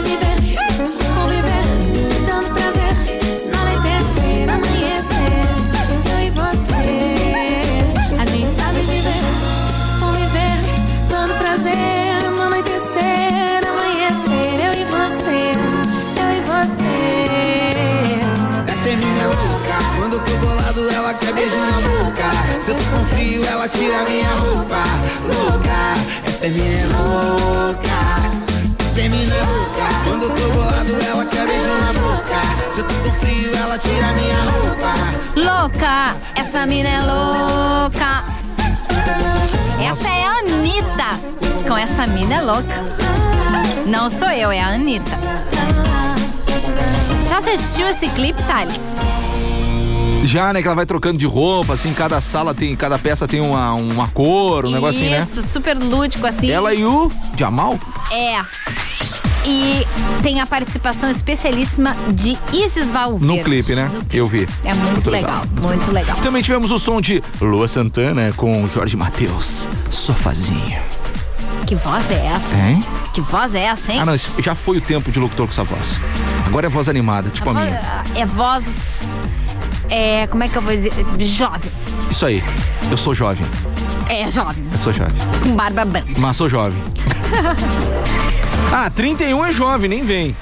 com 22.92 23.04
frio 23.06 23.44
ela 23.46 23.68
tira 23.68 24.04
minha 24.04 24.28
roupa 24.28 24.84
Louca, 25.26 26.28
essa 26.28 26.46
é 26.46 26.50
minha 26.50 26.86
louca 26.88 27.88
Essa 28.80 29.00
é 29.00 29.08
mina 29.08 29.34
louca, 29.36 29.86
quando 30.04 30.22
eu 30.24 30.30
tô 30.30 30.48
bolado 30.50 31.06
ela 31.08 31.24
quer 31.26 31.46
beijo 31.46 31.68
na 31.68 31.92
boca 31.92 32.70
Se 32.70 32.80
eu 32.80 32.84
tô 32.84 32.94
com 32.94 33.10
frio 33.12 33.56
ela 33.56 33.78
tira 33.78 34.12
minha 34.12 34.42
roupa 34.50 35.22
Louca, 35.34 36.14
essa 36.34 36.66
mina 36.66 36.88
é 36.90 37.00
louca. 37.00 38.22
Essa 39.82 40.08
é 40.08 40.26
a 40.26 40.38
Anitta. 40.40 41.66
Com 41.66 41.74
essa 41.76 42.06
mina 42.06 42.34
é 42.34 42.40
louca. 42.42 42.82
Não 43.86 44.10
sou 44.10 44.28
eu, 44.28 44.52
é 44.52 44.60
a 44.60 44.68
Anitta. 44.68 45.18
Já 47.28 47.38
assistiu 47.38 47.88
esse 47.88 48.08
clipe, 48.10 48.42
Thales? 48.42 48.91
Já, 50.22 50.52
né? 50.52 50.60
Que 50.62 50.68
ela 50.68 50.74
vai 50.74 50.86
trocando 50.86 51.18
de 51.18 51.26
roupa, 51.26 51.74
assim, 51.74 51.92
cada 51.92 52.20
sala 52.20 52.54
tem, 52.54 52.74
cada 52.76 52.98
peça 52.98 53.26
tem 53.26 53.40
uma, 53.40 53.74
uma 53.74 54.08
cor, 54.08 54.64
um 54.66 54.70
negócio 54.70 55.00
assim, 55.00 55.10
né? 55.10 55.22
Isso, 55.22 55.42
super 55.42 55.76
lúdico 55.76 56.26
assim. 56.26 56.50
Ela 56.50 56.72
e 56.74 56.84
o 56.84 57.10
Jamal? 57.36 57.78
É. 58.10 58.40
E 59.44 59.84
tem 60.22 60.40
a 60.40 60.46
participação 60.46 61.10
especialíssima 61.10 61.96
de 62.12 62.38
Isis 62.52 62.90
Valverde. 62.90 63.26
No 63.26 63.42
clipe, 63.42 63.74
né? 63.74 63.90
Eu 64.12 64.26
vi. 64.26 64.46
É 64.64 64.72
muito, 64.72 65.10
legal, 65.10 65.42
muito 65.60 65.90
legal. 65.90 66.16
Também 66.18 66.42
tivemos 66.42 66.70
o 66.70 66.78
som 66.78 67.00
de 67.00 67.22
Lua 67.40 67.66
Santana 67.66 68.32
com 68.36 68.66
Jorge 68.68 68.96
Matheus. 68.96 69.68
Sofazinho. 69.90 70.80
Que 71.66 71.74
voz 71.74 72.08
é 72.10 72.26
essa? 72.26 72.56
Hein? 72.56 72.84
Que 73.12 73.20
voz 73.20 73.54
é 73.54 73.64
essa, 73.64 73.92
hein? 73.92 73.98
Ah, 74.00 74.04
não, 74.04 74.14
isso 74.14 74.30
já 74.38 74.54
foi 74.54 74.78
o 74.78 74.80
tempo 74.80 75.10
de 75.10 75.18
locutor 75.18 75.46
com 75.46 75.52
essa 75.52 75.64
voz. 75.64 76.00
Agora 76.46 76.66
é 76.66 76.68
voz 76.68 76.88
animada, 76.88 77.30
tipo 77.30 77.48
a, 77.50 77.54
minha. 77.54 78.02
É 78.14 78.26
voz. 78.26 78.64
É. 79.92 80.26
Como 80.28 80.42
é 80.42 80.48
que 80.48 80.56
eu 80.56 80.62
vou 80.62 80.74
dizer? 80.74 80.90
Jovem. 81.18 81.70
Isso 82.10 82.24
aí. 82.24 82.42
Eu 82.90 82.96
sou 82.96 83.14
jovem. 83.14 83.46
É, 84.08 84.30
jovem. 84.30 84.64
Eu 84.72 84.78
sou 84.78 84.92
jovem. 84.92 85.14
Com 85.42 85.54
barba 85.54 85.84
branca. 85.84 86.12
Mas 86.18 86.36
sou 86.36 86.48
jovem. 86.48 86.82
ah, 88.72 88.90
31 88.90 89.44
é 89.44 89.52
jovem, 89.52 89.88
nem 89.88 90.04
vem. 90.04 90.36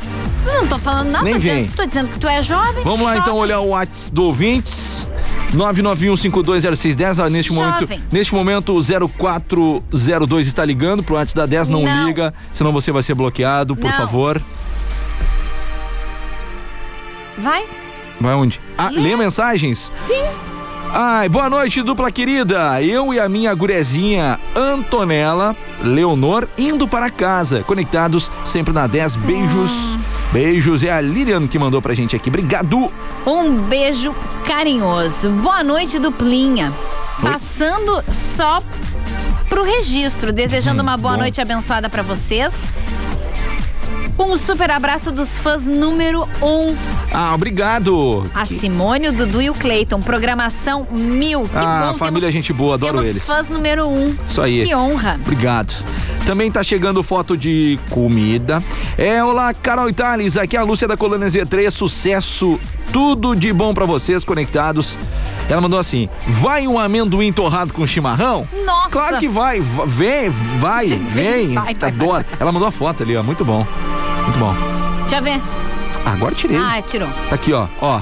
Não 0.47 0.67
tô 0.67 0.79
falando 0.79 1.11
nada. 1.11 1.25
Nem 1.25 1.35
tô 1.35 1.41
vem. 1.41 1.65
Dizendo, 1.65 1.77
tô 1.77 1.87
dizendo 1.87 2.09
que 2.11 2.19
tu 2.19 2.29
é 2.29 2.41
jovem. 2.43 2.85
Vamos 2.85 3.01
lá 3.05 3.17
jovem. 3.17 3.21
então 3.23 3.37
olhar 3.37 3.61
o 3.61 3.69
WhatsApp 3.69 4.15
do 4.15 4.25
ouvintes. 4.25 5.09
991520610, 5.53 7.25
ah, 7.25 7.29
neste 7.29 7.53
momento, 7.53 7.89
neste 8.13 8.33
momento 8.33 8.73
o 8.73 9.09
0402 9.09 10.47
está 10.47 10.65
ligando 10.65 11.03
pro 11.03 11.17
WhatsApp 11.17 11.41
da 11.41 11.47
10, 11.47 11.69
não, 11.69 11.83
Não. 11.83 12.07
liga, 12.07 12.33
senão 12.55 12.73
você 12.73 12.93
vai 12.93 13.03
ser 13.03 13.15
bloqueado, 13.15 13.75
por 13.75 13.91
Não. 13.91 13.97
favor. 13.97 14.41
Vai? 17.37 17.67
Vai 18.21 18.35
onde? 18.35 18.61
Ah, 18.77 18.91
lê 18.91 19.17
mensagens? 19.17 19.91
Sim. 19.97 20.23
Ai, 20.93 21.29
boa 21.29 21.49
noite, 21.49 21.83
dupla 21.83 22.11
querida. 22.11 22.83
Eu 22.83 23.15
e 23.15 23.21
a 23.21 23.29
minha 23.29 23.55
gurezinha 23.55 24.39
Antonella 24.55 25.57
Leonor 25.83 26.49
indo 26.59 26.87
para 26.87 27.09
casa, 27.09 27.63
conectados 27.63 28.31
sempre 28.45 28.75
na 28.75 28.87
10. 28.87 29.17
Beijos. 29.17 29.99
Beijos, 30.33 30.83
é 30.83 30.91
a 30.91 31.01
Lilian 31.01 31.47
que 31.47 31.59
mandou 31.59 31.81
pra 31.81 31.95
gente 31.95 32.15
aqui. 32.15 32.29
Obrigado. 32.29 32.93
Um 33.27 33.55
beijo 33.55 34.15
carinhoso. 34.47 35.31
Boa 35.31 35.63
noite, 35.63 35.99
duplinha. 35.99 36.75
Passando 37.23 38.03
só 38.11 38.59
pro 39.49 39.63
registro, 39.63 40.33
desejando 40.33 40.83
uma 40.83 40.97
boa 40.97 41.17
noite 41.17 41.41
abençoada 41.41 41.89
pra 41.89 42.03
vocês. 42.03 42.73
Um 44.21 44.37
super 44.37 44.71
abraço 44.71 45.11
dos 45.11 45.37
fãs 45.39 45.67
número 45.67 46.23
um. 46.43 46.77
Ah, 47.13 47.35
obrigado. 47.35 48.31
A 48.35 48.45
Simone, 48.47 49.09
o 49.09 49.13
Dudu 49.13 49.41
e 49.43 49.51
o 49.51 49.53
Cleiton. 49.55 49.99
Programação 50.01 50.87
mil. 50.91 51.43
Que 51.43 51.51
ah, 51.57 51.89
bom, 51.93 51.99
família 51.99 52.21
temos, 52.29 52.35
gente 52.35 52.53
boa, 52.53 52.75
adoro 52.75 53.03
eles. 53.03 53.27
fãs 53.27 53.49
número 53.49 53.89
um. 53.89 54.15
Isso 54.27 54.41
aí. 54.41 54.65
Que 54.67 54.75
honra. 54.75 55.19
Obrigado. 55.21 55.75
Também 56.27 56.51
tá 56.51 56.63
chegando 56.63 57.03
foto 57.03 57.37
de 57.37 57.79
comida. 57.91 58.63
É, 58.97 59.25
olá, 59.25 59.53
Carol 59.55 59.89
Itales, 59.89 60.37
aqui 60.37 60.57
é 60.57 60.61
a 60.61 60.63
Lúcia 60.63 60.87
da 60.87 60.97
Colônia 60.97 61.27
Z3, 61.27 61.71
sucesso, 61.71 62.61
tudo 62.93 63.35
de 63.35 63.53
bom 63.53 63.73
pra 63.75 63.87
vocês 63.87 64.23
conectados. 64.23 64.99
Ela 65.49 65.61
mandou 65.63 65.79
assim: 65.79 66.09
vai 66.29 66.69
um 66.69 66.79
amendoim 66.79 67.33
torrado 67.33 67.73
com 67.73 67.85
chimarrão? 67.87 68.47
Nossa! 68.65 68.91
Claro 68.91 69.19
que 69.19 69.29
vai, 69.29 69.61
va- 69.61 69.87
vem, 69.87 70.31
vai, 70.61 70.87
Vem, 70.89 71.05
vem. 71.07 71.55
vai, 71.55 71.75
vai, 71.75 71.91
Adoro. 71.91 72.25
Ela 72.39 72.53
mandou 72.53 72.69
a 72.69 72.73
foto 72.73 73.03
ali, 73.03 73.17
ó, 73.17 73.23
muito 73.23 73.45
bom. 73.45 73.67
Bom. 74.41 74.55
Deixa 75.01 75.19
eu 75.19 75.23
ver. 75.23 75.39
Ah, 76.03 76.13
agora 76.13 76.35
tirei. 76.35 76.57
Ah, 76.57 76.81
tirou. 76.81 77.11
Tá 77.29 77.35
aqui, 77.35 77.53
ó, 77.53 77.69
ó. 77.79 78.01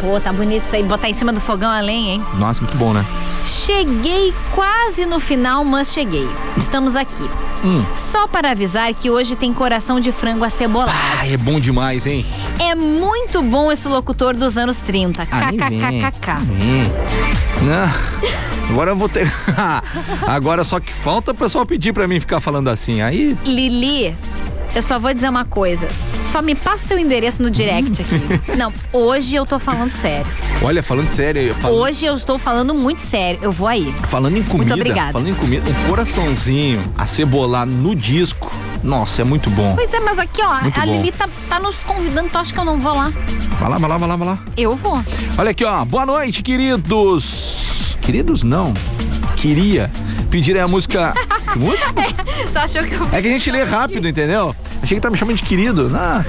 Pô, 0.00 0.18
tá 0.18 0.32
bonito 0.32 0.64
isso 0.64 0.74
aí. 0.74 0.82
Botar 0.82 1.10
em 1.10 1.12
cima 1.12 1.34
do 1.34 1.40
fogão 1.40 1.70
a 1.70 1.80
lenha, 1.80 2.14
hein? 2.14 2.24
Nossa, 2.38 2.62
muito 2.62 2.78
bom, 2.78 2.94
né? 2.94 3.04
Cheguei 3.44 4.32
quase 4.54 5.04
no 5.04 5.20
final, 5.20 5.66
mas 5.66 5.92
cheguei. 5.92 6.26
Estamos 6.56 6.96
aqui. 6.96 7.28
Hum. 7.62 7.84
Só 7.94 8.26
para 8.26 8.52
avisar 8.52 8.94
que 8.94 9.10
hoje 9.10 9.36
tem 9.36 9.52
coração 9.52 10.00
de 10.00 10.10
frango 10.12 10.44
acebolado. 10.44 10.96
Ah, 11.18 11.28
é 11.28 11.36
bom 11.36 11.60
demais, 11.60 12.06
hein? 12.06 12.24
É 12.58 12.74
muito 12.74 13.42
bom 13.42 13.70
esse 13.70 13.86
locutor 13.86 14.34
dos 14.34 14.56
anos 14.56 14.78
30. 14.78 15.28
Ah. 15.30 15.52
KKKKK. 15.52 16.32
Não. 17.60 18.70
Agora 18.70 18.92
eu 18.92 18.96
vou 18.96 19.10
ter. 19.10 19.30
Agora 20.26 20.64
só 20.64 20.80
que 20.80 20.90
falta 20.90 21.32
o 21.32 21.34
pessoal 21.34 21.66
pedir 21.66 21.92
pra 21.92 22.08
mim 22.08 22.18
ficar 22.18 22.40
falando 22.40 22.68
assim. 22.68 23.02
Aí. 23.02 23.36
Lili, 23.44 24.16
eu 24.74 24.82
só 24.82 24.98
vou 24.98 25.12
dizer 25.12 25.28
uma 25.28 25.44
coisa. 25.44 25.88
Só 26.22 26.40
me 26.40 26.54
passa 26.54 26.86
teu 26.86 26.98
endereço 26.98 27.42
no 27.42 27.50
direct 27.50 28.02
aqui. 28.02 28.20
Não, 28.56 28.72
hoje 28.92 29.34
eu 29.36 29.44
tô 29.44 29.58
falando 29.58 29.90
sério. 29.90 30.26
Olha, 30.62 30.82
falando 30.82 31.08
sério, 31.08 31.42
eu 31.42 31.54
falo- 31.56 31.76
Hoje 31.80 32.04
eu 32.06 32.14
estou 32.14 32.38
falando 32.38 32.72
muito 32.74 33.00
sério. 33.02 33.40
Eu 33.42 33.50
vou 33.52 33.66
aí. 33.66 33.92
falando 34.08 34.36
em 34.36 34.42
comida. 34.42 34.74
Muito 34.76 34.80
obrigada. 34.88 35.12
Falando 35.12 35.28
em 35.28 35.34
comida, 35.34 35.70
um 35.70 35.88
coraçãozinho 35.88 36.82
acebolado 36.96 37.70
no 37.70 37.94
disco. 37.94 38.50
Nossa, 38.82 39.20
é 39.22 39.24
muito 39.24 39.50
bom. 39.50 39.74
Pois 39.74 39.92
é, 39.92 40.00
mas 40.00 40.18
aqui, 40.18 40.40
ó, 40.42 40.60
Muito 40.62 40.80
a 40.80 40.86
bom. 40.86 40.92
Lili 40.92 41.12
tá, 41.12 41.28
tá 41.48 41.58
nos 41.60 41.82
convidando. 41.82 42.28
Tu 42.30 42.38
acha 42.38 42.52
que 42.52 42.58
eu 42.58 42.64
não 42.64 42.78
vou 42.78 42.94
lá? 42.94 43.12
Vai 43.58 43.68
lá, 43.68 43.78
vai 43.78 43.90
lá, 43.90 43.98
vai 43.98 44.08
lá, 44.08 44.16
vai 44.16 44.28
lá. 44.28 44.38
Eu 44.56 44.74
vou. 44.76 45.02
Olha 45.36 45.50
aqui, 45.50 45.64
ó. 45.64 45.84
Boa 45.84 46.06
noite, 46.06 46.42
queridos. 46.42 47.96
Queridos, 48.00 48.42
não. 48.42 48.72
Queria 49.40 49.90
pedir 50.28 50.54
aí 50.54 50.60
a 50.62 50.68
música. 50.68 51.14
Que 51.52 51.58
música? 51.58 51.92
tu 52.52 52.58
achou 52.58 52.82
que 52.84 52.94
eu. 52.94 53.08
É 53.12 53.22
que 53.22 53.28
a 53.28 53.32
gente 53.32 53.50
lê 53.50 53.62
rápido, 53.64 54.06
entendeu? 54.06 54.54
Achei 54.82 54.96
que 54.96 55.00
tá 55.00 55.10
me 55.10 55.16
chamando 55.16 55.36
de 55.36 55.42
querido. 55.42 55.90
Ah, 55.94 56.24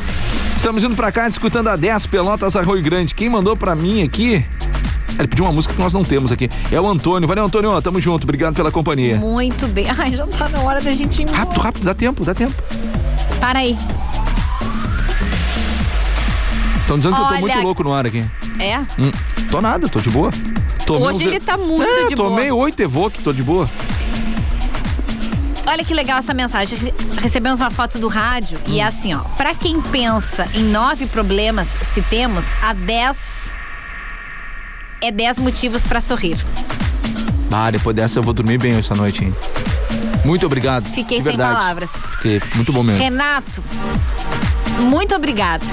estamos 0.55 0.83
indo 0.83 0.95
pra 0.95 1.11
cá 1.11 1.27
escutando 1.27 1.67
a 1.67 1.75
10 1.75 2.07
Pelotas 2.07 2.55
Arroio 2.55 2.81
Grande. 2.81 3.13
Quem 3.13 3.29
mandou 3.29 3.55
pra 3.55 3.75
mim 3.75 4.01
aqui? 4.03 4.45
Ele 5.19 5.27
pediu 5.27 5.43
uma 5.45 5.51
música 5.51 5.73
que 5.73 5.79
nós 5.81 5.91
não 5.91 6.03
temos 6.03 6.31
aqui. 6.31 6.47
É 6.71 6.79
o 6.79 6.87
Antônio. 6.89 7.27
Valeu, 7.27 7.43
Antônio. 7.45 7.81
Tamo 7.81 7.99
junto. 7.99 8.23
Obrigado 8.23 8.55
pela 8.55 8.71
companhia. 8.71 9.17
Muito 9.17 9.67
bem. 9.67 9.85
Ai, 9.97 10.11
já 10.15 10.25
tá 10.25 10.47
na 10.47 10.61
hora 10.61 10.79
da 10.81 10.91
gente 10.93 11.19
ir 11.19 11.23
embora. 11.23 11.37
Rápido, 11.39 11.59
rápido. 11.61 11.83
Dá 11.83 11.93
tempo, 11.93 12.25
dá 12.25 12.33
tempo. 12.33 12.53
Para 13.41 13.59
aí. 13.59 13.77
Estão 16.79 16.97
dizendo 16.97 17.15
que 17.15 17.21
eu 17.21 17.25
tô 17.25 17.31
Olha- 17.33 17.41
muito 17.41 17.59
louco 17.61 17.83
no 17.83 17.93
ar 17.93 18.05
aqui. 18.05 18.23
É? 18.59 18.77
Hum, 18.99 19.11
tô 19.49 19.61
nada, 19.61 19.87
tô 19.89 19.99
de 19.99 20.09
boa. 20.09 20.29
Tomei 20.93 21.07
Hoje 21.09 21.23
uns- 21.27 21.31
ele 21.31 21.39
tá 21.39 21.57
muito 21.57 21.81
é, 21.83 22.07
de 22.07 22.15
boa. 22.15 22.29
tomei 22.29 22.51
oito 22.51 22.79
Evoque, 22.81 23.21
tô 23.21 23.31
de 23.33 23.43
boa. 23.43 23.65
Olha 25.65 25.83
que 25.85 25.93
legal 25.93 26.17
essa 26.17 26.33
mensagem. 26.33 26.77
Re- 26.77 26.93
Recebemos 27.21 27.59
uma 27.59 27.69
foto 27.69 27.99
do 27.99 28.07
rádio 28.07 28.57
e 28.67 28.79
é 28.79 28.83
assim, 28.83 29.13
ó. 29.13 29.19
Pra 29.37 29.53
quem 29.53 29.79
pensa 29.81 30.47
em 30.53 30.63
nove 30.63 31.05
problemas, 31.05 31.69
se 31.83 32.01
temos, 32.01 32.45
há 32.61 32.73
dez. 32.73 33.55
É 35.01 35.11
dez 35.11 35.39
motivos 35.39 35.83
pra 35.83 36.01
sorrir. 36.01 36.43
Ah, 37.51 37.69
depois 37.71 37.95
dessa 37.95 38.19
eu 38.19 38.23
vou 38.23 38.33
dormir 38.33 38.57
bem 38.57 38.73
essa 38.77 38.95
noite, 38.95 39.23
hein? 39.25 39.35
Muito 40.25 40.45
obrigado. 40.45 40.87
Fiquei 40.89 41.21
sem 41.21 41.35
palavras. 41.37 41.89
Porque 41.91 42.41
muito 42.55 42.71
bom 42.71 42.83
mesmo. 42.83 43.01
Renato, 43.01 43.63
muito 44.79 45.15
obrigada. 45.15 45.65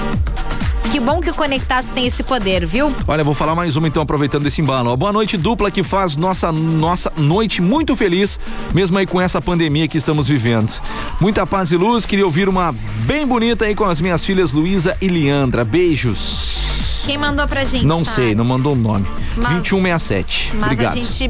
Que 0.91 0.99
bom 0.99 1.19
que 1.21 1.29
o 1.29 1.33
Conectados 1.35 1.91
tem 1.91 2.07
esse 2.07 2.23
poder, 2.23 2.65
viu? 2.65 2.91
Olha, 3.07 3.23
vou 3.23 3.35
falar 3.35 3.53
mais 3.53 3.75
uma 3.75 3.87
então, 3.87 4.01
aproveitando 4.01 4.47
esse 4.47 4.59
embalo. 4.59 4.89
ó. 4.89 4.95
Boa 4.95 5.13
noite, 5.13 5.37
dupla, 5.37 5.69
que 5.69 5.83
faz 5.83 6.15
nossa, 6.15 6.51
nossa 6.51 7.13
noite 7.15 7.61
muito 7.61 7.95
feliz, 7.95 8.39
mesmo 8.73 8.97
aí 8.97 9.05
com 9.05 9.21
essa 9.21 9.39
pandemia 9.39 9.87
que 9.87 9.97
estamos 9.99 10.27
vivendo. 10.27 10.73
Muita 11.21 11.45
paz 11.45 11.71
e 11.71 11.77
luz, 11.77 12.05
queria 12.07 12.25
ouvir 12.25 12.49
uma 12.49 12.73
bem 13.05 13.25
bonita 13.27 13.65
aí 13.65 13.75
com 13.75 13.85
as 13.85 14.01
minhas 14.01 14.25
filhas 14.25 14.51
Luísa 14.51 14.97
e 14.99 15.07
Leandra. 15.07 15.63
Beijos. 15.63 17.01
Quem 17.05 17.17
mandou 17.17 17.47
pra 17.47 17.63
gente? 17.65 17.85
não 17.85 18.03
tá? 18.03 18.11
sei, 18.11 18.33
não 18.33 18.45
mandou 18.45 18.73
o 18.73 18.75
nome. 18.75 19.05
Mas- 19.37 19.53
2167. 19.53 20.51
Mas 20.55 20.71
Obrigado. 20.71 20.97
a 20.97 21.01
gente 21.01 21.29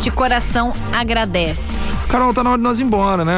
de 0.00 0.10
coração 0.10 0.72
agradece. 0.92 1.72
Carol, 2.08 2.32
tá 2.32 2.42
na 2.42 2.50
hora 2.50 2.58
de 2.58 2.64
nós 2.64 2.78
ir 2.80 2.84
embora, 2.84 3.24
né? 3.24 3.34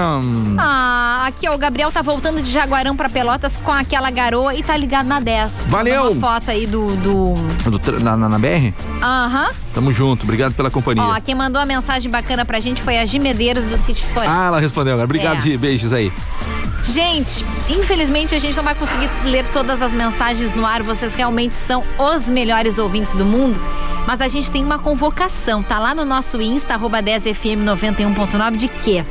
Ah, 0.59 1.25
aqui 1.27 1.49
ó, 1.49 1.55
o 1.55 1.59
Gabriel 1.59 1.91
tá 1.91 2.03
voltando 2.03 2.41
de 2.41 2.51
Jaguarão 2.51 2.97
pra 2.97 3.09
Pelotas 3.09 3.57
com 3.57 3.73
aquela 3.73 4.11
garoa 4.11 4.55
e 4.55 4.63
tá 4.63 4.77
ligado 4.77 5.07
na 5.07 5.19
10. 5.21 5.65
Valeu! 5.67 6.13
Uma 6.13 6.21
foto 6.21 6.51
aí 6.51 6.67
do. 6.67 6.87
do- 6.97 7.35
do 7.79 8.05
na, 8.05 8.17
na, 8.17 8.29
na 8.29 8.39
BR? 8.39 8.73
Aham. 9.03 9.49
Tamo 9.73 9.93
junto, 9.93 10.23
obrigado 10.25 10.55
pela 10.55 10.71
companhia. 10.71 11.03
Ó, 11.03 11.21
quem 11.21 11.35
mandou 11.35 11.61
a 11.61 11.67
mensagem 11.67 12.11
bacana 12.11 12.45
pra 12.45 12.61
gente 12.61 12.83
foi 12.83 12.99
a 12.99 13.05
Gi 13.07 13.19
Medeiros 13.19 13.65
do 13.65 13.77
Sítio 13.79 14.07
Floresta. 14.09 14.35
Ah, 14.37 14.47
ela 14.47 14.61
respondeu 14.61 14.93
agora. 14.95 15.05
Obrigado, 15.07 15.39
É. 15.39 15.41
Gi. 15.41 15.57
Beijos 15.57 15.93
aí. 15.93 16.13
Gente, 16.83 17.45
infelizmente 17.69 18.35
a 18.35 18.39
gente 18.39 18.57
não 18.57 18.65
vai 18.65 18.75
conseguir 18.75 19.11
ler 19.25 19.47
todas 19.49 19.83
as 19.83 19.95
mensagens 19.95 20.53
no 20.53 20.65
ar. 20.65 20.83
Vocês 20.83 21.15
realmente 21.15 21.55
são 21.55 21.85
os 21.99 22.29
melhores 22.29 22.79
ouvintes 22.79 23.15
do 23.15 23.25
mundo. 23.25 23.61
Mas 24.07 24.21
a 24.21 24.29
gente 24.29 24.51
tem 24.51 24.65
uma 24.65 24.79
convocação, 24.79 25.63
tá 25.63 25.79
lá 25.79 25.95
no 25.95 26.05
nosso 26.05 26.41
Insta, 26.41 26.75
arroba 26.75 27.03
10fm91.9, 27.03 28.57
de 28.57 28.69
quê? 28.69 29.05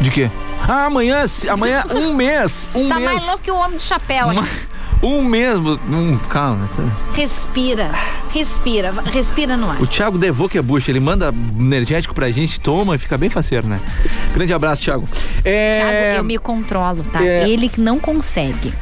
De 0.00 0.10
quê? 0.10 0.30
Ah, 0.66 0.86
amanhã, 0.86 1.24
amanhã 1.48 1.84
um 1.94 2.14
mês. 2.14 2.68
Um 2.74 2.88
tá 2.88 2.96
mês. 2.96 3.10
mais 3.12 3.26
louco 3.26 3.42
que 3.42 3.50
o 3.50 3.56
homem 3.56 3.76
do 3.76 3.82
chapéu 3.82 4.30
aqui. 4.30 4.48
Um 5.02 5.22
mês. 5.22 5.58
Um, 5.58 6.18
calma. 6.28 6.68
tá. 6.74 6.82
Respira, 7.12 7.90
respira, 8.30 8.92
respira 9.06 9.56
no 9.56 9.70
ar. 9.70 9.80
O 9.80 9.86
Thiago 9.86 10.18
Devô 10.18 10.48
que 10.48 10.58
é 10.58 10.62
bucha, 10.62 10.90
ele 10.90 11.00
manda 11.00 11.32
energético 11.58 12.14
pra 12.14 12.30
gente, 12.30 12.58
toma 12.58 12.96
e 12.96 12.98
fica 12.98 13.16
bem 13.16 13.30
faceiro, 13.30 13.68
né? 13.68 13.80
Grande 14.34 14.52
abraço, 14.52 14.82
Thiago. 14.82 15.04
É... 15.44 15.74
Thiago, 15.78 16.18
eu 16.18 16.24
me 16.24 16.38
controlo, 16.38 17.04
tá? 17.04 17.24
é. 17.24 17.48
Ele 17.48 17.68
que 17.68 17.80
não 17.80 17.98
consegue. 17.98 18.72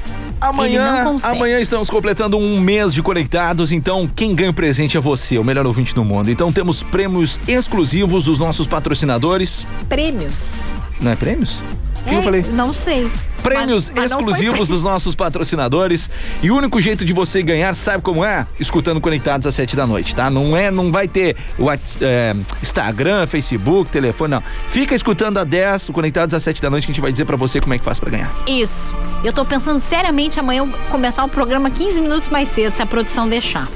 Amanhã, 0.40 1.02
não 1.02 1.12
consegue. 1.12 1.36
amanhã 1.36 1.60
estamos 1.60 1.88
completando 1.88 2.36
um 2.36 2.60
mês 2.60 2.92
de 2.92 3.02
conectados, 3.02 3.72
então 3.72 4.08
quem 4.14 4.34
ganha 4.34 4.50
o 4.50 4.54
presente 4.54 4.96
é 4.96 5.00
você, 5.00 5.38
o 5.38 5.44
melhor 5.44 5.66
ouvinte 5.66 5.94
do 5.94 6.04
mundo. 6.04 6.30
Então 6.30 6.52
temos 6.52 6.82
prêmios 6.82 7.40
exclusivos 7.48 8.24
dos 8.24 8.38
nossos 8.38 8.66
patrocinadores. 8.66 9.66
Prêmios. 9.88 10.60
Não 11.00 11.10
é 11.10 11.16
prêmios? 11.16 11.58
Que 12.06 12.14
É, 12.14 12.18
eu 12.18 12.22
falei? 12.22 12.44
Não 12.52 12.72
sei. 12.72 13.10
Prêmios 13.42 13.88
Mas- 13.88 13.96
mas 13.96 14.10
exclusivos 14.10 14.68
dos 14.68 14.82
nossos 14.82 15.14
patrocinadores. 15.14 16.10
E 16.42 16.50
o 16.50 16.56
único 16.56 16.80
jeito 16.80 17.04
de 17.04 17.12
você 17.12 17.42
ganhar, 17.42 17.74
sabe 17.74 18.02
como 18.02 18.24
é? 18.24 18.46
Escutando 18.58 19.00
Conectados 19.00 19.46
às 19.46 19.54
7 19.54 19.76
da 19.76 19.86
noite, 19.86 20.14
tá? 20.14 20.28
Não 20.30 20.56
é, 20.56 20.70
não 20.70 20.90
vai 20.90 21.06
ter 21.06 21.36
Whats- 21.58 21.98
é, 22.00 22.34
Instagram, 22.62 23.26
Facebook, 23.26 23.90
telefone, 23.90 24.32
não. 24.32 24.42
Fica 24.66 24.94
escutando 24.94 25.38
a 25.38 25.44
10, 25.44 25.88
o 25.88 25.92
Conectados 25.92 26.34
às 26.34 26.42
7 26.42 26.60
da 26.60 26.70
noite, 26.70 26.86
que 26.86 26.92
a 26.92 26.94
gente 26.94 27.02
vai 27.02 27.12
dizer 27.12 27.24
pra 27.24 27.36
você 27.36 27.60
como 27.60 27.74
é 27.74 27.78
que 27.78 27.84
faz 27.84 28.00
pra 28.00 28.10
ganhar. 28.10 28.32
Isso. 28.46 28.94
Eu 29.22 29.32
tô 29.32 29.44
pensando 29.44 29.78
seriamente 29.80 30.40
amanhã 30.40 30.62
eu 30.64 30.68
começar 30.90 31.24
o 31.24 31.28
programa 31.28 31.70
15 31.70 32.00
minutos 32.00 32.28
mais 32.28 32.48
cedo, 32.48 32.74
se 32.74 32.82
a 32.82 32.86
produção 32.86 33.28
deixar. 33.28 33.68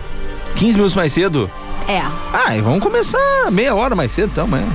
15 0.56 0.72
minutos 0.74 0.94
mais 0.94 1.12
cedo? 1.12 1.50
É, 1.88 2.00
Ah, 2.32 2.56
e 2.56 2.60
vamos 2.60 2.80
começar 2.80 3.18
meia 3.50 3.74
hora 3.74 3.96
mais 3.96 4.12
cedo, 4.12 4.30
então, 4.30 4.44
amanhã. 4.44 4.66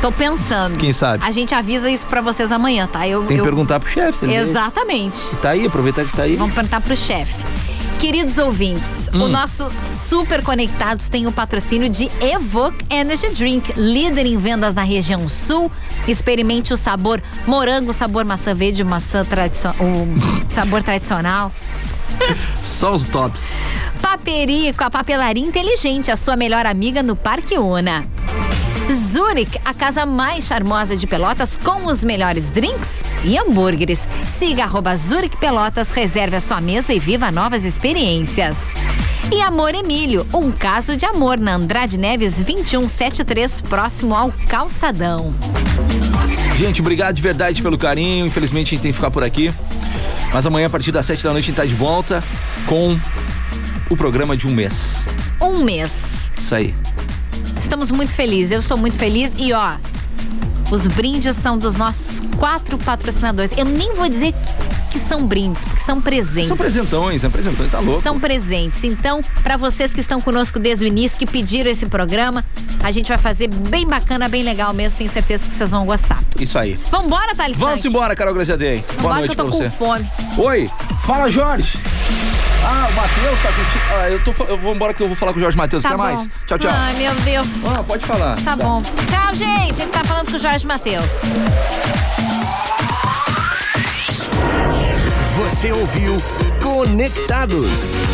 tô 0.00 0.10
pensando. 0.10 0.76
Quem 0.76 0.92
sabe? 0.92 1.22
A 1.24 1.30
gente 1.30 1.54
avisa 1.54 1.88
isso 1.90 2.06
pra 2.06 2.20
vocês 2.20 2.50
amanhã, 2.50 2.86
tá? 2.90 3.06
Eu, 3.06 3.20
Tem 3.22 3.36
que 3.36 3.40
eu... 3.40 3.44
perguntar 3.44 3.78
pro 3.78 3.88
chefe. 3.88 4.26
Exatamente. 4.32 5.20
Tá 5.36 5.50
aí, 5.50 5.66
aproveitar 5.66 6.04
que 6.04 6.12
tá 6.16 6.24
aí. 6.24 6.36
Vamos 6.36 6.54
perguntar 6.54 6.80
pro 6.80 6.96
chefe. 6.96 7.42
Queridos 8.00 8.36
ouvintes, 8.38 9.08
Hum. 9.14 9.22
o 9.22 9.28
nosso 9.28 9.66
Super 9.86 10.42
Conectados 10.42 11.08
tem 11.08 11.26
o 11.26 11.32
patrocínio 11.32 11.88
de 11.88 12.10
Evoque 12.20 12.84
Energy 12.90 13.28
Drink, 13.30 13.72
líder 13.78 14.26
em 14.26 14.36
vendas 14.36 14.74
na 14.74 14.82
região 14.82 15.26
sul. 15.28 15.70
Experimente 16.06 16.74
o 16.74 16.76
sabor 16.76 17.22
morango, 17.46 17.94
sabor 17.94 18.24
maçã 18.26 18.52
verde, 18.54 18.82
maçã 18.84 19.24
tradicional, 19.24 19.78
o 19.80 20.52
sabor 20.52 20.82
tradicional. 20.82 21.50
Só 22.62 22.94
os 22.94 23.04
tops. 23.04 23.58
Paperico, 24.00 24.84
a 24.84 24.90
papelaria 24.90 25.44
inteligente, 25.44 26.10
a 26.10 26.16
sua 26.16 26.36
melhor 26.36 26.66
amiga 26.66 27.02
no 27.02 27.16
Parque 27.16 27.58
Una. 27.58 28.04
Zurich, 28.92 29.58
a 29.64 29.72
casa 29.72 30.04
mais 30.04 30.44
charmosa 30.44 30.96
de 30.96 31.06
Pelotas 31.06 31.56
com 31.56 31.86
os 31.86 32.04
melhores 32.04 32.50
drinks 32.50 33.02
e 33.24 33.38
hambúrgueres. 33.38 34.06
Siga 34.26 34.64
arroba 34.64 34.94
Zurich 34.94 35.36
Pelotas, 35.38 35.90
reserve 35.90 36.36
a 36.36 36.40
sua 36.40 36.60
mesa 36.60 36.92
e 36.92 36.98
viva 36.98 37.30
novas 37.32 37.64
experiências. 37.64 38.72
E 39.32 39.40
Amor 39.40 39.74
Emílio, 39.74 40.26
um 40.32 40.52
caso 40.52 40.96
de 40.96 41.04
amor 41.04 41.38
na 41.38 41.54
Andrade 41.54 41.98
Neves 41.98 42.34
2173, 42.36 43.60
próximo 43.62 44.14
ao 44.14 44.32
Calçadão. 44.48 45.30
Gente, 46.58 46.80
obrigado 46.80 47.16
de 47.16 47.22
verdade 47.22 47.62
pelo 47.62 47.76
carinho. 47.76 48.26
Infelizmente 48.26 48.68
a 48.68 48.70
gente 48.70 48.82
tem 48.82 48.92
que 48.92 48.96
ficar 48.96 49.10
por 49.10 49.24
aqui. 49.24 49.52
Mas 50.32 50.46
amanhã, 50.46 50.66
a 50.66 50.70
partir 50.70 50.92
das 50.92 51.06
7 51.06 51.22
da 51.24 51.32
noite, 51.32 51.44
a 51.44 51.48
gente 51.48 51.56
tá 51.56 51.64
de 51.64 51.74
volta 51.74 52.22
com 52.66 52.98
o 53.90 53.96
programa 53.96 54.36
de 54.36 54.46
um 54.46 54.50
mês. 54.50 55.06
Um 55.40 55.64
mês. 55.64 56.30
Isso 56.40 56.54
aí. 56.54 56.74
Estamos 57.58 57.90
muito 57.90 58.14
felizes, 58.14 58.52
eu 58.52 58.58
estou 58.58 58.76
muito 58.76 58.96
feliz 58.96 59.32
e 59.38 59.52
ó, 59.52 59.72
os 60.70 60.86
brindes 60.86 61.36
são 61.36 61.56
dos 61.56 61.76
nossos 61.76 62.20
quatro 62.38 62.76
patrocinadores. 62.78 63.56
Eu 63.56 63.64
nem 63.64 63.94
vou 63.94 64.08
dizer 64.08 64.34
que 64.94 65.00
são 65.00 65.26
brindes, 65.26 65.64
porque 65.64 65.80
são 65.80 66.00
presentes. 66.00 66.46
São 66.46 66.56
presentões, 66.56 67.22
né? 67.24 67.28
Presentões, 67.28 67.68
tá 67.68 67.80
louco. 67.80 68.00
São 68.00 68.20
presentes. 68.20 68.84
Então, 68.84 69.20
para 69.42 69.56
vocês 69.56 69.92
que 69.92 69.98
estão 69.98 70.20
conosco 70.20 70.60
desde 70.60 70.84
o 70.84 70.86
início, 70.86 71.18
que 71.18 71.26
pediram 71.26 71.68
esse 71.68 71.84
programa, 71.84 72.44
a 72.80 72.92
gente 72.92 73.08
vai 73.08 73.18
fazer 73.18 73.48
bem 73.52 73.88
bacana, 73.88 74.28
bem 74.28 74.44
legal 74.44 74.72
mesmo. 74.72 74.96
Tenho 74.98 75.10
certeza 75.10 75.48
que 75.48 75.52
vocês 75.52 75.72
vão 75.72 75.84
gostar. 75.84 76.22
Isso 76.38 76.56
aí. 76.56 76.78
Vambora, 76.92 77.34
Thales 77.34 77.56
Vamos 77.58 77.84
embora, 77.84 78.14
Carol 78.14 78.34
Graziadei. 78.34 78.84
Boa 79.02 79.14
noite 79.16 79.34
que 79.34 79.40
eu 79.40 79.44
tô 79.44 79.50
você. 79.50 79.64
com 79.64 79.70
fome. 79.70 80.08
Oi, 80.38 80.70
fala 81.04 81.28
Jorge. 81.28 81.76
Ah, 82.64 82.88
o 82.88 82.94
Matheus 82.94 83.40
tá 83.42 83.52
contigo. 83.52 83.84
Ah, 83.90 84.10
eu, 84.10 84.22
tô, 84.22 84.44
eu 84.44 84.58
vou 84.58 84.74
embora 84.76 84.94
que 84.94 85.02
eu 85.02 85.08
vou 85.08 85.16
falar 85.16 85.32
com 85.32 85.38
o 85.38 85.42
Jorge 85.42 85.56
Matheus. 85.56 85.82
Tá 85.82 85.88
Quer 85.88 85.96
bom. 85.96 86.02
mais? 86.04 86.28
Tchau, 86.46 86.58
tchau. 86.58 86.70
Ai, 86.72 86.94
meu 86.94 87.14
Deus. 87.16 87.66
Ah, 87.66 87.82
pode 87.82 88.06
falar. 88.06 88.36
Tá 88.36 88.54
bom. 88.54 88.80
Tchau, 88.80 89.34
gente. 89.34 89.76
Gente 89.76 89.90
tá 89.90 90.04
falando 90.04 90.30
com 90.30 90.36
o 90.36 90.40
Jorge 90.40 90.64
Matheus. 90.64 91.22
Você 95.44 95.70
ouviu 95.72 96.16
Conectados. 96.62 98.13